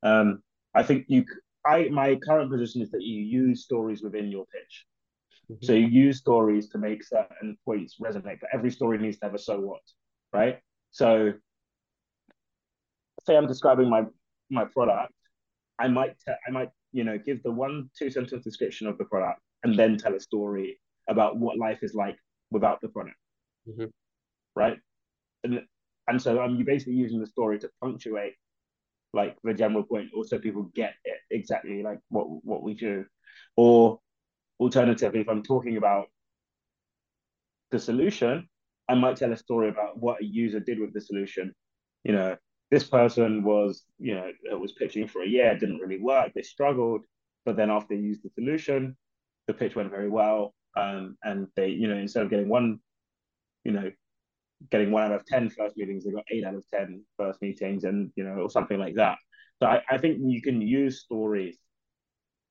Um, 0.02 0.42
I 0.74 0.82
think 0.82 1.06
you. 1.08 1.24
I 1.66 1.88
my 1.90 2.16
current 2.16 2.50
position 2.50 2.82
is 2.82 2.90
that 2.90 3.02
you 3.02 3.22
use 3.22 3.64
stories 3.64 4.02
within 4.02 4.28
your 4.28 4.44
pitch. 4.46 4.86
Mm-hmm. 5.50 5.64
So 5.64 5.72
you 5.72 5.86
use 5.86 6.18
stories 6.18 6.68
to 6.70 6.78
make 6.78 7.02
certain 7.04 7.56
points 7.64 7.96
resonate, 8.00 8.40
but 8.40 8.50
every 8.52 8.70
story 8.70 8.98
needs 8.98 9.18
to 9.18 9.26
have 9.26 9.34
a 9.34 9.38
so 9.38 9.60
what, 9.60 9.82
right? 10.32 10.60
So 10.90 11.32
say 13.26 13.36
I'm 13.36 13.46
describing 13.46 13.88
my 13.88 14.04
my 14.50 14.64
product, 14.64 15.12
I 15.78 15.88
might 15.88 16.16
te- 16.26 16.40
I 16.46 16.50
might 16.50 16.70
you 16.92 17.04
know 17.04 17.18
give 17.18 17.42
the 17.42 17.50
one 17.50 17.90
two 17.98 18.10
sentence 18.10 18.44
description 18.44 18.86
of 18.86 18.98
the 18.98 19.04
product 19.04 19.40
and 19.62 19.78
then 19.78 19.96
tell 19.96 20.14
a 20.14 20.20
story 20.20 20.80
about 21.08 21.38
what 21.38 21.58
life 21.58 21.82
is 21.82 21.94
like 21.94 22.16
without 22.50 22.80
the 22.80 22.88
product, 22.88 23.16
mm-hmm. 23.68 23.86
right? 24.54 24.78
And 25.42 25.60
and 26.08 26.20
so 26.20 26.40
I'm 26.40 26.56
um, 26.56 26.64
basically 26.64 26.94
using 26.94 27.20
the 27.20 27.26
story 27.26 27.58
to 27.58 27.70
punctuate 27.82 28.34
like 29.14 29.36
the 29.44 29.54
general 29.54 29.84
point, 29.84 30.10
also 30.14 30.38
people 30.38 30.70
get 30.74 30.94
it 31.04 31.18
exactly 31.30 31.82
like 31.82 31.98
what 32.08 32.26
what 32.44 32.62
we 32.62 32.74
do, 32.74 33.04
or 33.56 34.00
alternatively, 34.60 35.20
if 35.20 35.28
I'm 35.28 35.42
talking 35.42 35.76
about 35.76 36.06
the 37.70 37.78
solution, 37.78 38.48
I 38.88 38.94
might 38.94 39.16
tell 39.16 39.32
a 39.32 39.36
story 39.36 39.68
about 39.68 39.98
what 39.98 40.20
a 40.20 40.24
user 40.24 40.60
did 40.60 40.78
with 40.78 40.92
the 40.92 41.00
solution. 41.00 41.52
You 42.04 42.12
know, 42.12 42.36
this 42.70 42.84
person 42.84 43.44
was, 43.44 43.84
you 43.98 44.14
know, 44.14 44.30
was 44.58 44.72
pitching 44.72 45.08
for 45.08 45.22
a 45.22 45.28
year, 45.28 45.58
didn't 45.58 45.78
really 45.78 46.00
work, 46.00 46.32
they 46.34 46.42
struggled, 46.42 47.02
but 47.44 47.56
then 47.56 47.70
after 47.70 47.94
they 47.94 48.00
used 48.00 48.22
the 48.22 48.30
solution, 48.30 48.96
the 49.46 49.54
pitch 49.54 49.74
went 49.74 49.90
very 49.90 50.08
well. 50.08 50.54
Um, 50.76 51.16
and 51.22 51.46
they, 51.56 51.68
you 51.68 51.86
know, 51.88 51.96
instead 51.96 52.24
of 52.24 52.30
getting 52.30 52.48
one, 52.48 52.80
you 53.64 53.72
know, 53.72 53.90
getting 54.70 54.90
one 54.90 55.04
out 55.04 55.12
of 55.12 55.26
10 55.26 55.50
first 55.50 55.76
meetings, 55.76 56.04
they 56.04 56.10
got 56.10 56.24
eight 56.30 56.44
out 56.44 56.54
of 56.54 56.64
10 56.72 57.04
first 57.16 57.40
meetings 57.42 57.84
and, 57.84 58.10
you 58.16 58.24
know, 58.24 58.34
or 58.34 58.50
something 58.50 58.78
like 58.78 58.94
that. 58.94 59.18
So 59.60 59.66
I, 59.66 59.82
I 59.90 59.98
think 59.98 60.18
you 60.22 60.42
can 60.42 60.60
use 60.60 61.02
stories 61.02 61.58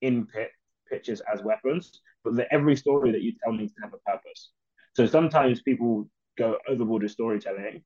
in 0.01 0.25
pitch, 0.27 0.49
pitches 0.89 1.21
as 1.33 1.41
weapons, 1.43 2.01
but 2.23 2.35
the, 2.35 2.51
every 2.53 2.75
story 2.75 3.11
that 3.11 3.21
you 3.21 3.33
tell 3.43 3.53
needs 3.53 3.73
to 3.73 3.81
have 3.81 3.93
a 3.93 4.09
purpose. 4.09 4.51
So 4.93 5.05
sometimes 5.05 5.61
people 5.61 6.07
go 6.37 6.57
overboard 6.67 7.03
with 7.03 7.11
storytelling 7.11 7.83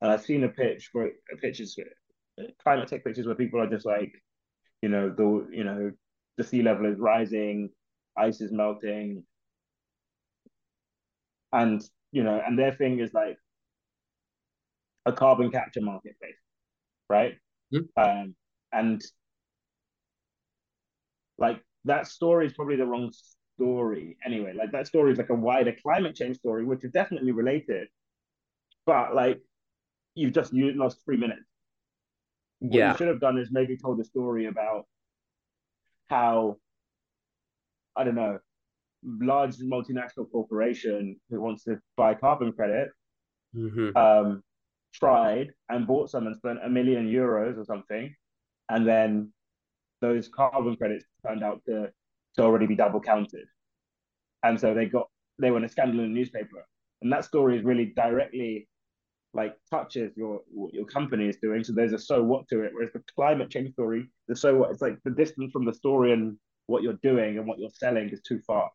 and 0.00 0.12
I've 0.12 0.22
seen 0.22 0.44
a 0.44 0.48
pitch 0.48 0.90
where 0.92 1.12
pitches 1.40 1.78
uh, 2.38 2.42
climate 2.62 2.88
tech 2.88 3.04
pitches 3.04 3.26
where 3.26 3.34
people 3.34 3.60
are 3.60 3.70
just 3.70 3.86
like, 3.86 4.12
you 4.82 4.90
know, 4.90 5.08
the 5.08 5.46
you 5.50 5.64
know, 5.64 5.92
the 6.36 6.44
sea 6.44 6.62
level 6.62 6.84
is 6.84 6.98
rising, 6.98 7.70
ice 8.16 8.42
is 8.42 8.52
melting, 8.52 9.24
and 11.52 11.82
you 12.12 12.22
know, 12.22 12.38
and 12.46 12.58
their 12.58 12.72
thing 12.72 12.98
is 12.98 13.14
like 13.14 13.38
a 15.06 15.12
carbon 15.12 15.50
capture 15.50 15.80
marketplace, 15.80 16.36
right? 17.08 17.34
Mm-hmm. 17.72 18.00
Um, 18.02 18.34
and 18.72 19.02
like 21.38 21.60
that 21.84 22.06
story 22.06 22.46
is 22.46 22.52
probably 22.52 22.76
the 22.76 22.86
wrong 22.86 23.12
story 23.56 24.16
anyway. 24.24 24.52
Like 24.54 24.72
that 24.72 24.86
story 24.86 25.12
is 25.12 25.18
like 25.18 25.30
a 25.30 25.34
wider 25.34 25.74
climate 25.82 26.14
change 26.14 26.38
story, 26.38 26.64
which 26.64 26.84
is 26.84 26.90
definitely 26.92 27.32
related, 27.32 27.88
but 28.86 29.14
like 29.14 29.40
you've 30.14 30.32
just 30.32 30.52
you 30.52 30.72
lost 30.72 30.98
three 31.04 31.16
minutes. 31.16 31.42
What 32.60 32.74
yeah. 32.74 32.92
you 32.92 32.98
should 32.98 33.08
have 33.08 33.20
done 33.20 33.38
is 33.38 33.48
maybe 33.50 33.76
told 33.76 34.00
a 34.00 34.04
story 34.04 34.46
about 34.46 34.86
how 36.08 36.56
I 37.96 38.04
don't 38.04 38.14
know, 38.14 38.38
large 39.04 39.56
multinational 39.58 40.30
corporation 40.30 41.16
who 41.30 41.40
wants 41.40 41.64
to 41.64 41.78
buy 41.96 42.14
carbon 42.14 42.52
credit 42.52 42.88
mm-hmm. 43.54 43.96
um, 43.96 44.42
tried 44.94 45.48
and 45.68 45.86
bought 45.86 46.10
some 46.10 46.26
and 46.26 46.36
spent 46.36 46.58
a 46.64 46.68
million 46.68 47.06
euros 47.06 47.58
or 47.58 47.64
something, 47.64 48.14
and 48.70 48.86
then 48.86 49.32
those 50.00 50.28
carbon 50.28 50.76
credits 50.76 51.04
turned 51.26 51.42
out 51.42 51.60
to, 51.66 51.90
to 52.36 52.42
already 52.42 52.66
be 52.66 52.76
double 52.76 53.00
counted, 53.00 53.46
and 54.42 54.58
so 54.60 54.74
they 54.74 54.86
got 54.86 55.08
they 55.38 55.50
were 55.50 55.58
in 55.58 55.64
a 55.64 55.68
scandal 55.68 56.00
in 56.00 56.12
the 56.12 56.18
newspaper, 56.20 56.66
and 57.02 57.12
that 57.12 57.24
story 57.24 57.58
is 57.58 57.64
really 57.64 57.92
directly 57.96 58.68
like 59.34 59.56
touches 59.70 60.12
your 60.16 60.40
what 60.48 60.72
your 60.72 60.86
company 60.86 61.28
is 61.28 61.36
doing. 61.42 61.64
So 61.64 61.72
there's 61.72 61.92
a 61.92 61.98
so 61.98 62.22
what 62.22 62.48
to 62.48 62.62
it. 62.62 62.72
Whereas 62.72 62.92
the 62.92 63.02
climate 63.14 63.50
change 63.50 63.72
story, 63.72 64.08
the 64.28 64.36
so 64.36 64.56
what, 64.56 64.70
it's 64.70 64.80
like 64.80 64.98
the 65.04 65.10
distance 65.10 65.52
from 65.52 65.64
the 65.64 65.74
story 65.74 66.12
and 66.12 66.38
what 66.66 66.82
you're 66.82 66.98
doing 67.02 67.36
and 67.38 67.46
what 67.46 67.58
you're 67.58 67.70
selling 67.70 68.08
is 68.10 68.22
too 68.22 68.40
far. 68.46 68.70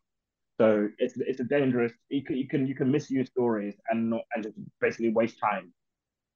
So 0.60 0.88
it's 0.98 1.14
it's 1.16 1.40
a 1.40 1.44
dangerous. 1.44 1.92
You 2.10 2.22
can 2.22 2.36
you 2.36 2.46
can 2.46 2.66
you 2.66 2.74
can 2.74 2.90
misuse 2.90 3.28
stories 3.28 3.74
and 3.90 4.10
not 4.10 4.22
and 4.34 4.44
just 4.44 4.56
basically 4.80 5.10
waste 5.10 5.38
time. 5.42 5.72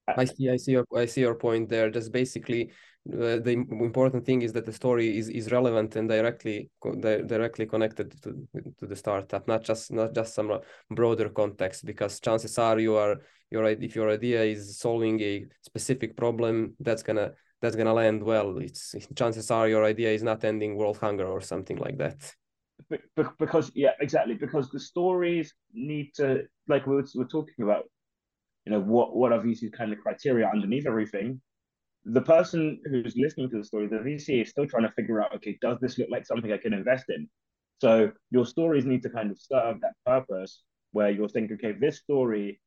I 0.07 0.25
see. 0.25 0.51
I 0.51 0.57
see 0.57 0.73
your. 0.73 0.85
I 0.95 1.07
see 1.07 1.23
your 1.23 1.35
point 1.35 1.69
there. 1.69 1.91
Just 1.91 2.13
basically, 2.13 2.71
uh, 3.13 3.39
the 3.39 3.53
important 3.71 4.25
thing 4.25 4.43
is 4.43 4.53
that 4.53 4.67
the 4.67 4.73
story 4.73 5.17
is, 5.17 5.29
is 5.29 5.51
relevant 5.51 5.97
and 5.97 6.09
directly 6.09 6.71
directly 6.83 7.67
connected 7.67 8.11
to 8.23 8.49
to 8.79 8.87
the 8.87 8.97
startup, 8.97 9.49
not 9.49 9.65
just 9.65 9.93
not 9.93 10.15
just 10.15 10.35
some 10.35 10.61
broader 10.91 11.29
context. 11.31 11.85
Because 11.87 12.21
chances 12.21 12.59
are 12.59 12.79
you 12.79 12.97
are 12.97 13.21
your 13.51 13.65
if 13.65 13.97
your 13.97 14.11
idea 14.11 14.43
is 14.43 14.79
solving 14.79 15.21
a 15.21 15.47
specific 15.63 16.17
problem, 16.17 16.75
that's 16.81 17.03
gonna 17.03 17.33
that's 17.63 17.77
gonna 17.77 17.95
land 17.95 18.23
well. 18.23 18.59
It's 18.59 18.95
chances 19.17 19.51
are 19.51 19.69
your 19.69 19.85
idea 19.85 20.11
is 20.11 20.23
not 20.23 20.45
ending 20.45 20.77
world 20.77 20.99
hunger 20.99 21.27
or 21.27 21.41
something 21.41 21.79
like 21.79 21.97
that. 21.99 22.35
Because 23.39 23.73
yeah, 23.75 23.93
exactly. 24.01 24.35
Because 24.35 24.69
the 24.71 24.81
stories 24.81 25.55
need 25.73 26.13
to 26.17 26.43
like 26.69 26.87
we 26.87 26.97
were, 26.97 27.07
we 27.15 27.25
are 27.25 27.29
talking 27.29 27.65
about 27.65 27.85
you 28.67 28.73
know, 28.73 28.81
what 28.81 29.15
what 29.15 29.33
are 29.33 29.41
VC's 29.41 29.71
kind 29.71 29.93
of 29.93 29.99
criteria 30.01 30.49
underneath 30.49 30.87
everything? 30.87 31.41
The 32.05 32.21
person 32.21 32.81
who's 32.85 33.15
listening 33.17 33.51
to 33.51 33.59
the 33.59 33.65
story, 33.65 33.87
the 33.87 33.99
VC 33.99 34.43
is 34.43 34.51
still 34.51 34.67
trying 34.67 34.85
to 34.85 34.93
figure 34.93 35.23
out, 35.23 35.35
okay, 35.37 35.59
does 35.61 35.79
this 35.81 35.99
look 35.99 36.09
like 36.11 36.27
something 36.27 36.53
I 36.53 36.59
can 36.59 36.75
invest 36.75 37.07
in? 37.09 37.29
So 37.81 38.13
your 38.31 38.47
stories 38.47 38.85
need 38.85 39.03
to 39.03 39.11
kind 39.11 39.31
of 39.31 39.39
serve 39.41 39.81
that 39.81 39.95
purpose 40.07 40.63
where 40.93 41.11
you're 41.11 41.29
thinking, 41.29 41.57
okay, 41.57 41.73
this 41.79 41.99
story 41.99 42.61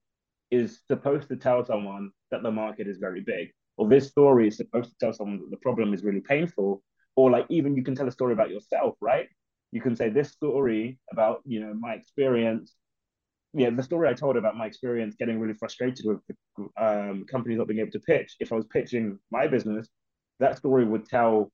is 0.51 0.81
supposed 0.87 1.29
to 1.29 1.35
tell 1.35 1.65
someone 1.65 2.11
that 2.31 2.43
the 2.43 2.51
market 2.51 2.87
is 2.87 2.97
very 2.97 3.21
big, 3.21 3.49
or 3.77 3.87
this 3.87 4.07
story 4.07 4.47
is 4.47 4.57
supposed 4.57 4.89
to 4.89 4.95
tell 4.99 5.13
someone 5.13 5.39
that 5.39 5.51
the 5.51 5.57
problem 5.57 5.93
is 5.93 6.03
really 6.03 6.21
painful, 6.21 6.83
or 7.15 7.31
like 7.31 7.45
even 7.49 7.75
you 7.75 7.83
can 7.83 7.95
tell 7.95 8.07
a 8.07 8.11
story 8.11 8.33
about 8.33 8.49
yourself, 8.49 8.95
right? 9.01 9.27
You 9.71 9.81
can 9.81 9.95
say 9.95 10.09
this 10.09 10.31
story 10.31 10.99
about 11.11 11.41
you 11.45 11.59
know 11.59 11.73
my 11.73 11.93
experience. 11.93 12.73
Yeah, 13.53 13.69
the 13.69 13.83
story 13.83 14.09
I 14.09 14.13
told 14.13 14.37
about 14.37 14.57
my 14.57 14.65
experience 14.65 15.15
getting 15.17 15.39
really 15.39 15.55
frustrated 15.55 16.05
with 16.05 16.19
the 16.27 16.83
um, 16.83 17.25
companies 17.29 17.57
not 17.57 17.67
being 17.67 17.79
able 17.79 17.91
to 17.91 17.99
pitch. 17.99 18.35
If 18.39 18.51
I 18.51 18.55
was 18.55 18.65
pitching 18.67 19.17
my 19.31 19.47
business, 19.47 19.87
that 20.39 20.57
story 20.57 20.85
would 20.85 21.05
tell 21.05 21.51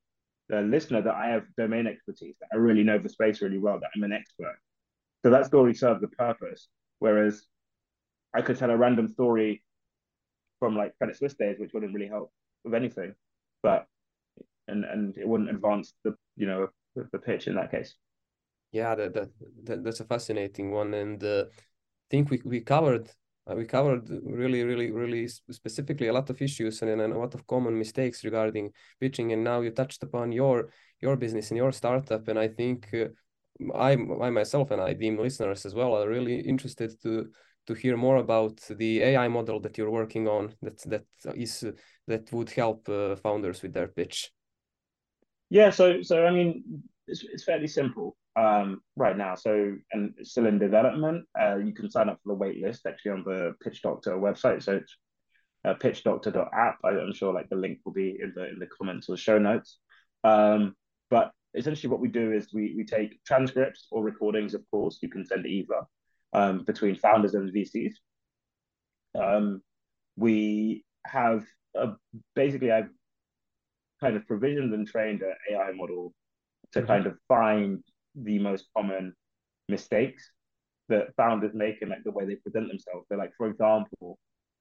the 0.50 0.62
listener 0.62 1.02
that 1.02 1.16
I 1.16 1.28
have 1.28 1.44
domain 1.58 1.88
expertise, 1.88 2.36
that 2.42 2.50
I 2.52 2.58
really 2.58 2.84
know 2.84 2.98
the 2.98 3.10
space 3.10 3.42
really 3.42 3.60
well, 3.60 3.80
that 3.80 3.90
I'm 3.96 4.04
an 4.04 4.12
expert. 4.12 4.58
So 5.24 5.32
that 5.32 5.46
story 5.46 5.74
serves 5.74 6.02
the 6.02 6.10
purpose. 6.10 6.68
Whereas 7.00 7.46
I 8.34 8.42
could 8.42 8.58
tell 8.58 8.72
a 8.72 8.78
random 8.78 9.08
story 9.08 9.64
from 10.60 10.76
like 10.76 10.98
Credit 10.98 11.16
Suisse 11.16 11.36
days, 11.36 11.58
which 11.60 11.74
wouldn't 11.74 11.94
really 11.94 12.08
help 12.08 12.32
with 12.64 12.74
anything, 12.74 13.14
but 13.62 13.86
and 14.68 14.86
and 14.86 15.18
it 15.18 15.28
wouldn't 15.28 15.50
advance 15.50 15.94
the 16.04 16.16
you 16.36 16.48
know 16.48 16.68
the, 16.96 17.20
pitch 17.20 17.48
in 17.48 17.56
that 17.56 17.72
case. 17.72 17.96
Yeah, 18.72 18.96
that, 18.96 19.14
that, 19.14 19.30
that 19.66 19.84
that's 19.84 20.00
a 20.00 20.06
fascinating 20.06 20.72
one, 20.72 20.94
and 20.94 21.24
uh, 21.24 21.46
think 22.14 22.30
we 22.30 22.40
we 22.46 22.62
covered 22.62 23.10
uh, 23.48 23.56
we 23.56 23.66
covered 23.66 24.08
really 24.42 24.64
really 24.64 24.92
really 24.92 25.28
specifically 25.28 26.08
a 26.10 26.14
lot 26.14 26.30
of 26.30 26.42
issues 26.42 26.82
and, 26.82 27.02
and 27.02 27.14
a 27.14 27.18
lot 27.18 27.34
of 27.34 27.48
common 27.48 27.76
mistakes 27.76 28.24
regarding 28.24 28.72
pitching, 29.00 29.34
and 29.34 29.44
now 29.44 29.62
you 29.62 29.72
touched 29.72 30.04
upon 30.04 30.32
your 30.32 30.70
your 31.02 31.18
business 31.18 31.50
and 31.50 31.58
your 31.58 31.72
startup, 31.72 32.28
and 32.28 32.38
I 32.40 32.48
think. 32.48 32.94
Uh, 32.94 33.10
I, 33.76 33.92
I 34.26 34.30
myself 34.32 34.72
and 34.72 34.82
I 34.82 34.94
deem 34.94 35.18
listeners 35.20 35.66
as 35.66 35.76
well 35.76 35.96
are 35.96 36.10
really 36.10 36.40
interested 36.40 37.00
to 37.04 37.30
to 37.68 37.74
hear 37.74 37.98
more 37.98 38.18
about 38.18 38.56
the 38.78 39.02
AI 39.04 39.28
model 39.28 39.60
that 39.62 39.78
you're 39.78 39.98
working 40.02 40.28
on 40.28 40.56
that 40.62 40.80
that 40.90 41.06
is 41.36 41.64
that 42.08 42.32
would 42.32 42.50
help 42.50 42.90
uh, 42.90 43.16
founders 43.16 43.62
with 43.62 43.74
their 43.74 43.88
pitch. 43.88 44.32
Yeah, 45.50 45.72
so 45.72 46.02
so 46.02 46.26
I 46.26 46.32
mean 46.32 46.64
it's, 47.08 47.24
it's 47.24 47.44
fairly 47.44 47.68
simple 47.68 48.16
um, 48.36 48.82
right 48.96 49.18
now. 49.18 49.36
So 49.36 49.76
and 49.92 50.14
it's 50.18 50.32
still 50.32 50.48
in 50.48 50.60
development. 50.60 51.26
Uh, 51.40 51.58
you 51.58 51.74
can 51.74 51.90
sign 51.90 52.10
up 52.10 52.20
for 52.24 52.30
the 52.30 52.40
wait 52.40 52.62
list 52.62 52.86
actually 52.88 53.12
on 53.12 53.24
the 53.26 53.54
Pitch 53.64 53.82
Doctor 53.82 54.18
website. 54.18 54.64
So 54.64 54.78
it's 54.78 54.98
uh, 55.66 55.74
pitchdoctor.app. 55.76 56.78
I, 56.84 56.90
I'm 56.90 57.14
sure 57.14 57.34
like 57.34 57.50
the 57.50 57.56
link 57.56 57.80
will 57.86 57.94
be 57.94 58.18
in 58.22 58.34
the 58.36 58.50
in 58.50 58.60
the 58.60 58.68
comments 58.68 59.10
or 59.10 59.18
show 59.18 59.38
notes. 59.38 59.80
Um, 60.24 60.76
but 61.10 61.32
essentially 61.54 61.90
what 61.90 62.00
we 62.00 62.08
do 62.08 62.32
is 62.32 62.54
we 62.54 62.74
we 62.76 62.86
take 62.86 63.24
transcripts 63.26 63.88
or 63.92 64.04
recordings, 64.04 64.54
of 64.54 64.64
course, 64.72 65.00
you 65.02 65.10
can 65.10 65.26
send 65.26 65.46
either 65.46 65.82
um, 66.34 66.64
between 66.66 66.96
founders 66.96 67.34
and 67.34 67.54
VCs. 67.54 67.94
Um, 69.16 69.62
we 70.16 70.84
have 71.06 71.46
a, 71.76 71.94
basically 72.36 72.72
I've 72.72 72.90
kind 74.02 74.16
of 74.16 74.28
provisioned 74.28 74.74
and 74.74 74.88
trained 74.88 75.22
an 75.22 75.34
AI 75.52 75.72
model 75.74 76.14
to 76.74 76.80
mm-hmm. 76.80 76.88
kind 76.88 77.06
of 77.06 77.16
find 77.28 77.84
the 78.16 78.40
most 78.40 78.68
common 78.76 79.14
mistakes 79.70 80.30
that 80.90 81.16
founders 81.16 81.54
make 81.54 81.82
and 81.82 81.90
like 81.90 82.04
the 82.04 82.12
way 82.12 82.26
they 82.26 82.36
present 82.36 82.68
themselves. 82.68 83.08
So 83.10 83.16
like 83.16 83.32
for 83.38 83.48
example, 83.48 84.18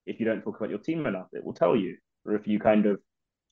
if 0.07 0.19
you 0.21 0.27
don't 0.27 0.43
talk 0.43 0.57
about 0.57 0.71
your 0.71 0.79
team 0.79 1.07
enough, 1.07 1.29
it 1.33 1.45
will 1.45 1.53
tell 1.53 1.77
you. 1.77 1.97
Or 2.25 2.35
if 2.35 2.47
you 2.47 2.59
kind 2.61 2.87
of 2.87 3.01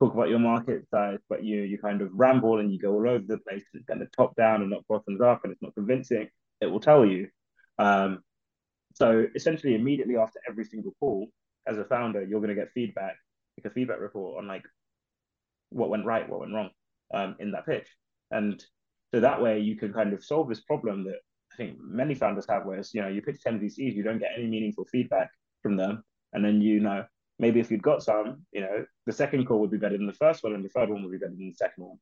talk 0.00 0.14
about 0.14 0.28
your 0.28 0.38
market 0.38 0.88
size, 0.88 1.18
but 1.28 1.44
you 1.44 1.62
you 1.62 1.78
kind 1.78 2.00
of 2.02 2.10
ramble 2.12 2.58
and 2.58 2.72
you 2.72 2.78
go 2.78 2.92
all 2.92 3.08
over 3.08 3.24
the 3.26 3.38
place, 3.38 3.64
it's 3.74 3.84
kind 3.86 4.02
of 4.02 4.10
top 4.12 4.34
down 4.36 4.62
and 4.62 4.70
not 4.70 4.86
bottoms 4.88 5.20
up, 5.20 5.40
and 5.44 5.52
it's 5.52 5.62
not 5.62 5.74
convincing. 5.74 6.28
It 6.60 6.66
will 6.66 6.80
tell 6.80 7.04
you. 7.04 7.28
Um, 7.78 8.20
so 8.94 9.26
essentially, 9.34 9.74
immediately 9.74 10.16
after 10.16 10.40
every 10.48 10.64
single 10.64 10.92
call, 11.00 11.28
as 11.66 11.78
a 11.78 11.84
founder, 11.84 12.22
you're 12.22 12.40
going 12.40 12.54
to 12.54 12.60
get 12.60 12.72
feedback, 12.72 13.16
like 13.58 13.70
a 13.70 13.74
feedback 13.74 14.00
report 14.00 14.38
on 14.38 14.46
like 14.46 14.64
what 15.70 15.90
went 15.90 16.04
right, 16.04 16.28
what 16.28 16.40
went 16.40 16.52
wrong 16.52 16.70
um, 17.14 17.36
in 17.38 17.52
that 17.52 17.66
pitch, 17.66 17.88
and 18.30 18.62
so 19.12 19.20
that 19.20 19.42
way 19.42 19.58
you 19.60 19.76
can 19.76 19.92
kind 19.92 20.12
of 20.12 20.24
solve 20.24 20.48
this 20.48 20.60
problem 20.60 21.04
that 21.04 21.18
I 21.52 21.56
think 21.56 21.78
many 21.80 22.14
founders 22.14 22.46
have, 22.48 22.64
where 22.64 22.78
it's, 22.78 22.94
you 22.94 23.02
know 23.02 23.08
you 23.08 23.22
pitch 23.22 23.42
ten 23.42 23.60
VCs, 23.60 23.94
you 23.94 24.02
don't 24.02 24.18
get 24.18 24.32
any 24.36 24.46
meaningful 24.46 24.84
feedback 24.86 25.30
from 25.62 25.76
them, 25.76 26.04
and 26.32 26.44
then 26.44 26.60
you 26.60 26.80
know 26.80 27.04
maybe 27.40 27.58
if 27.58 27.70
you'd 27.70 27.82
got 27.82 28.02
some, 28.02 28.44
you 28.52 28.60
know, 28.60 28.84
the 29.06 29.12
second 29.12 29.46
call 29.46 29.60
would 29.60 29.70
be 29.70 29.78
better 29.78 29.96
than 29.96 30.06
the 30.06 30.12
first 30.12 30.44
one, 30.44 30.54
and 30.54 30.64
the 30.64 30.68
third 30.68 30.90
one 30.90 31.02
would 31.02 31.10
be 31.10 31.18
better 31.18 31.32
than 31.32 31.48
the 31.48 31.54
second 31.54 31.84
one. 31.84 31.96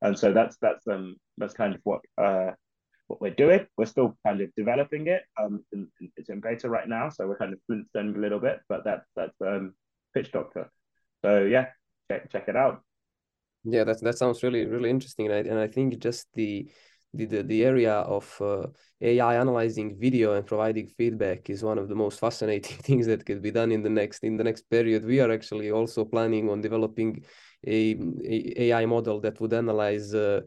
And 0.00 0.18
so 0.18 0.32
that's 0.32 0.56
that's 0.62 0.86
um 0.86 1.16
that's 1.36 1.54
kind 1.54 1.74
of 1.74 1.80
what 1.84 2.00
uh 2.16 2.52
what 3.08 3.20
we're 3.20 3.34
doing. 3.34 3.66
We're 3.76 3.86
still 3.86 4.16
kind 4.26 4.40
of 4.40 4.54
developing 4.56 5.08
it. 5.08 5.22
Um, 5.40 5.64
it's 6.16 6.28
in 6.28 6.40
beta 6.40 6.68
right 6.68 6.88
now, 6.88 7.08
so 7.10 7.26
we're 7.26 7.38
kind 7.38 7.52
of 7.52 7.60
flintstoning 7.68 8.16
a 8.16 8.20
little 8.20 8.40
bit, 8.40 8.60
but 8.68 8.84
that's 8.84 9.06
that's 9.16 9.34
um 9.40 9.74
Pitch 10.14 10.32
Doctor. 10.32 10.70
So 11.22 11.44
yeah, 11.44 11.66
check 12.10 12.30
check 12.30 12.48
it 12.48 12.56
out. 12.56 12.82
Yeah, 13.64 13.84
that 13.84 14.00
that 14.02 14.16
sounds 14.18 14.42
really 14.42 14.64
really 14.66 14.90
interesting, 14.90 15.26
and 15.26 15.34
I, 15.34 15.38
and 15.50 15.58
I 15.58 15.66
think 15.66 15.98
just 15.98 16.28
the 16.34 16.70
the, 17.14 17.42
the, 17.42 17.64
area 17.64 17.94
of 17.94 18.36
uh, 18.40 18.66
AI 19.00 19.36
analyzing 19.36 19.96
video 19.98 20.34
and 20.34 20.46
providing 20.46 20.88
feedback 20.88 21.48
is 21.48 21.62
one 21.64 21.78
of 21.78 21.88
the 21.88 21.94
most 21.94 22.20
fascinating 22.20 22.76
things 22.82 23.06
that 23.06 23.24
could 23.24 23.40
be 23.40 23.50
done 23.50 23.72
in 23.72 23.82
the 23.82 23.88
next 23.90 24.24
in 24.24 24.36
the 24.36 24.44
next 24.44 24.68
period. 24.70 25.04
We 25.04 25.20
are 25.20 25.30
actually 25.30 25.70
also 25.70 26.04
planning 26.04 26.50
on 26.50 26.60
developing 26.60 27.24
a, 27.66 27.96
a 28.24 28.70
AI 28.70 28.86
model 28.86 29.20
that 29.22 29.40
would 29.40 29.54
analyze 29.54 30.14
uh, 30.14 30.42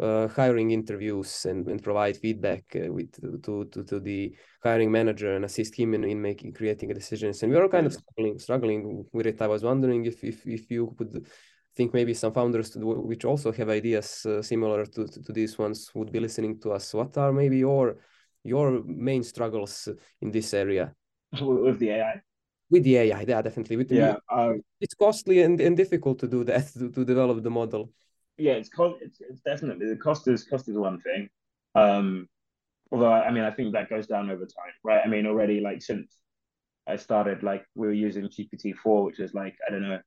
uh, 0.00 0.28
hiring 0.28 0.70
interviews 0.70 1.46
and, 1.46 1.68
and 1.68 1.82
provide 1.82 2.16
feedback 2.16 2.64
uh, 2.76 2.92
with 2.92 3.12
to, 3.42 3.64
to 3.66 3.84
to 3.84 4.00
the 4.00 4.34
hiring 4.62 4.90
manager 4.90 5.34
and 5.34 5.44
assist 5.44 5.74
him 5.74 5.94
in, 5.94 6.04
in 6.04 6.20
making 6.20 6.52
creating 6.52 6.88
decisions. 6.94 7.42
And 7.42 7.52
we 7.52 7.58
are 7.58 7.68
kind 7.68 7.86
of 7.86 7.92
struggling 7.92 8.38
struggling 8.38 9.04
with 9.12 9.26
it. 9.26 9.40
I 9.42 9.46
was 9.48 9.62
wondering 9.62 10.06
if 10.06 10.24
if 10.24 10.46
if 10.46 10.70
you 10.70 10.94
could 10.98 11.26
think 11.76 11.92
maybe 11.92 12.14
some 12.14 12.32
founders 12.32 12.74
which 12.76 13.24
also 13.24 13.52
have 13.52 13.68
ideas 13.68 14.24
uh, 14.26 14.42
similar 14.42 14.86
to, 14.86 15.06
to, 15.06 15.22
to 15.22 15.32
these 15.32 15.58
ones 15.58 15.90
would 15.94 16.10
be 16.10 16.20
listening 16.20 16.58
to 16.60 16.72
us. 16.72 16.94
What 16.94 17.16
are 17.18 17.32
maybe 17.32 17.58
your 17.58 17.96
your 18.42 18.82
main 18.84 19.22
struggles 19.22 19.88
in 20.20 20.30
this 20.30 20.54
area 20.54 20.94
with 21.40 21.78
the 21.78 21.90
AI? 21.90 22.20
With 22.70 22.84
the 22.84 22.96
AI, 22.96 23.24
yeah, 23.28 23.42
definitely. 23.42 23.76
With 23.76 23.92
yeah, 23.92 24.16
um, 24.32 24.62
it's 24.80 24.94
costly 24.94 25.42
and, 25.42 25.60
and 25.60 25.76
difficult 25.76 26.18
to 26.20 26.28
do 26.28 26.44
that 26.44 26.66
to, 26.78 26.90
to 26.90 27.04
develop 27.04 27.42
the 27.42 27.50
model. 27.50 27.92
Yeah, 28.38 28.52
it's 28.52 28.68
cost. 28.68 28.96
It's, 29.00 29.20
it's 29.20 29.40
definitely 29.40 29.88
the 29.88 29.96
cost 29.96 30.26
is 30.28 30.44
cost 30.44 30.68
is 30.68 30.76
one 30.76 31.00
thing. 31.00 31.28
Um, 31.74 32.28
although 32.90 33.12
I, 33.12 33.26
I 33.26 33.30
mean, 33.30 33.44
I 33.44 33.50
think 33.50 33.72
that 33.72 33.90
goes 33.90 34.06
down 34.06 34.30
over 34.30 34.44
time, 34.44 34.74
right? 34.82 35.02
I 35.04 35.08
mean, 35.08 35.26
already 35.26 35.60
like 35.60 35.82
since 35.82 36.16
I 36.86 36.96
started, 36.96 37.42
like 37.42 37.64
we 37.74 37.86
were 37.86 37.92
using 37.92 38.28
GPT 38.28 38.74
four, 38.76 39.04
which 39.04 39.20
is 39.20 39.34
like 39.34 39.56
I 39.66 39.70
don't 39.70 39.82
know 39.82 40.00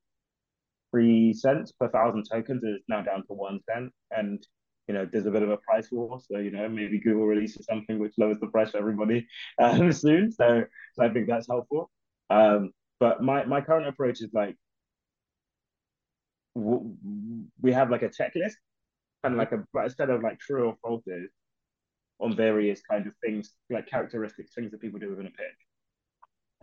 three 0.91 1.33
cents 1.33 1.71
per 1.71 1.89
thousand 1.89 2.25
tokens 2.29 2.63
is 2.63 2.81
now 2.87 3.01
down 3.01 3.25
to 3.27 3.33
one 3.33 3.59
cent. 3.69 3.91
And 4.11 4.45
you 4.89 4.95
know, 4.95 5.07
there's 5.09 5.27
a 5.27 5.31
bit 5.31 5.43
of 5.43 5.51
a 5.51 5.57
price 5.57 5.87
war. 5.91 6.19
So, 6.19 6.39
you 6.39 6.49
know, 6.49 6.67
maybe 6.67 6.99
Google 6.99 7.27
releases 7.27 7.67
something 7.67 7.99
which 7.99 8.13
lowers 8.17 8.39
the 8.41 8.47
price 8.47 8.71
for 8.71 8.79
everybody 8.79 9.27
um, 9.61 9.91
soon. 9.91 10.31
So, 10.31 10.63
so 10.95 11.05
I 11.05 11.09
think 11.09 11.27
that's 11.27 11.47
helpful. 11.47 11.91
Um, 12.31 12.71
but 12.99 13.21
my, 13.21 13.45
my 13.45 13.61
current 13.61 13.87
approach 13.87 14.19
is 14.19 14.31
like, 14.33 14.55
we 16.55 17.71
have 17.71 17.91
like 17.91 18.01
a 18.01 18.09
checklist, 18.09 18.55
kind 19.23 19.35
of 19.35 19.37
like 19.37 19.51
a, 19.51 19.63
instead 19.83 20.09
of 20.09 20.23
like 20.23 20.39
true 20.39 20.65
or 20.65 20.75
falses 20.83 21.27
on 22.19 22.35
various 22.35 22.81
kind 22.81 23.05
of 23.05 23.13
things, 23.23 23.53
like 23.69 23.87
characteristics, 23.87 24.53
things 24.55 24.71
that 24.71 24.81
people 24.81 24.99
do 24.99 25.11
within 25.11 25.27
a 25.27 25.29
pitch. 25.29 25.47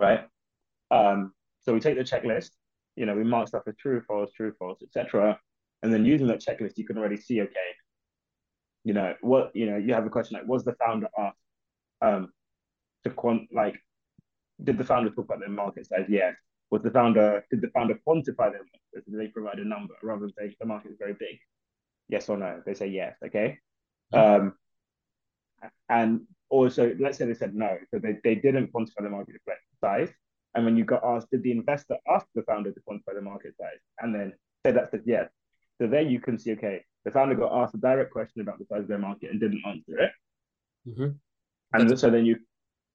Right. 0.01 0.27
Um, 0.91 1.33
so 1.62 1.72
we 1.72 1.79
take 1.79 1.97
the 1.97 2.03
checklist 2.03 2.51
you 2.97 3.07
know, 3.07 3.14
we 3.14 3.24
mark 3.24 3.49
stuff 3.49 3.62
as 3.66 3.76
true, 3.76 4.03
false, 4.07 4.32
true, 4.32 4.53
false, 4.59 4.80
etc. 4.82 5.38
And 5.82 5.92
then 5.92 6.05
using 6.05 6.26
that 6.28 6.40
checklist, 6.40 6.78
you 6.78 6.86
can 6.86 6.99
already 6.99 7.16
see, 7.16 7.40
okay, 7.42 7.70
you 8.84 8.94
know, 8.94 9.14
what, 9.20 9.51
you 9.55 9.66
know, 9.66 9.76
you 9.76 9.94
have 9.94 10.07
a 10.07 10.11
question 10.11 10.38
like, 10.38 10.49
was 10.49 10.64
the 10.64 10.74
founder 10.74 11.09
asked 11.18 11.36
um, 12.03 12.32
to 13.05 13.11
quant, 13.11 13.49
like, 13.53 13.76
did 14.62 14.78
the 14.78 14.84
founder 14.84 15.11
talk 15.11 15.26
about 15.26 15.40
their 15.40 15.49
market 15.49 15.86
size? 15.86 16.07
Yes. 16.09 16.34
Was 16.70 16.82
the 16.82 16.90
founder, 16.90 17.44
did 17.51 17.61
the 17.61 17.68
founder 17.68 17.99
quantify 18.07 18.51
their 18.51 18.64
market? 18.64 19.11
Did 19.11 19.20
they 19.20 19.28
provide 19.28 19.59
a 19.59 19.64
number 19.64 19.94
rather 20.03 20.20
than 20.20 20.32
saying 20.32 20.55
the 20.59 20.66
market 20.66 20.90
is 20.92 20.97
very 20.99 21.14
big? 21.14 21.38
Yes 22.09 22.28
or 22.28 22.36
no? 22.36 22.62
They 22.64 22.74
say 22.74 22.88
yes, 22.88 23.16
okay? 23.24 23.59
Um, 24.12 24.55
and 25.88 26.22
also, 26.49 26.94
let's 26.99 27.18
say 27.18 27.26
they 27.26 27.34
said 27.34 27.55
no, 27.55 27.76
so 27.90 27.99
they, 27.99 28.16
they 28.24 28.36
didn't 28.36 28.72
quantify 28.72 29.03
the 29.03 29.11
market 29.11 29.36
size, 29.80 30.11
and 30.57 30.64
when 30.64 30.76
you 30.76 30.84
got 30.84 31.04
asked, 31.04 31.30
did 31.30 31.42
the 31.42 31.52
investor 31.52 31.96
ask 32.09 32.26
the 32.34 32.42
founder 32.42 32.72
to 32.72 32.80
quantify 32.80 33.14
the 33.14 33.20
market 33.20 33.54
size? 33.61 33.78
And 34.00 34.14
then 34.14 34.32
say 34.64 34.72
that 34.72 34.90
said 34.90 35.02
yes. 35.04 35.28
So 35.78 35.86
there 35.86 36.00
you 36.00 36.18
can 36.18 36.38
see, 36.38 36.52
okay, 36.52 36.82
the 37.04 37.11
founder 37.11 37.34
got 37.34 37.52
asked 37.52 37.74
a 37.74 37.78
direct 37.78 38.11
question 38.11 38.40
about 38.40 38.59
the 38.59 38.64
size 38.64 38.80
of 38.80 38.88
their 38.88 38.98
market 38.98 39.30
and 39.30 39.38
didn't 39.38 39.62
answer 39.66 39.98
it. 39.98 40.11
Mm-hmm. 40.88 41.09
And 41.74 41.90
That's... 41.90 42.00
so 42.00 42.09
then 42.09 42.24
you 42.24 42.36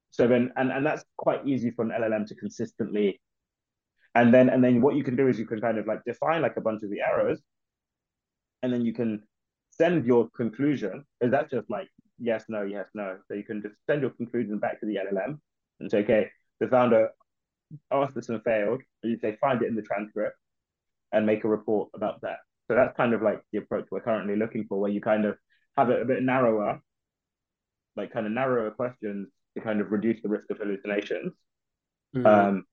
so 0.09 0.27
then 0.27 0.51
and 0.57 0.71
and 0.71 0.85
that's 0.85 1.05
quite 1.17 1.47
easy 1.47 1.69
for 1.71 1.83
an 1.83 1.91
LLM 1.91 2.25
to 2.27 2.35
consistently 2.35 3.21
and 4.15 4.33
then 4.33 4.49
and 4.49 4.63
then 4.63 4.81
what 4.81 4.95
you 4.95 5.03
can 5.03 5.15
do 5.15 5.27
is 5.27 5.37
you 5.37 5.45
can 5.45 5.61
kind 5.61 5.77
of 5.77 5.85
like 5.87 6.03
define 6.03 6.41
like 6.41 6.57
a 6.57 6.61
bunch 6.61 6.83
of 6.83 6.89
the 6.89 6.99
errors 6.99 7.39
and 8.63 8.73
then 8.73 8.83
you 8.83 8.93
can 8.93 9.21
send 9.69 10.05
your 10.05 10.29
conclusion 10.35 11.05
is 11.21 11.31
that 11.31 11.49
just 11.49 11.69
like 11.69 11.87
yes 12.19 12.45
no 12.49 12.63
yes 12.63 12.87
no 12.93 13.17
so 13.27 13.33
you 13.33 13.43
can 13.43 13.61
just 13.61 13.75
send 13.87 14.01
your 14.01 14.11
conclusion 14.11 14.59
back 14.59 14.79
to 14.79 14.85
the 14.85 14.95
llm 14.95 15.39
and 15.79 15.89
say 15.89 15.99
okay 15.99 16.29
the 16.59 16.67
founder 16.67 17.09
asked 17.91 18.15
this 18.15 18.29
and 18.29 18.43
failed 18.43 18.81
and 19.03 19.11
you 19.11 19.17
say 19.19 19.37
find 19.41 19.61
it 19.61 19.67
in 19.67 19.75
the 19.75 19.81
transcript 19.81 20.37
and 21.11 21.25
make 21.25 21.43
a 21.43 21.47
report 21.47 21.89
about 21.93 22.21
that. 22.21 22.37
So 22.67 22.75
that's 22.75 22.95
kind 22.95 23.13
of 23.13 23.21
like 23.21 23.41
the 23.51 23.59
approach 23.59 23.87
we're 23.91 24.01
currently 24.01 24.35
looking 24.35 24.65
for 24.67 24.79
where 24.79 24.91
you 24.91 25.01
kind 25.01 25.25
of 25.25 25.37
have 25.77 25.89
it 25.89 26.01
a 26.01 26.05
bit 26.05 26.23
narrower 26.23 26.81
like 27.95 28.13
kind 28.13 28.25
of 28.25 28.31
narrower 28.31 28.71
questions 28.71 29.27
to 29.55 29.61
kind 29.61 29.81
of 29.81 29.91
reduce 29.91 30.21
the 30.21 30.29
risk 30.29 30.49
of 30.49 30.57
hallucinations. 30.57 31.33
Mm-hmm. 32.15 32.25
um, 32.25 32.65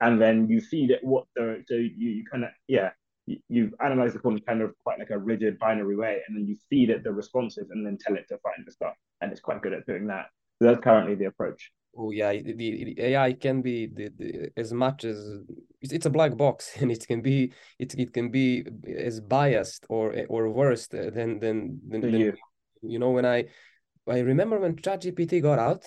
and 0.00 0.20
then 0.20 0.48
you 0.48 0.60
feed 0.60 0.90
it 0.90 1.00
what 1.02 1.24
the 1.36 1.62
so 1.68 1.74
you, 1.74 1.90
you 1.98 2.24
kind 2.24 2.44
of 2.44 2.50
yeah 2.68 2.90
you, 3.26 3.36
you 3.50 3.72
analyze 3.84 4.14
the 4.14 4.18
code 4.18 4.40
kind 4.46 4.62
of 4.62 4.72
quite 4.82 4.98
like 4.98 5.10
a 5.10 5.18
rigid 5.18 5.58
binary 5.58 5.94
way 5.94 6.22
and 6.26 6.34
then 6.34 6.46
you 6.46 6.56
feed 6.70 6.88
it 6.88 7.04
the 7.04 7.12
responses 7.12 7.68
and 7.70 7.84
then 7.84 7.98
tell 8.00 8.16
it 8.16 8.24
to 8.28 8.38
find 8.38 8.64
the 8.64 8.72
stuff 8.72 8.94
and 9.20 9.30
it's 9.30 9.42
quite 9.42 9.60
good 9.60 9.74
at 9.74 9.84
doing 9.86 10.06
that 10.06 10.26
that's 10.60 10.80
currently 10.80 11.14
the 11.14 11.26
approach 11.26 11.70
oh 11.96 12.10
yeah 12.10 12.32
the, 12.32 12.52
the 12.52 13.00
ai 13.00 13.32
can 13.32 13.62
be 13.62 13.86
the, 13.86 14.10
the, 14.18 14.50
as 14.56 14.72
much 14.72 15.04
as 15.04 15.18
it's, 15.80 15.92
it's 15.92 16.06
a 16.06 16.10
black 16.10 16.36
box 16.36 16.72
and 16.80 16.90
it 16.90 17.06
can 17.06 17.20
be 17.20 17.52
it, 17.78 17.94
it 17.94 18.12
can 18.12 18.30
be 18.30 18.64
as 18.96 19.20
biased 19.20 19.86
or 19.88 20.14
or 20.28 20.48
worse 20.50 20.86
than 20.88 21.14
than, 21.14 21.80
than, 21.88 22.00
than 22.00 22.20
you. 22.20 22.32
you 22.82 22.98
know 22.98 23.10
when 23.10 23.26
i 23.26 23.44
i 24.08 24.20
remember 24.20 24.58
when 24.58 24.74
ChatGPT 24.76 25.42
got 25.42 25.58
out 25.58 25.84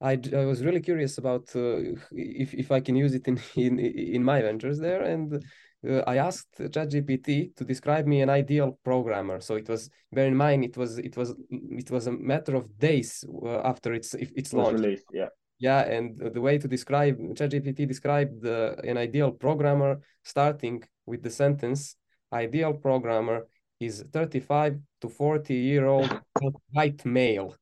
I, 0.00 0.18
I 0.36 0.44
was 0.44 0.62
really 0.62 0.80
curious 0.80 1.16
about 1.16 1.48
uh, 1.56 1.78
if, 2.12 2.52
if 2.52 2.70
I 2.70 2.80
can 2.80 2.96
use 2.96 3.14
it 3.14 3.26
in, 3.26 3.40
in, 3.54 3.78
in 3.78 4.22
my 4.22 4.42
ventures 4.42 4.78
there. 4.78 5.02
And 5.02 5.42
uh, 5.88 6.02
I 6.06 6.16
asked 6.16 6.58
ChatGPT 6.58 7.54
to 7.56 7.64
describe 7.64 8.06
me 8.06 8.20
an 8.22 8.30
ideal 8.30 8.78
programmer. 8.84 9.40
So 9.40 9.54
it 9.56 9.68
was, 9.68 9.90
bear 10.12 10.26
in 10.26 10.36
mind, 10.36 10.64
it 10.64 10.76
was 10.76 10.98
it 10.98 11.16
was 11.16 11.34
it 11.50 11.90
was 11.90 12.06
a 12.06 12.12
matter 12.12 12.54
of 12.56 12.78
days 12.78 13.24
uh, 13.44 13.60
after 13.60 13.94
its 13.94 14.14
its 14.14 14.52
launch. 14.52 14.80
Released, 14.80 15.06
yeah. 15.12 15.28
Yeah, 15.58 15.80
and 15.88 16.18
the 16.18 16.40
way 16.40 16.58
to 16.58 16.68
describe 16.68 17.18
ChatGPT 17.18 17.88
described 17.88 18.44
an 18.44 18.98
ideal 18.98 19.30
programmer 19.32 20.00
starting 20.22 20.82
with 21.06 21.22
the 21.22 21.30
sentence: 21.30 21.96
"Ideal 22.32 22.74
programmer 22.74 23.48
is 23.80 24.04
35 24.12 24.78
to 25.00 25.08
40 25.08 25.54
year 25.54 25.86
old 25.86 26.20
white 26.72 27.04
male." 27.06 27.56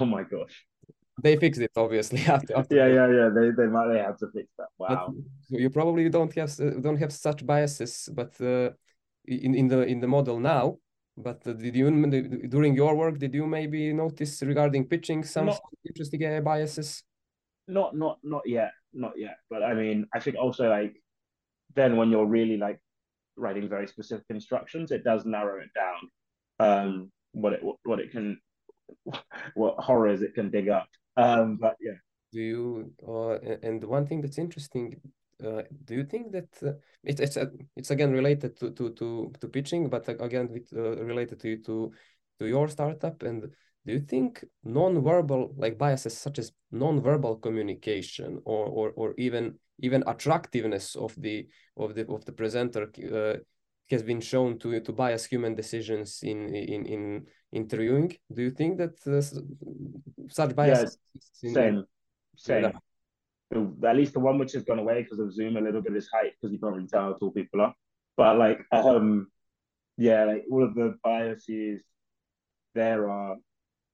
Oh 0.00 0.04
my 0.04 0.24
gosh! 0.24 0.66
They 1.20 1.36
fixed 1.36 1.60
it 1.60 1.70
obviously 1.76 2.20
after, 2.26 2.56
after 2.56 2.76
yeah 2.76 2.86
yeah 2.86 3.08
yeah. 3.08 3.28
They 3.34 3.50
they 3.50 3.66
might 3.66 3.88
they 3.92 3.98
have 3.98 4.16
to 4.18 4.28
fix 4.32 4.48
that. 4.58 4.68
Wow. 4.78 5.14
but 5.50 5.60
you 5.60 5.70
probably 5.70 6.08
don't 6.08 6.34
have 6.34 6.54
don't 6.82 6.96
have 6.96 7.12
such 7.12 7.44
biases 7.44 8.08
but 8.12 8.40
uh, 8.40 8.70
in 9.26 9.54
in 9.54 9.68
the 9.68 9.82
in 9.82 10.00
the 10.00 10.08
model 10.08 10.38
now. 10.38 10.78
But 11.16 11.46
uh, 11.46 11.52
did 11.52 11.76
you 11.76 11.90
during 12.48 12.74
your 12.74 12.94
work 12.96 13.18
did 13.18 13.34
you 13.34 13.46
maybe 13.46 13.92
notice 13.92 14.42
regarding 14.42 14.86
pitching 14.86 15.24
some 15.24 15.46
not, 15.46 15.60
interesting 15.86 16.42
biases? 16.42 17.02
Not 17.68 17.94
not 17.94 18.18
not 18.22 18.42
yet 18.46 18.72
not 18.94 19.12
yet. 19.16 19.36
But 19.50 19.62
i 19.62 19.74
mean 19.74 20.06
i 20.14 20.20
think 20.20 20.36
also 20.36 20.68
like 20.68 20.94
then 21.74 21.96
when 21.96 22.10
you're 22.10 22.26
really 22.26 22.56
like 22.56 22.80
writing 23.36 23.68
very 23.68 23.86
specific 23.86 24.24
instructions 24.28 24.90
it 24.90 25.04
does 25.04 25.24
narrow 25.24 25.60
it 25.60 25.70
down 25.74 26.00
um 26.60 27.12
what 27.32 27.52
it 27.54 27.60
what 27.84 27.98
it 27.98 28.10
can 28.10 28.38
what 29.54 29.74
horrors 29.78 30.22
it 30.22 30.34
can 30.34 30.50
dig 30.50 30.68
up 30.68 30.88
um, 31.16 31.56
but 31.56 31.76
yeah. 31.80 31.94
Do 32.32 32.40
you? 32.40 32.92
Uh, 33.06 33.34
and 33.62 33.84
one 33.84 34.06
thing 34.06 34.22
that's 34.22 34.38
interesting. 34.38 35.00
Uh, 35.44 35.62
do 35.84 35.94
you 35.94 36.04
think 36.04 36.32
that 36.32 36.48
uh, 36.62 36.72
it, 37.04 37.20
it's 37.20 37.36
uh, 37.36 37.46
it's 37.76 37.90
again 37.90 38.12
related 38.12 38.56
to 38.60 38.70
to 38.70 38.90
to, 38.94 39.32
to 39.40 39.48
pitching, 39.48 39.88
but 39.88 40.08
again 40.08 40.48
with, 40.50 40.72
uh, 40.72 40.96
related 41.04 41.40
to 41.40 41.56
to 41.58 41.92
to 42.38 42.46
your 42.46 42.68
startup? 42.68 43.22
And 43.22 43.42
do 43.84 43.92
you 43.92 44.00
think 44.00 44.44
non-verbal 44.64 45.54
like 45.56 45.76
biases 45.76 46.16
such 46.16 46.38
as 46.38 46.52
non-verbal 46.70 47.36
communication 47.36 48.40
or 48.44 48.66
or 48.66 48.90
or 48.96 49.14
even 49.18 49.58
even 49.80 50.04
attractiveness 50.06 50.94
of 50.94 51.14
the 51.20 51.46
of 51.76 51.94
the 51.94 52.06
of 52.08 52.24
the 52.24 52.32
presenter 52.32 52.90
uh, 53.12 53.38
has 53.90 54.02
been 54.02 54.20
shown 54.20 54.58
to 54.60 54.80
to 54.80 54.92
bias 54.92 55.26
human 55.26 55.54
decisions 55.54 56.20
in 56.22 56.54
in 56.54 56.86
in 56.86 57.26
interviewing. 57.52 58.16
Do 58.32 58.42
you 58.42 58.50
think 58.50 58.78
that 58.78 58.96
uh, 59.06 59.22
such 60.28 60.56
bias? 60.56 60.96
Yeah, 61.42 61.52
same, 61.52 61.84
same. 62.36 62.72
At 63.84 63.96
least 63.96 64.14
the 64.14 64.20
one 64.20 64.38
which 64.38 64.52
has 64.52 64.64
gone 64.64 64.78
away 64.78 65.02
because 65.02 65.18
of 65.18 65.32
Zoom 65.34 65.56
a 65.56 65.60
little 65.60 65.82
bit 65.82 65.94
is 65.94 66.08
height 66.12 66.32
because 66.40 66.52
you 66.52 66.58
can't 66.58 66.74
really 66.74 66.88
tell 66.88 67.02
how 67.02 67.12
tall 67.12 67.30
people 67.30 67.60
are. 67.60 67.74
But 68.16 68.38
like, 68.38 68.60
um, 68.72 69.28
yeah, 69.98 70.24
like 70.24 70.44
all 70.50 70.64
of 70.64 70.74
the 70.74 70.96
biases 71.04 71.82
there 72.74 73.10
are, 73.10 73.36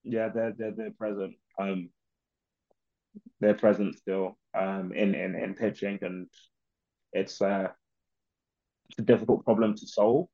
yeah, 0.04 0.28
they're 0.28 0.54
they're 0.56 0.72
they're 0.76 0.90
present. 0.92 1.34
Um, 1.58 1.90
they're 3.40 3.54
present 3.54 3.96
still. 3.98 4.38
Um, 4.54 4.92
in 4.92 5.14
in 5.14 5.34
in 5.34 5.54
pitching, 5.54 5.98
and 6.02 6.28
it's 7.12 7.42
uh, 7.42 7.68
it's 8.90 8.98
a 9.00 9.02
difficult 9.02 9.44
problem 9.44 9.74
to 9.74 9.86
solve. 9.86 10.28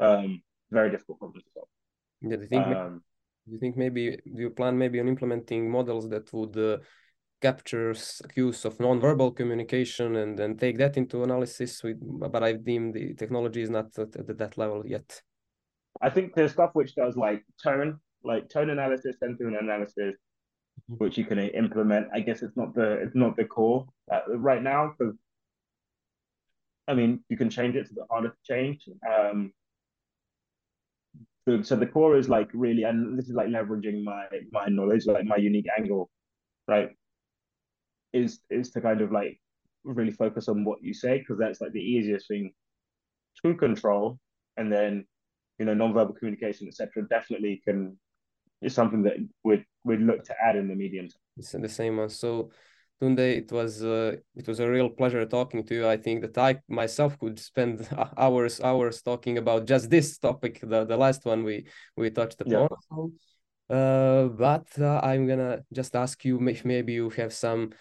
Um, 0.00 0.42
very 0.70 0.90
difficult 0.90 1.18
problem 1.18 1.40
to 1.42 1.50
solve. 1.54 1.68
Yeah, 2.30 2.36
do 2.36 2.42
you 2.42 2.48
think? 2.48 2.66
Um, 2.66 3.02
do 3.46 3.52
you 3.52 3.58
think 3.58 3.76
maybe 3.76 4.18
do 4.34 4.42
you 4.42 4.50
plan 4.50 4.78
maybe 4.78 5.00
on 5.00 5.08
implementing 5.08 5.70
models 5.70 6.08
that 6.08 6.32
would 6.32 6.56
uh, 6.56 6.78
capture 7.42 7.94
cues 8.32 8.64
of 8.64 8.80
non-verbal 8.80 9.32
communication 9.32 10.16
and 10.16 10.38
then 10.38 10.56
take 10.56 10.78
that 10.78 10.96
into 10.96 11.22
analysis? 11.22 11.82
With, 11.82 11.98
but 12.00 12.42
I 12.42 12.54
deem 12.54 12.92
the 12.92 13.14
technology 13.14 13.62
is 13.62 13.70
not 13.70 13.98
at, 13.98 14.16
at 14.16 14.38
that 14.38 14.56
level 14.56 14.82
yet. 14.86 15.20
I 16.00 16.10
think 16.10 16.34
there's 16.34 16.52
stuff 16.52 16.70
which 16.72 16.94
does 16.94 17.16
like 17.16 17.44
tone, 17.62 18.00
like 18.24 18.48
tone 18.48 18.70
analysis, 18.70 19.16
sentiment 19.20 19.56
analysis, 19.60 20.14
mm-hmm. 20.90 20.94
which 20.94 21.18
you 21.18 21.24
can 21.24 21.38
implement. 21.38 22.08
I 22.14 22.20
guess 22.20 22.42
it's 22.42 22.56
not 22.56 22.74
the 22.74 22.92
it's 22.92 23.14
not 23.14 23.36
the 23.36 23.44
core 23.44 23.86
uh, 24.10 24.20
right 24.36 24.62
now 24.62 24.94
because 24.98 25.14
I 26.88 26.94
mean 26.94 27.22
you 27.28 27.36
can 27.36 27.50
change 27.50 27.76
it. 27.76 27.80
It's 27.80 27.90
a 27.90 27.94
bit 27.94 28.04
harder 28.10 28.30
to 28.30 28.36
change. 28.42 28.88
Um, 29.06 29.52
so, 31.46 31.62
so 31.62 31.76
the 31.76 31.86
core 31.86 32.16
is 32.16 32.28
like 32.28 32.48
really, 32.54 32.84
and 32.84 33.18
this 33.18 33.28
is 33.28 33.34
like 33.34 33.48
leveraging 33.48 34.02
my 34.02 34.26
my 34.52 34.66
knowledge, 34.68 35.06
like 35.06 35.24
my 35.26 35.36
unique 35.36 35.66
angle, 35.78 36.10
right? 36.66 36.90
Is 38.12 38.40
is 38.50 38.70
to 38.72 38.80
kind 38.80 39.00
of 39.00 39.12
like 39.12 39.40
really 39.84 40.12
focus 40.12 40.48
on 40.48 40.64
what 40.64 40.82
you 40.82 40.94
say 40.94 41.18
because 41.18 41.38
that's 41.38 41.60
like 41.60 41.72
the 41.72 41.80
easiest 41.80 42.28
thing 42.28 42.52
to 43.44 43.54
control, 43.54 44.18
and 44.56 44.72
then 44.72 45.04
you 45.58 45.66
know 45.66 45.74
nonverbal 45.74 46.16
communication, 46.16 46.66
etc. 46.68 47.06
Definitely 47.10 47.60
can 47.66 47.98
is 48.62 48.74
something 48.74 49.02
that 49.02 49.16
we'd 49.44 49.64
we'd 49.84 50.00
look 50.00 50.24
to 50.24 50.34
add 50.42 50.56
in 50.56 50.68
the 50.68 50.74
medium. 50.74 51.08
It's 51.36 51.52
the 51.52 51.68
same 51.68 51.98
one. 51.98 52.08
So 52.08 52.50
Tunde, 53.00 53.18
it 53.18 53.50
was 53.52 53.82
uh, 53.82 54.16
it 54.36 54.46
was 54.46 54.60
a 54.60 54.70
real 54.70 54.88
pleasure 54.88 55.24
talking 55.26 55.64
to 55.64 55.74
you. 55.74 55.88
I 55.88 55.96
think 55.96 56.22
that 56.22 56.38
I 56.38 56.60
myself 56.68 57.18
could 57.18 57.38
spend 57.38 57.88
hours 58.16 58.60
hours 58.60 59.02
talking 59.02 59.38
about 59.38 59.66
just 59.66 59.90
this 59.90 60.18
topic, 60.18 60.60
the, 60.60 60.84
the 60.84 60.96
last 60.96 61.24
one 61.24 61.44
we 61.44 61.66
we 61.96 62.10
touched 62.10 62.40
upon. 62.40 62.68
Yeah. 62.70 63.76
Uh, 63.76 64.28
but 64.28 64.66
uh, 64.78 65.00
I'm 65.02 65.26
gonna 65.26 65.64
just 65.72 65.96
ask 65.96 66.24
you 66.24 66.40
if 66.48 66.64
maybe 66.64 66.92
you 66.92 67.10
have 67.10 67.32
some 67.32 67.72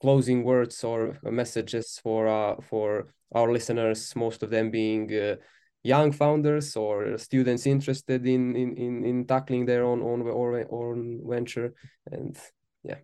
closing 0.00 0.42
words 0.44 0.82
or 0.82 1.18
messages 1.22 2.00
for 2.02 2.26
uh, 2.26 2.56
for 2.60 3.14
our 3.32 3.52
listeners, 3.52 4.14
most 4.16 4.42
of 4.42 4.50
them 4.50 4.70
being 4.70 5.14
uh, 5.14 5.36
young 5.82 6.12
founders 6.12 6.76
or 6.76 7.16
students 7.18 7.66
interested 7.66 8.26
in 8.26 8.56
in 8.56 8.76
in, 8.76 9.04
in 9.04 9.26
tackling 9.26 9.66
their 9.66 9.84
own 9.84 10.02
own 10.02 10.22
or 10.22 10.66
own 10.70 11.20
venture 11.24 11.72
and 12.10 12.36
yeah 12.82 12.96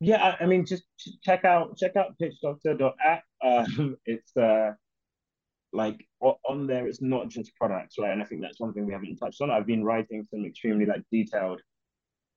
yeah, 0.00 0.36
I, 0.40 0.46
mean, 0.46 0.64
just 0.64 0.84
check 1.22 1.44
out 1.44 1.76
check 1.76 1.94
out 1.94 2.14
pitchdoctor.app. 2.20 3.22
Um, 3.44 3.96
it's 4.06 4.34
uh, 4.36 4.72
like 5.72 6.06
on 6.20 6.66
there, 6.66 6.86
it's 6.86 7.02
not 7.02 7.28
just 7.28 7.54
products, 7.56 7.96
right? 7.98 8.10
And 8.10 8.22
I 8.22 8.24
think 8.24 8.40
that's 8.40 8.58
one 8.58 8.72
thing 8.72 8.86
we 8.86 8.94
haven't 8.94 9.16
touched 9.16 9.42
on. 9.42 9.50
I've 9.50 9.66
been 9.66 9.84
writing 9.84 10.26
some 10.30 10.46
extremely 10.46 10.86
like 10.86 11.02
detailed 11.12 11.60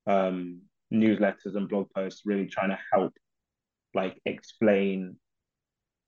um, 0.07 0.61
newsletters 0.93 1.55
and 1.55 1.69
blog 1.69 1.87
posts, 1.95 2.23
really 2.25 2.47
trying 2.47 2.69
to 2.69 2.79
help 2.91 3.13
like 3.93 4.19
explain 4.25 5.15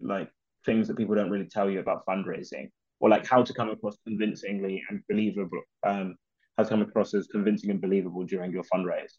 like 0.02 0.30
things 0.66 0.88
that 0.90 0.98
people 0.98 1.16
don't 1.16 1.30
really 1.30 1.48
tell 1.48 1.70
you 1.70 1.80
about 1.80 2.06
fundraising, 2.06 2.70
or 3.00 3.08
like 3.08 3.26
how 3.26 3.44
to 3.44 3.54
come 3.54 3.70
across 3.70 3.98
convincingly 4.06 4.84
and 4.90 5.02
believable. 5.08 5.62
Um, 5.88 6.16
how 6.58 6.64
to 6.64 6.70
come 6.70 6.82
across 6.82 7.14
as 7.14 7.28
convincing 7.28 7.70
and 7.70 7.82
believable 7.82 8.26
during 8.26 8.52
your 8.52 8.64
fundraise. 8.74 9.12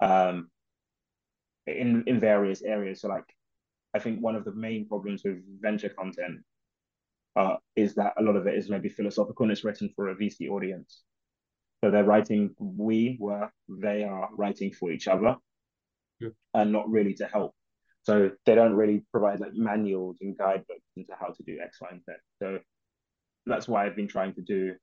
Um, 0.00 0.48
in 1.76 2.04
in 2.06 2.20
various 2.20 2.62
areas. 2.62 3.00
So 3.00 3.08
like, 3.08 3.24
I 3.94 3.98
think 3.98 4.20
one 4.20 4.36
of 4.36 4.44
the 4.44 4.52
main 4.52 4.86
problems 4.88 5.22
with 5.24 5.38
venture 5.60 5.88
content 5.88 6.40
uh, 7.36 7.56
is 7.76 7.94
that 7.94 8.14
a 8.18 8.22
lot 8.22 8.36
of 8.36 8.46
it 8.46 8.54
is 8.54 8.68
maybe 8.68 8.88
philosophical 8.88 9.44
and 9.44 9.52
it's 9.52 9.64
written 9.64 9.90
for 9.94 10.08
a 10.08 10.16
VC 10.16 10.48
audience. 10.48 11.02
So 11.82 11.90
they're 11.90 12.04
writing 12.04 12.54
we 12.58 13.16
were, 13.20 13.50
they 13.68 14.02
are 14.04 14.28
writing 14.36 14.72
for 14.72 14.90
each 14.90 15.06
other 15.06 15.36
Yeah. 16.18 16.30
and 16.54 16.72
not 16.72 16.90
really 16.90 17.14
to 17.14 17.26
help. 17.26 17.54
So 18.02 18.30
they 18.46 18.54
don't 18.54 18.74
really 18.74 19.04
provide 19.12 19.40
like 19.40 19.54
manuals 19.54 20.18
and 20.20 20.36
guidebooks 20.36 20.90
into 20.96 21.12
how 21.20 21.28
to 21.28 21.42
do 21.44 21.58
X, 21.62 21.80
Y, 21.80 21.88
and 21.92 22.00
Z. 22.04 22.12
So 22.42 22.58
that's 23.46 23.68
why 23.68 23.86
I've 23.86 23.96
been 23.96 24.08
trying 24.08 24.34
to 24.34 24.42
do 24.42 24.74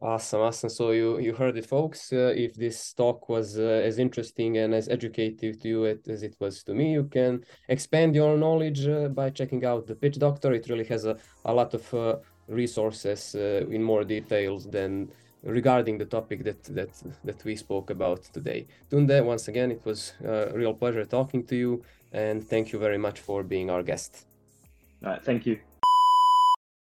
Awesome, 0.00 0.40
awesome. 0.42 0.68
So 0.68 0.90
you 0.90 1.18
you 1.18 1.32
heard 1.32 1.56
it, 1.56 1.66
folks. 1.66 2.12
Uh, 2.12 2.34
if 2.36 2.54
this 2.54 2.92
talk 2.92 3.28
was 3.28 3.58
uh, 3.58 3.62
as 3.62 3.98
interesting 3.98 4.58
and 4.58 4.74
as 4.74 4.88
educative 4.88 5.58
to 5.60 5.68
you 5.68 5.86
as 5.86 6.22
it 6.22 6.36
was 6.40 6.62
to 6.64 6.74
me, 6.74 6.92
you 6.92 7.04
can 7.04 7.42
expand 7.68 8.14
your 8.14 8.36
knowledge 8.36 8.86
uh, 8.86 9.08
by 9.08 9.30
checking 9.30 9.64
out 9.64 9.86
the 9.86 9.94
Pitch 9.94 10.18
Doctor. 10.18 10.52
It 10.52 10.68
really 10.68 10.84
has 10.84 11.06
a, 11.06 11.16
a 11.46 11.54
lot 11.54 11.72
of 11.72 11.94
uh, 11.94 12.16
resources 12.48 13.34
uh, 13.34 13.66
in 13.70 13.82
more 13.82 14.04
details 14.04 14.66
than 14.66 15.10
regarding 15.42 15.96
the 15.98 16.06
topic 16.06 16.44
that 16.44 16.62
that 16.64 16.90
that 17.24 17.42
we 17.44 17.56
spoke 17.56 17.88
about 17.90 18.24
today. 18.32 18.66
Tunde, 18.90 19.24
once 19.24 19.48
again, 19.48 19.70
it 19.70 19.84
was 19.86 20.12
a 20.22 20.52
real 20.54 20.74
pleasure 20.74 21.06
talking 21.06 21.46
to 21.46 21.56
you, 21.56 21.82
and 22.12 22.46
thank 22.46 22.72
you 22.72 22.78
very 22.78 22.98
much 22.98 23.20
for 23.20 23.42
being 23.42 23.70
our 23.70 23.82
guest. 23.82 24.26
uh, 25.02 25.18
thank 25.22 25.46
you. 25.46 25.58